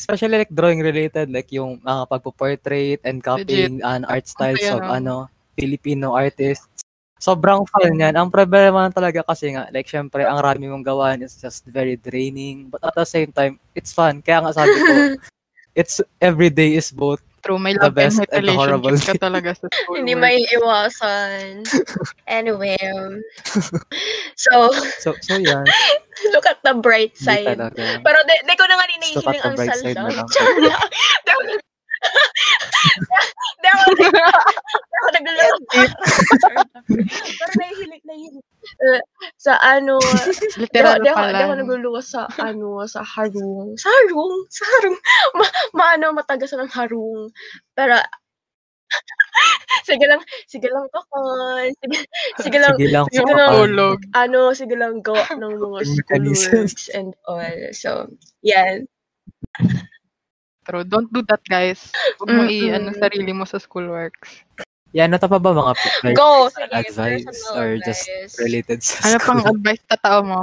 Especially 0.00 0.40
like 0.40 0.52
drawing 0.52 0.80
related, 0.80 1.30
like 1.30 1.52
yung 1.52 1.78
mga 1.84 2.08
pagpo-portrait 2.08 3.00
and 3.04 3.22
copying 3.22 3.84
an 3.84 4.08
art 4.08 4.26
styles 4.26 4.60
of 4.66 4.80
Kaya- 4.82 4.98
ano 4.98 5.28
Filipino 5.54 6.16
artists. 6.16 6.79
Sobrang 7.20 7.68
fun 7.68 8.00
yan. 8.00 8.16
Ang 8.16 8.32
problema 8.32 8.80
naman 8.80 8.96
talaga 8.96 9.20
kasi 9.20 9.52
nga, 9.52 9.68
like 9.70 9.84
syempre, 9.84 10.24
ang 10.24 10.40
rami 10.40 10.72
mong 10.72 10.82
gawan 10.82 11.20
is 11.20 11.36
just 11.36 11.68
very 11.68 12.00
draining. 12.00 12.72
But 12.72 12.80
at 12.80 12.96
the 12.96 13.04
same 13.04 13.28
time, 13.28 13.60
it's 13.76 13.92
fun. 13.92 14.24
Kaya 14.24 14.40
nga 14.40 14.56
sabi 14.56 14.72
ko, 14.72 14.92
it's 15.78 16.00
every 16.24 16.48
day 16.48 16.74
is 16.74 16.88
both. 16.88 17.20
True, 17.40 17.56
may 17.56 17.72
The 17.72 17.88
love 17.88 17.96
best 17.96 18.20
and 18.20 18.28
and 18.32 18.44
the 18.48 18.52
horrible 18.52 18.96
ka 19.00 19.16
talaga 19.16 19.56
sa 19.56 19.64
school 19.72 19.96
Hindi 19.96 20.12
may 20.12 20.44
iwasan. 20.52 21.64
Anyway. 22.28 22.76
um, 22.92 23.20
So, 24.36 24.72
So, 25.00 25.16
so 25.24 25.36
yan. 25.40 25.64
look 26.36 26.44
at 26.44 26.60
the 26.64 26.76
bright 26.76 27.16
side. 27.16 27.56
Pero 27.56 28.18
di, 28.28 28.34
di 28.44 28.54
ko 28.60 28.64
na 28.68 28.76
nga 28.76 28.86
rin 28.88 29.00
Just 29.00 29.24
look 29.24 29.28
at 29.28 29.40
nahihiling 29.40 29.40
the 29.40 29.48
ang 29.48 29.56
bright 29.56 29.72
sal 29.72 29.80
side 29.80 29.96
na 29.96 30.04
lang. 30.04 30.16
lang. 30.20 30.28
Char 30.32 30.52
lang. 30.60 31.60
Di 33.60 33.68
ako 33.68 33.80
ako 33.80 33.92
nag- 33.92 34.12
di 34.88 34.96
ako 34.96 35.08
nagluloko. 35.12 35.78
Pero 37.36 37.52
nahihiling, 37.60 38.04
nahihiling. 38.08 38.46
Uh, 38.80 39.00
sa 39.36 39.56
ano, 39.60 39.96
Literal 40.56 41.00
di 41.00 41.08
ako, 41.08 41.16
pa 41.20 41.32
di 41.32 41.42
ako 41.44 41.54
nagluluwas 41.60 42.06
sa 42.08 42.24
ano, 42.40 42.80
sa 42.88 43.00
harung. 43.04 43.76
Sa 43.76 43.88
harung? 43.88 44.34
Sa 44.48 44.64
harung. 44.64 44.96
Ma, 45.36 45.44
maano, 45.76 46.12
matagasan 46.16 46.64
ng 46.64 46.72
harung. 46.72 47.28
Pero, 47.76 47.96
sige 49.88 50.04
lang, 50.08 50.20
sige 50.48 50.68
lang 50.68 50.86
kakon. 50.92 51.68
Sige, 51.80 51.98
sige 52.40 52.58
lang, 52.60 52.74
Sige 52.76 52.88
lang. 52.90 53.06
sige 53.12 53.32
lang. 53.32 53.96
ano, 54.16 54.40
sige 54.56 54.74
lang 54.76 55.00
gawa 55.04 55.24
ng 55.36 55.54
mga 55.56 55.78
Mechanism. 55.84 56.64
schoolworks 56.64 56.86
and 56.92 57.12
all. 57.28 57.44
So, 57.76 58.08
yan. 58.40 58.88
True. 60.62 60.84
Don't 60.84 61.08
do 61.10 61.22
that, 61.26 61.40
guys. 61.48 61.88
Huwag 62.20 62.28
mo 62.30 62.42
Mm-mm. 62.44 62.52
i-ano 62.52 62.92
sarili 62.92 63.32
mo 63.32 63.44
sa 63.44 63.56
schoolworks. 63.56 64.44
Yan, 64.92 65.14
ano 65.14 65.22
pa 65.22 65.38
ba 65.38 65.54
mga 65.54 65.72
like, 66.02 66.18
Go! 66.18 66.50
advice 66.50 67.22
personal 67.22 67.54
or 67.54 67.68
just 67.80 68.10
advice. 68.10 68.34
related 68.42 68.78
sa 68.82 69.06
Ano 69.06 69.16
school? 69.16 69.26
pang 69.38 69.42
advice 69.54 69.82
tatao 69.86 70.20
mo? 70.26 70.40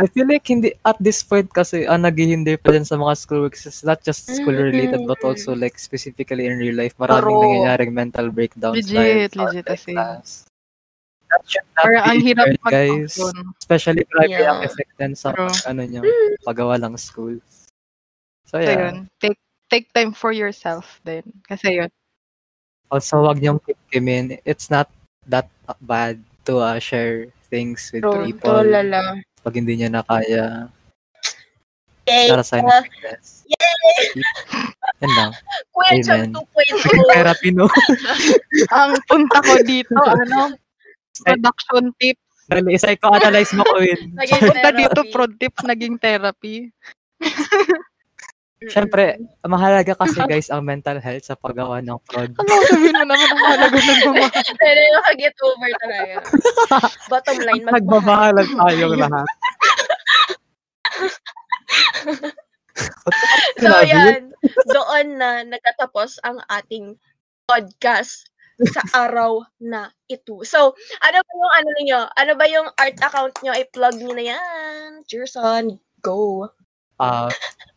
I 0.00 0.08
feel 0.08 0.26
like 0.26 0.48
hindi 0.48 0.72
at 0.82 0.96
this 0.98 1.20
point 1.22 1.46
kasi 1.52 1.84
ang 1.84 2.02
naghihindi 2.02 2.56
pa 2.58 2.72
din 2.72 2.82
sa 2.82 2.96
mga 2.96 3.12
schoolworks 3.14 3.68
is 3.68 3.84
not 3.84 4.00
just 4.02 4.24
school 4.26 4.56
related 4.56 5.04
but 5.06 5.20
also 5.22 5.52
like 5.54 5.76
specifically 5.78 6.48
in 6.48 6.58
real 6.58 6.74
life 6.74 6.96
maraming 6.96 7.28
True. 7.28 7.38
nangyayaring 7.38 7.92
mental 7.92 8.32
breakdowns 8.32 8.88
Legit, 8.88 9.36
legit 9.36 9.68
as 9.68 9.84
in. 9.86 9.94
class. 9.94 10.28
That 11.28 11.42
should 11.46 11.68
not 11.76 11.84
Or 11.86 11.92
ang 12.02 12.18
hirap 12.18 12.56
guys. 12.66 13.14
Especially 13.60 14.02
grabe 14.08 14.32
Yeah. 14.32 14.48
ang 14.50 14.60
effect 14.66 14.90
din 14.96 15.12
sa 15.14 15.36
True. 15.36 15.52
ano 15.68 15.84
nyo, 15.84 16.02
paggawa 16.42 16.80
ng 16.80 16.96
school. 16.96 17.36
So 18.52 18.60
So, 18.60 18.68
yeah. 18.68 18.92
yun. 18.92 18.96
Take, 19.18 19.38
take 19.70 19.86
time 19.96 20.12
for 20.12 20.30
yourself 20.30 21.00
din. 21.02 21.24
Kasi 21.48 21.80
yun. 21.80 21.90
Also, 22.92 23.24
wag 23.24 23.40
niyong 23.40 23.64
kimkimin. 23.64 24.36
It's 24.44 24.68
not 24.68 24.92
that 25.24 25.48
bad 25.80 26.20
to 26.44 26.60
uh, 26.60 26.76
share 26.76 27.32
things 27.48 27.88
with 27.92 28.04
True, 28.04 28.28
people 28.28 28.60
true 28.60 28.72
lala. 28.76 29.24
pag 29.40 29.56
hindi 29.56 29.80
niya 29.80 29.88
na 29.88 30.04
kaya. 30.04 30.68
Yay! 32.04 32.28
Para 32.28 32.44
sign 32.44 32.66
Uh, 32.68 32.76
of 32.76 32.84
weakness. 32.84 33.48
Yan 35.00 35.12
lang. 35.16 35.32
Amen. 35.88 36.28
2.0. 36.36 37.14
Therapy, 37.16 37.50
no? 37.50 37.66
Ang 38.76 39.00
punta 39.08 39.38
ko 39.40 39.54
dito, 39.64 39.96
ano, 40.28 40.52
production 41.24 41.88
tip. 41.96 42.18
Dali, 42.50 42.76
psychoanalyze 42.76 43.54
mo 43.56 43.64
ko 43.64 43.80
yun. 43.80 44.12
Naging 44.18 44.42
Punta 44.44 44.70
dito, 44.74 45.00
prod 45.14 45.32
tips, 45.40 45.62
naging 45.64 45.96
therapy. 45.96 46.68
Siyempre, 48.68 49.18
mahalaga 49.42 49.96
kasi 49.96 50.20
guys 50.28 50.52
ang 50.52 50.62
mental 50.62 51.02
health 51.02 51.26
sa 51.26 51.34
paggawa 51.34 51.82
ng 51.82 51.98
prod. 52.06 52.30
Ano, 52.36 52.52
sabihin 52.68 52.94
mo 52.94 53.02
naman 53.02 53.18
ang 53.18 53.40
halaga 53.42 53.78
ng 53.78 54.00
mamahal. 54.06 54.44
Pero 54.62 54.80
nakaget 54.92 55.36
over 55.42 55.70
talaga. 55.80 56.14
Bottom 57.08 57.38
line, 57.42 57.64
magmahal. 57.66 58.32
Nagmamahalan 58.36 58.48
tayong 58.54 58.96
lahat. 58.98 59.28
So, 63.60 63.68
yan. 63.84 64.32
Doon 64.72 65.06
na 65.20 65.44
nagtatapos 65.44 66.24
ang 66.24 66.40
ating 66.48 66.96
podcast 67.44 68.32
sa 68.72 69.06
araw 69.06 69.44
na 69.60 69.92
ito. 70.08 70.40
So, 70.46 70.72
ano 71.04 71.18
ba 71.20 71.32
yung 71.36 71.52
ano 71.52 71.70
niyo? 71.84 72.00
Ano 72.16 72.32
ba 72.36 72.46
yung 72.48 72.68
art 72.80 72.96
account 73.00 73.36
niyo? 73.44 73.52
I-plug 73.52 73.96
niyo 74.00 74.12
na 74.16 74.24
yan. 74.24 74.88
Cheers 75.04 75.36
on. 75.36 75.76
Go. 76.00 76.48
Uh, 77.02 77.30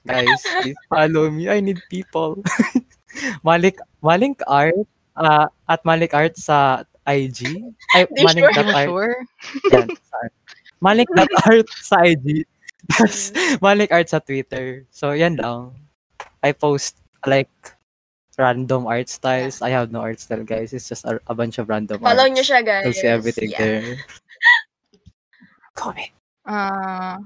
guys, 0.05 0.38
please 0.61 0.78
follow 0.86 1.34
me. 1.34 1.49
I 1.49 1.57
need 1.59 1.82
people. 1.89 2.45
Malik, 3.43 3.82
Malik 4.05 4.38
Art, 4.45 4.78
uh, 5.17 5.49
at 5.65 5.82
Malik 5.82 6.13
Art 6.13 6.38
sa 6.38 6.86
IG. 7.09 7.65
Ay, 7.97 8.05
Di 8.13 8.21
Malik 8.21 8.45
sure. 8.53 8.53
art. 8.69 8.86
sure? 8.86 9.13
Yan? 9.73 9.88
Malik 10.78 11.09
art 11.49 11.65
sa 11.73 12.05
IG. 12.05 12.45
Tapos, 12.86 13.34
Malik 13.65 13.89
Art 13.89 14.05
sa 14.13 14.21
Twitter. 14.21 14.86
So, 14.93 15.17
yan 15.17 15.41
lang. 15.41 15.73
I 16.45 16.53
post 16.53 17.01
like 17.26 17.49
random 18.38 18.86
art 18.86 19.09
styles. 19.09 19.65
I 19.65 19.73
have 19.73 19.89
no 19.89 20.05
art 20.05 20.19
style, 20.21 20.45
guys. 20.45 20.69
It's 20.69 20.86
just 20.86 21.01
a, 21.09 21.17
a 21.26 21.34
bunch 21.34 21.57
of 21.57 21.65
random 21.65 21.97
Follow 22.05 22.30
arts. 22.30 22.36
niyo 22.38 22.43
siya, 22.45 22.61
guys. 22.61 22.86
You'll 22.86 22.99
see 23.01 23.09
everything 23.09 23.49
Yeah. 23.49 23.57
there. 23.57 23.97
Comment. 25.73 26.13
Ah, 26.45 27.17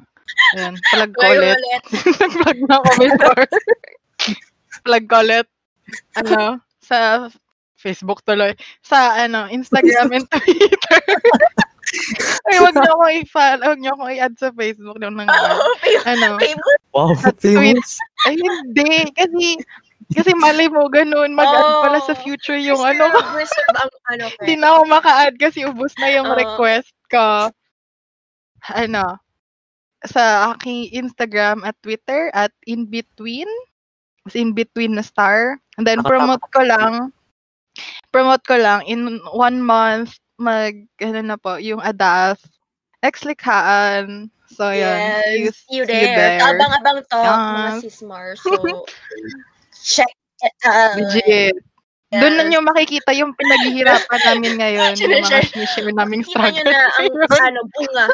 ayan, 0.55 0.73
plug 0.91 1.11
ko 1.13 1.21
Plug 1.21 1.37
ulit. 1.37 1.57
ulit. 1.57 1.83
Nag-plug 2.21 2.59
na 2.65 2.75
ako 2.77 2.89
before. 2.97 3.43
plug 4.85 5.05
ko 5.05 5.17
ulit. 5.21 5.47
Ano, 6.15 6.39
sa 6.79 6.97
Facebook 7.79 8.19
tuloy. 8.23 8.53
Sa, 8.83 9.15
ano, 9.17 9.47
Instagram 9.47 10.11
and 10.11 10.27
Twitter. 10.29 11.01
Ay, 12.45 12.61
wag 12.61 12.75
niyo 12.77 12.91
akong 12.93 13.15
i-follow, 13.17 13.65
wag 13.65 13.81
niyo 13.81 13.91
akong 13.97 14.13
i-add 14.13 14.35
sa 14.37 14.49
Facebook. 14.53 15.01
Nung 15.01 15.17
nang, 15.17 15.25
Oh, 15.25 15.73
ano, 16.05 16.37
famous. 16.37 16.77
Wow, 16.93 17.13
famous. 17.41 17.97
ay, 18.27 18.37
hindi. 18.37 19.09
Kasi, 19.15 19.57
kasi 20.13 20.31
mali 20.37 20.69
mo 20.69 20.85
ganun, 20.85 21.33
mag-add 21.33 21.81
pala 21.81 21.99
sa 22.03 22.13
Oh. 22.13 22.21
future 22.21 22.61
yung 22.61 22.77
ano, 22.81 23.09
reserve 23.33 23.73
ang 23.73 23.89
ano, 24.11 24.25
hindi 24.41 24.53
na 24.57 24.77
ako 24.77 24.81
maka-add 24.85 25.35
kasi 25.41 25.65
ubos 25.65 25.93
na 25.97 26.13
yung 26.13 26.29
Oo. 26.29 26.37
request 26.37 26.93
ko. 27.09 27.49
Ano, 28.69 29.17
sa 30.07 30.53
aking 30.55 30.91
Instagram 30.95 31.63
at 31.67 31.75
Twitter 31.83 32.31
at 32.31 32.51
in-between. 32.67 33.47
In-between 34.29 34.95
na 34.95 35.01
star. 35.01 35.57
And 35.77 35.87
then, 35.87 36.03
promote 36.03 36.43
ko 36.53 36.61
lang. 36.61 37.11
Promote 38.13 38.43
ko 38.45 38.55
lang. 38.59 38.85
In 38.85 39.19
one 39.33 39.59
month, 39.63 40.19
mag, 40.37 40.85
ano 41.01 41.19
na 41.23 41.37
po, 41.39 41.57
yung 41.57 41.81
ADAS. 41.81 42.39
Ex-likhaan. 43.01 44.29
So, 44.49 44.69
yan. 44.69 45.23
See 45.23 45.39
you, 45.39 45.45
Yes, 45.45 45.55
see 45.69 45.75
you 45.77 45.85
see 45.85 45.99
you 46.03 46.09
there. 46.09 46.41
Abang-abang 46.41 46.99
to, 47.05 47.17
mga 47.17 47.69
Yes. 47.69 47.81
sismar. 47.85 48.35
So, 48.37 48.85
check 49.71 50.11
it 50.41 50.55
out. 50.65 50.97
Legit. 50.99 51.68
Doon 52.09 52.33
na 52.35 52.43
nyo 52.43 52.65
makikita 52.65 53.13
yung 53.13 53.37
pinaghihirapan 53.37 54.21
namin 54.25 54.53
ngayon. 54.57 54.91
yung 54.97 55.13
mga 55.13 55.29
Sinishare. 55.29 55.45
sinishare 55.45 55.93
naming 55.93 56.25
Kita 56.25 56.41
struggle. 56.41 56.65
na 56.65 56.79
ang 56.97 57.09
ano, 57.53 57.59
bunga. 57.69 58.05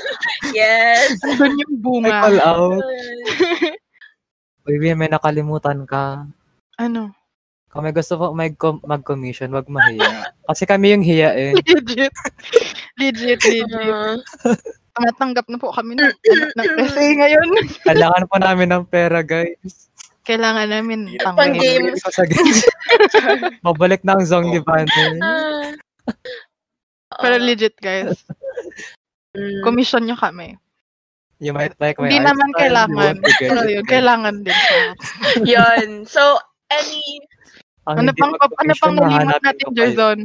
yes. 0.58 1.16
Doon 1.24 1.56
yung 1.56 1.74
bunga. 1.80 2.16
call 2.22 2.38
out. 2.44 2.82
Bea, 4.68 4.92
may 4.92 5.08
nakalimutan 5.08 5.88
ka. 5.88 6.28
Ano? 6.76 7.08
Kung 7.68 7.84
may 7.84 7.92
gusto 7.92 8.20
po 8.20 8.36
mag 8.36 8.52
mag-commission, 8.84 9.48
wag 9.48 9.64
mahiya. 9.64 10.28
Kasi 10.44 10.68
kami 10.68 10.92
yung 10.92 11.04
hiya 11.04 11.32
eh. 11.32 11.52
Legit. 11.56 12.12
Legit, 13.00 13.40
legit. 13.40 13.64
Uh, 13.64 14.20
Tumatanggap 14.92 15.48
na 15.48 15.56
po 15.56 15.72
kami 15.72 15.96
ng, 15.96 16.12
ng 16.52 16.68
essay 16.80 17.16
ngayon. 17.16 17.48
Kailangan 17.80 18.28
po 18.28 18.36
namin 18.36 18.68
ng 18.68 18.84
pera, 18.84 19.24
guys. 19.24 19.87
Kailangan 20.28 20.68
namin 20.68 21.08
Hirap 21.08 21.40
Pang 21.40 21.56
games. 21.56 22.04
Babalik 23.64 24.04
na 24.04 24.20
ang 24.20 24.24
Zong 24.28 24.52
ni 24.52 24.60
Bande. 24.60 24.92
ah. 25.24 25.72
Pero 27.24 27.40
legit, 27.40 27.72
guys. 27.80 28.20
Mm. 29.32 29.64
Commission 29.64 30.04
nyo 30.04 30.20
kami. 30.20 30.60
You 31.40 31.56
might 31.56 31.72
like 31.80 31.96
my 31.96 32.10
Hindi 32.12 32.20
naman 32.20 32.50
kailangan. 32.60 33.24
Pero 33.40 33.64
yun, 33.64 33.86
kailangan 33.88 34.44
din. 34.44 34.58
Yun. 35.56 36.04
So, 36.04 36.36
any 36.68 37.00
Ang 37.88 38.04
Ano 38.04 38.10
pang, 38.12 38.36
ano 38.36 38.72
pang 38.76 38.94
nalimot 39.00 39.40
natin. 39.40 39.66
Jerzon? 39.72 40.18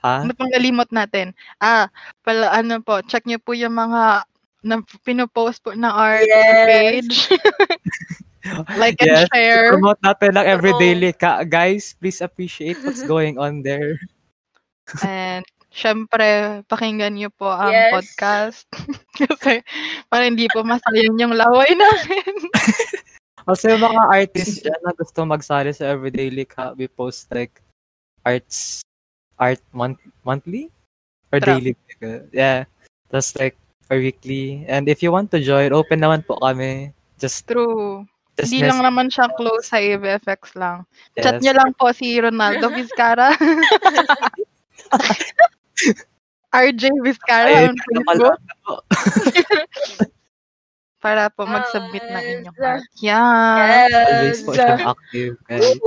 Ha? 0.00 0.24
Ano 0.24 0.32
pang 0.32 0.48
nalimot 0.48 0.88
natin? 0.88 1.36
Ah, 1.60 1.92
pala, 2.24 2.48
ano 2.56 2.80
po, 2.80 3.04
check 3.04 3.28
nyo 3.28 3.36
po 3.36 3.52
yung 3.52 3.76
mga 3.76 4.24
na 4.64 4.82
pinopost 5.04 5.60
po 5.62 5.76
ng 5.76 5.84
art 5.86 6.24
Yes. 6.24 6.66
page. 6.66 7.16
like 8.82 8.98
and 9.02 9.10
Yes, 9.10 9.28
share. 9.32 9.72
Promote 9.74 10.00
natin 10.02 10.36
lang 10.36 10.46
every 10.46 10.72
Oo. 10.74 10.80
daily. 10.80 11.10
Ka- 11.12 11.44
guys, 11.46 11.94
please 11.98 12.20
appreciate 12.20 12.78
what's 12.84 13.04
going 13.10 13.36
on 13.38 13.62
there. 13.62 13.98
And 15.02 15.42
syempre, 15.74 16.62
pakinggan 16.70 17.18
niyo 17.18 17.30
po 17.34 17.50
ang 17.50 17.74
Yes. 17.74 17.92
podcast. 17.92 18.64
Kasi 19.18 19.60
para 20.08 20.24
hindi 20.24 20.46
po 20.50 20.62
masayang 20.62 21.18
yung 21.18 21.34
laway 21.34 21.68
namin. 21.74 22.34
Also, 23.46 23.70
yung 23.70 23.82
mga 23.86 24.02
artists 24.10 24.58
dyan 24.58 24.80
na 24.82 24.90
gusto 24.90 25.22
magsali 25.22 25.70
sa 25.70 25.86
Everyday 25.94 26.30
ha, 26.58 26.74
we 26.74 26.90
post 26.90 27.30
like 27.30 27.62
arts, 28.26 28.82
art 29.38 29.62
month, 29.70 30.02
monthly? 30.26 30.66
Or 31.30 31.38
True. 31.38 31.58
daily? 31.62 31.72
Yeah. 32.34 32.66
That's 33.10 33.38
like, 33.38 33.54
or 33.86 34.02
weekly. 34.02 34.66
And 34.66 34.90
if 34.90 34.98
you 35.02 35.14
want 35.14 35.30
to 35.30 35.38
join, 35.38 35.70
open 35.70 36.02
naman 36.02 36.26
po 36.26 36.42
kami. 36.42 36.90
Just, 37.22 37.46
True. 37.46 38.02
Just 38.36 38.52
Hindi 38.52 38.68
lang 38.68 38.84
naman 38.84 39.08
siya 39.08 39.32
close 39.34 39.64
sa 39.66 39.80
AVFX 39.80 40.54
lang. 40.54 40.84
yes. 41.16 41.24
Chat 41.24 41.40
niyo 41.40 41.56
lang 41.56 41.72
po 41.74 41.88
si 41.90 42.20
Ronaldo 42.20 42.68
Vizcara. 42.68 43.32
RJ 46.52 46.82
Vizcara 47.04 47.48
Ay, 47.48 47.64
on 47.64 47.68
ano 47.68 47.76
Facebook 47.76 48.40
po? 48.64 48.74
para 51.04 51.30
po 51.30 51.46
mag-submit 51.46 52.02
ng 52.02 52.18
Yes. 52.18 52.34
inyong 52.34 52.58
art. 52.58 52.82
Yeah. 52.98 53.86
Always 53.86 54.42
po 54.42 54.50
Yes. 54.50 54.58
siyang 54.58 54.82
active, 54.84 55.34
guys. 55.46 55.78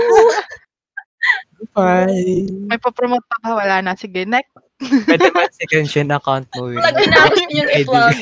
Bye. 1.75 2.47
May 2.71 2.79
papromote 2.79 3.27
pa 3.27 3.35
ba? 3.43 3.59
Wala 3.59 3.83
na. 3.83 3.91
Sige, 3.93 4.23
next. 4.23 4.55
Pwede 4.79 5.27
ba 5.35 5.43
si 5.51 5.67
Genshin 5.67 6.07
account 6.07 6.47
mo? 6.55 6.71
Pag 6.71 6.95
ginamit 6.95 7.43
niyo 7.51 7.67
yung 7.67 7.71
i-vlog, 7.83 8.15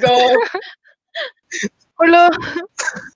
go. 0.00 0.16
Hello. 1.96 2.28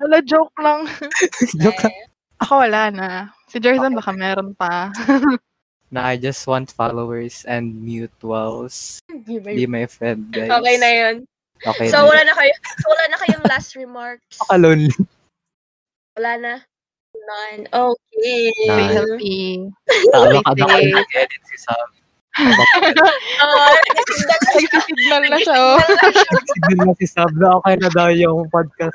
Hello, 0.01 0.18
joke 0.24 0.57
lang. 0.57 0.89
Joke 1.62 1.85
lang. 1.85 1.97
Ako 2.41 2.64
wala 2.64 2.89
na. 2.89 3.09
Si 3.53 3.61
Jerson 3.61 3.93
baka 3.93 4.16
meron 4.16 4.57
pa. 4.57 4.89
na 5.93 6.09
I 6.09 6.16
just 6.16 6.47
want 6.49 6.72
followers 6.72 7.45
and 7.45 7.76
mutuals. 7.85 9.05
Be 9.28 9.68
my 9.68 9.85
friend, 9.85 10.33
guys. 10.33 10.49
Okay 10.49 10.76
na 10.81 10.91
yun. 10.97 11.16
Okay 11.61 11.93
So, 11.93 12.01
na. 12.01 12.09
wala 12.09 12.22
na 12.24 12.33
kayo, 12.33 12.53
so, 12.81 12.87
wala 12.89 13.05
na 13.12 13.18
kayong 13.20 13.45
last 13.53 13.76
remarks. 13.76 14.41
Alone. 14.49 14.89
Wala 16.16 16.33
na. 16.41 16.55
None. 17.12 17.68
Okay. 17.68 18.49
Stay 18.49 18.64
Nice. 18.64 18.95
healthy. 18.97 19.68
Tama 20.09 20.41
ka 20.41 20.53
Stay 20.57 20.89
na 20.89 21.05
nag-edit 21.05 21.43
si 21.53 21.57
Sam. 21.61 21.89
Oh, 23.41 23.74
Nagsisignal 24.31 25.22
na 25.33 25.39
siya, 25.41 25.57
oh. 25.57 25.81
Signal 26.55 26.87
na 26.87 26.95
si 27.01 27.07
Sam 27.09 27.31
na 27.41 27.59
okay 27.59 27.74
na 27.81 27.89
daw 27.91 28.09
yung 28.12 28.47
podcast. 28.53 28.95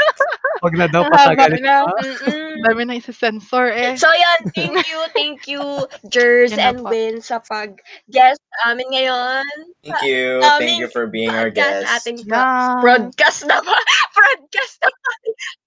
Huwag 0.64 0.76
na 0.80 0.88
daw 0.88 1.04
patagalin 1.12 1.62
na. 1.62 1.84
pa. 1.84 1.94
Mm-mm. 2.00 2.64
Dami 2.64 2.82
na 2.88 2.96
isa-sensor, 2.96 3.70
eh. 3.76 3.94
So, 4.00 4.08
yan. 4.08 4.40
Thank 4.56 4.88
you. 4.88 5.00
Thank 5.12 5.40
you, 5.52 5.62
Jers 6.08 6.56
and. 6.56 6.80
Win 6.86 7.20
sa 7.20 7.42
pag-guest 7.44 8.40
amin 8.64 8.88
ngayon. 8.90 9.44
Thank 9.84 10.02
you. 10.08 10.40
Thank 10.58 10.80
you 10.80 10.90
for 10.90 11.06
being 11.06 11.30
our 11.30 11.52
guest. 11.52 11.86
ating 11.92 12.24
Yeah. 12.24 12.80
broadcast 12.80 13.44
na 13.46 13.60
ba? 13.60 13.76
Broadcast 14.16 14.76
na 14.80 14.90
ba? 14.90 15.10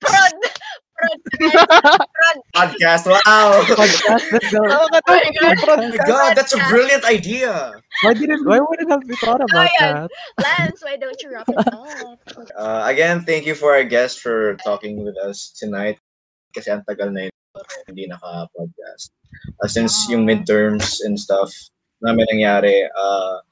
Prod. 0.01 0.37
Broadcast. 0.99 1.99
Prod. 2.15 2.39
Podcast. 2.57 3.05
Wow. 3.07 3.63
Podcast, 3.63 4.25
let's 4.33 4.51
go. 4.51 4.61
Oh 4.67 4.89
my 4.91 5.01
God. 5.07 5.23
ng 5.23 5.59
Oh 5.69 5.77
my 5.89 5.99
God, 6.07 6.35
that's 6.35 6.55
a 6.55 6.61
brilliant 6.69 7.05
idea. 7.05 7.73
Why 8.03 8.15
didn't, 8.15 8.47
why 8.47 8.59
wouldn't 8.59 8.91
have 8.91 9.03
we 9.07 9.17
thought 9.17 9.41
about 9.41 9.71
Ayan. 9.79 10.09
that? 10.09 10.11
Lance, 10.43 10.83
why 10.83 10.97
don't 10.97 11.21
you 11.23 11.33
wrap 11.33 11.49
it 11.49 11.59
up? 11.59 12.19
Uh, 12.57 12.83
again, 12.87 13.23
thank 13.23 13.47
you 13.47 13.55
for 13.55 13.75
our 13.75 13.85
guest 13.85 14.21
for 14.21 14.57
talking 14.67 15.05
with 15.05 15.17
us 15.19 15.55
tonight. 15.55 15.99
Kasi 16.55 16.71
ang 16.71 16.83
tagal 16.83 17.13
na 17.15 17.29
yun 17.29 17.35
hindi 17.87 18.07
naka-podcast. 18.07 19.11
Uh, 19.63 19.69
since 19.69 20.07
yung 20.11 20.23
midterms 20.23 21.03
and 21.03 21.19
stuff 21.19 21.51
namin 22.03 22.27
nangyari. 22.31 22.87
Uh, 22.95 23.43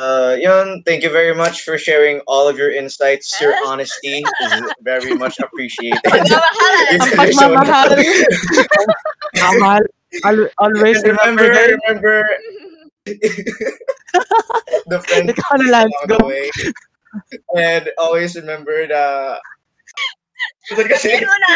uh, 0.00 0.36
yun, 0.40 0.82
thank 0.88 1.02
you 1.04 1.10
very 1.12 1.34
much 1.34 1.62
for 1.62 1.76
sharing 1.78 2.20
all 2.26 2.48
of 2.48 2.56
your 2.58 2.72
insights. 2.72 3.40
Your 3.40 3.54
honesty 3.66 4.24
is 4.42 4.52
very 4.80 5.14
much 5.14 5.36
appreciated. 5.38 6.00
Pagmamahalan. 6.04 6.96
Ang 6.96 7.12
pagmamahal. 7.14 7.90
Mahal. 9.60 9.82
Al- 10.26 10.50
always 10.58 10.98
remember, 11.06 11.46
remember 11.46 12.26
the 14.90 14.98
friend 15.06 15.30
Ikaw 15.30 15.54
na 15.62 15.86
along 15.86 16.06
go. 16.10 16.18
the 16.18 16.26
way. 16.26 16.50
And 17.54 17.90
always 17.98 18.34
remember 18.34 18.86
the 18.90 19.38
Sunod 20.70 20.88
kasi, 20.90 21.14
Yun 21.14 21.26
mo 21.30 21.36
na. 21.46 21.52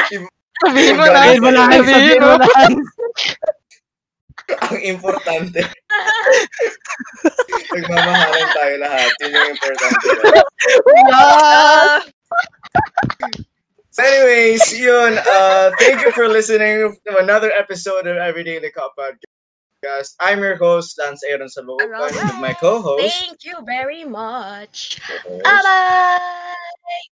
Sabihin 0.62 0.95
mo 0.97 1.05
na. 1.09 1.18
Sabihin 1.18 1.40
mo 1.42 1.51
lang, 1.51 1.66
Sabihin 1.74 1.90
sabihin 1.90 2.20
mo. 2.22 2.26
mo 2.30 2.36
lang. 2.47 2.72
Ang 4.49 4.80
importante. 4.82 5.61
Nagmamahalan 7.74 8.49
tayo 8.53 8.74
lahat. 8.80 9.11
Yun 9.20 9.32
yung 9.32 9.51
importante. 9.57 10.07
So 13.95 14.03
anyways, 14.03 14.74
yun. 14.74 15.14
Uh, 15.22 15.70
thank 15.78 16.03
you 16.03 16.11
for 16.11 16.26
listening 16.26 16.99
to 17.07 17.12
another 17.22 17.55
episode 17.55 18.11
of 18.11 18.18
Everyday 18.18 18.59
in 18.59 18.66
the 18.66 18.74
Cup 18.74 18.99
podcast. 18.99 20.18
I'm 20.18 20.42
your 20.42 20.57
host, 20.57 20.99
Lance 20.99 21.22
Aaron 21.22 21.47
Salukan, 21.47 21.95
with 21.95 22.40
my 22.40 22.55
co-host. 22.59 23.07
Thank 23.07 23.45
you 23.45 23.62
very 23.62 24.03
much. 24.03 24.99
Bye-bye. 25.45 27.05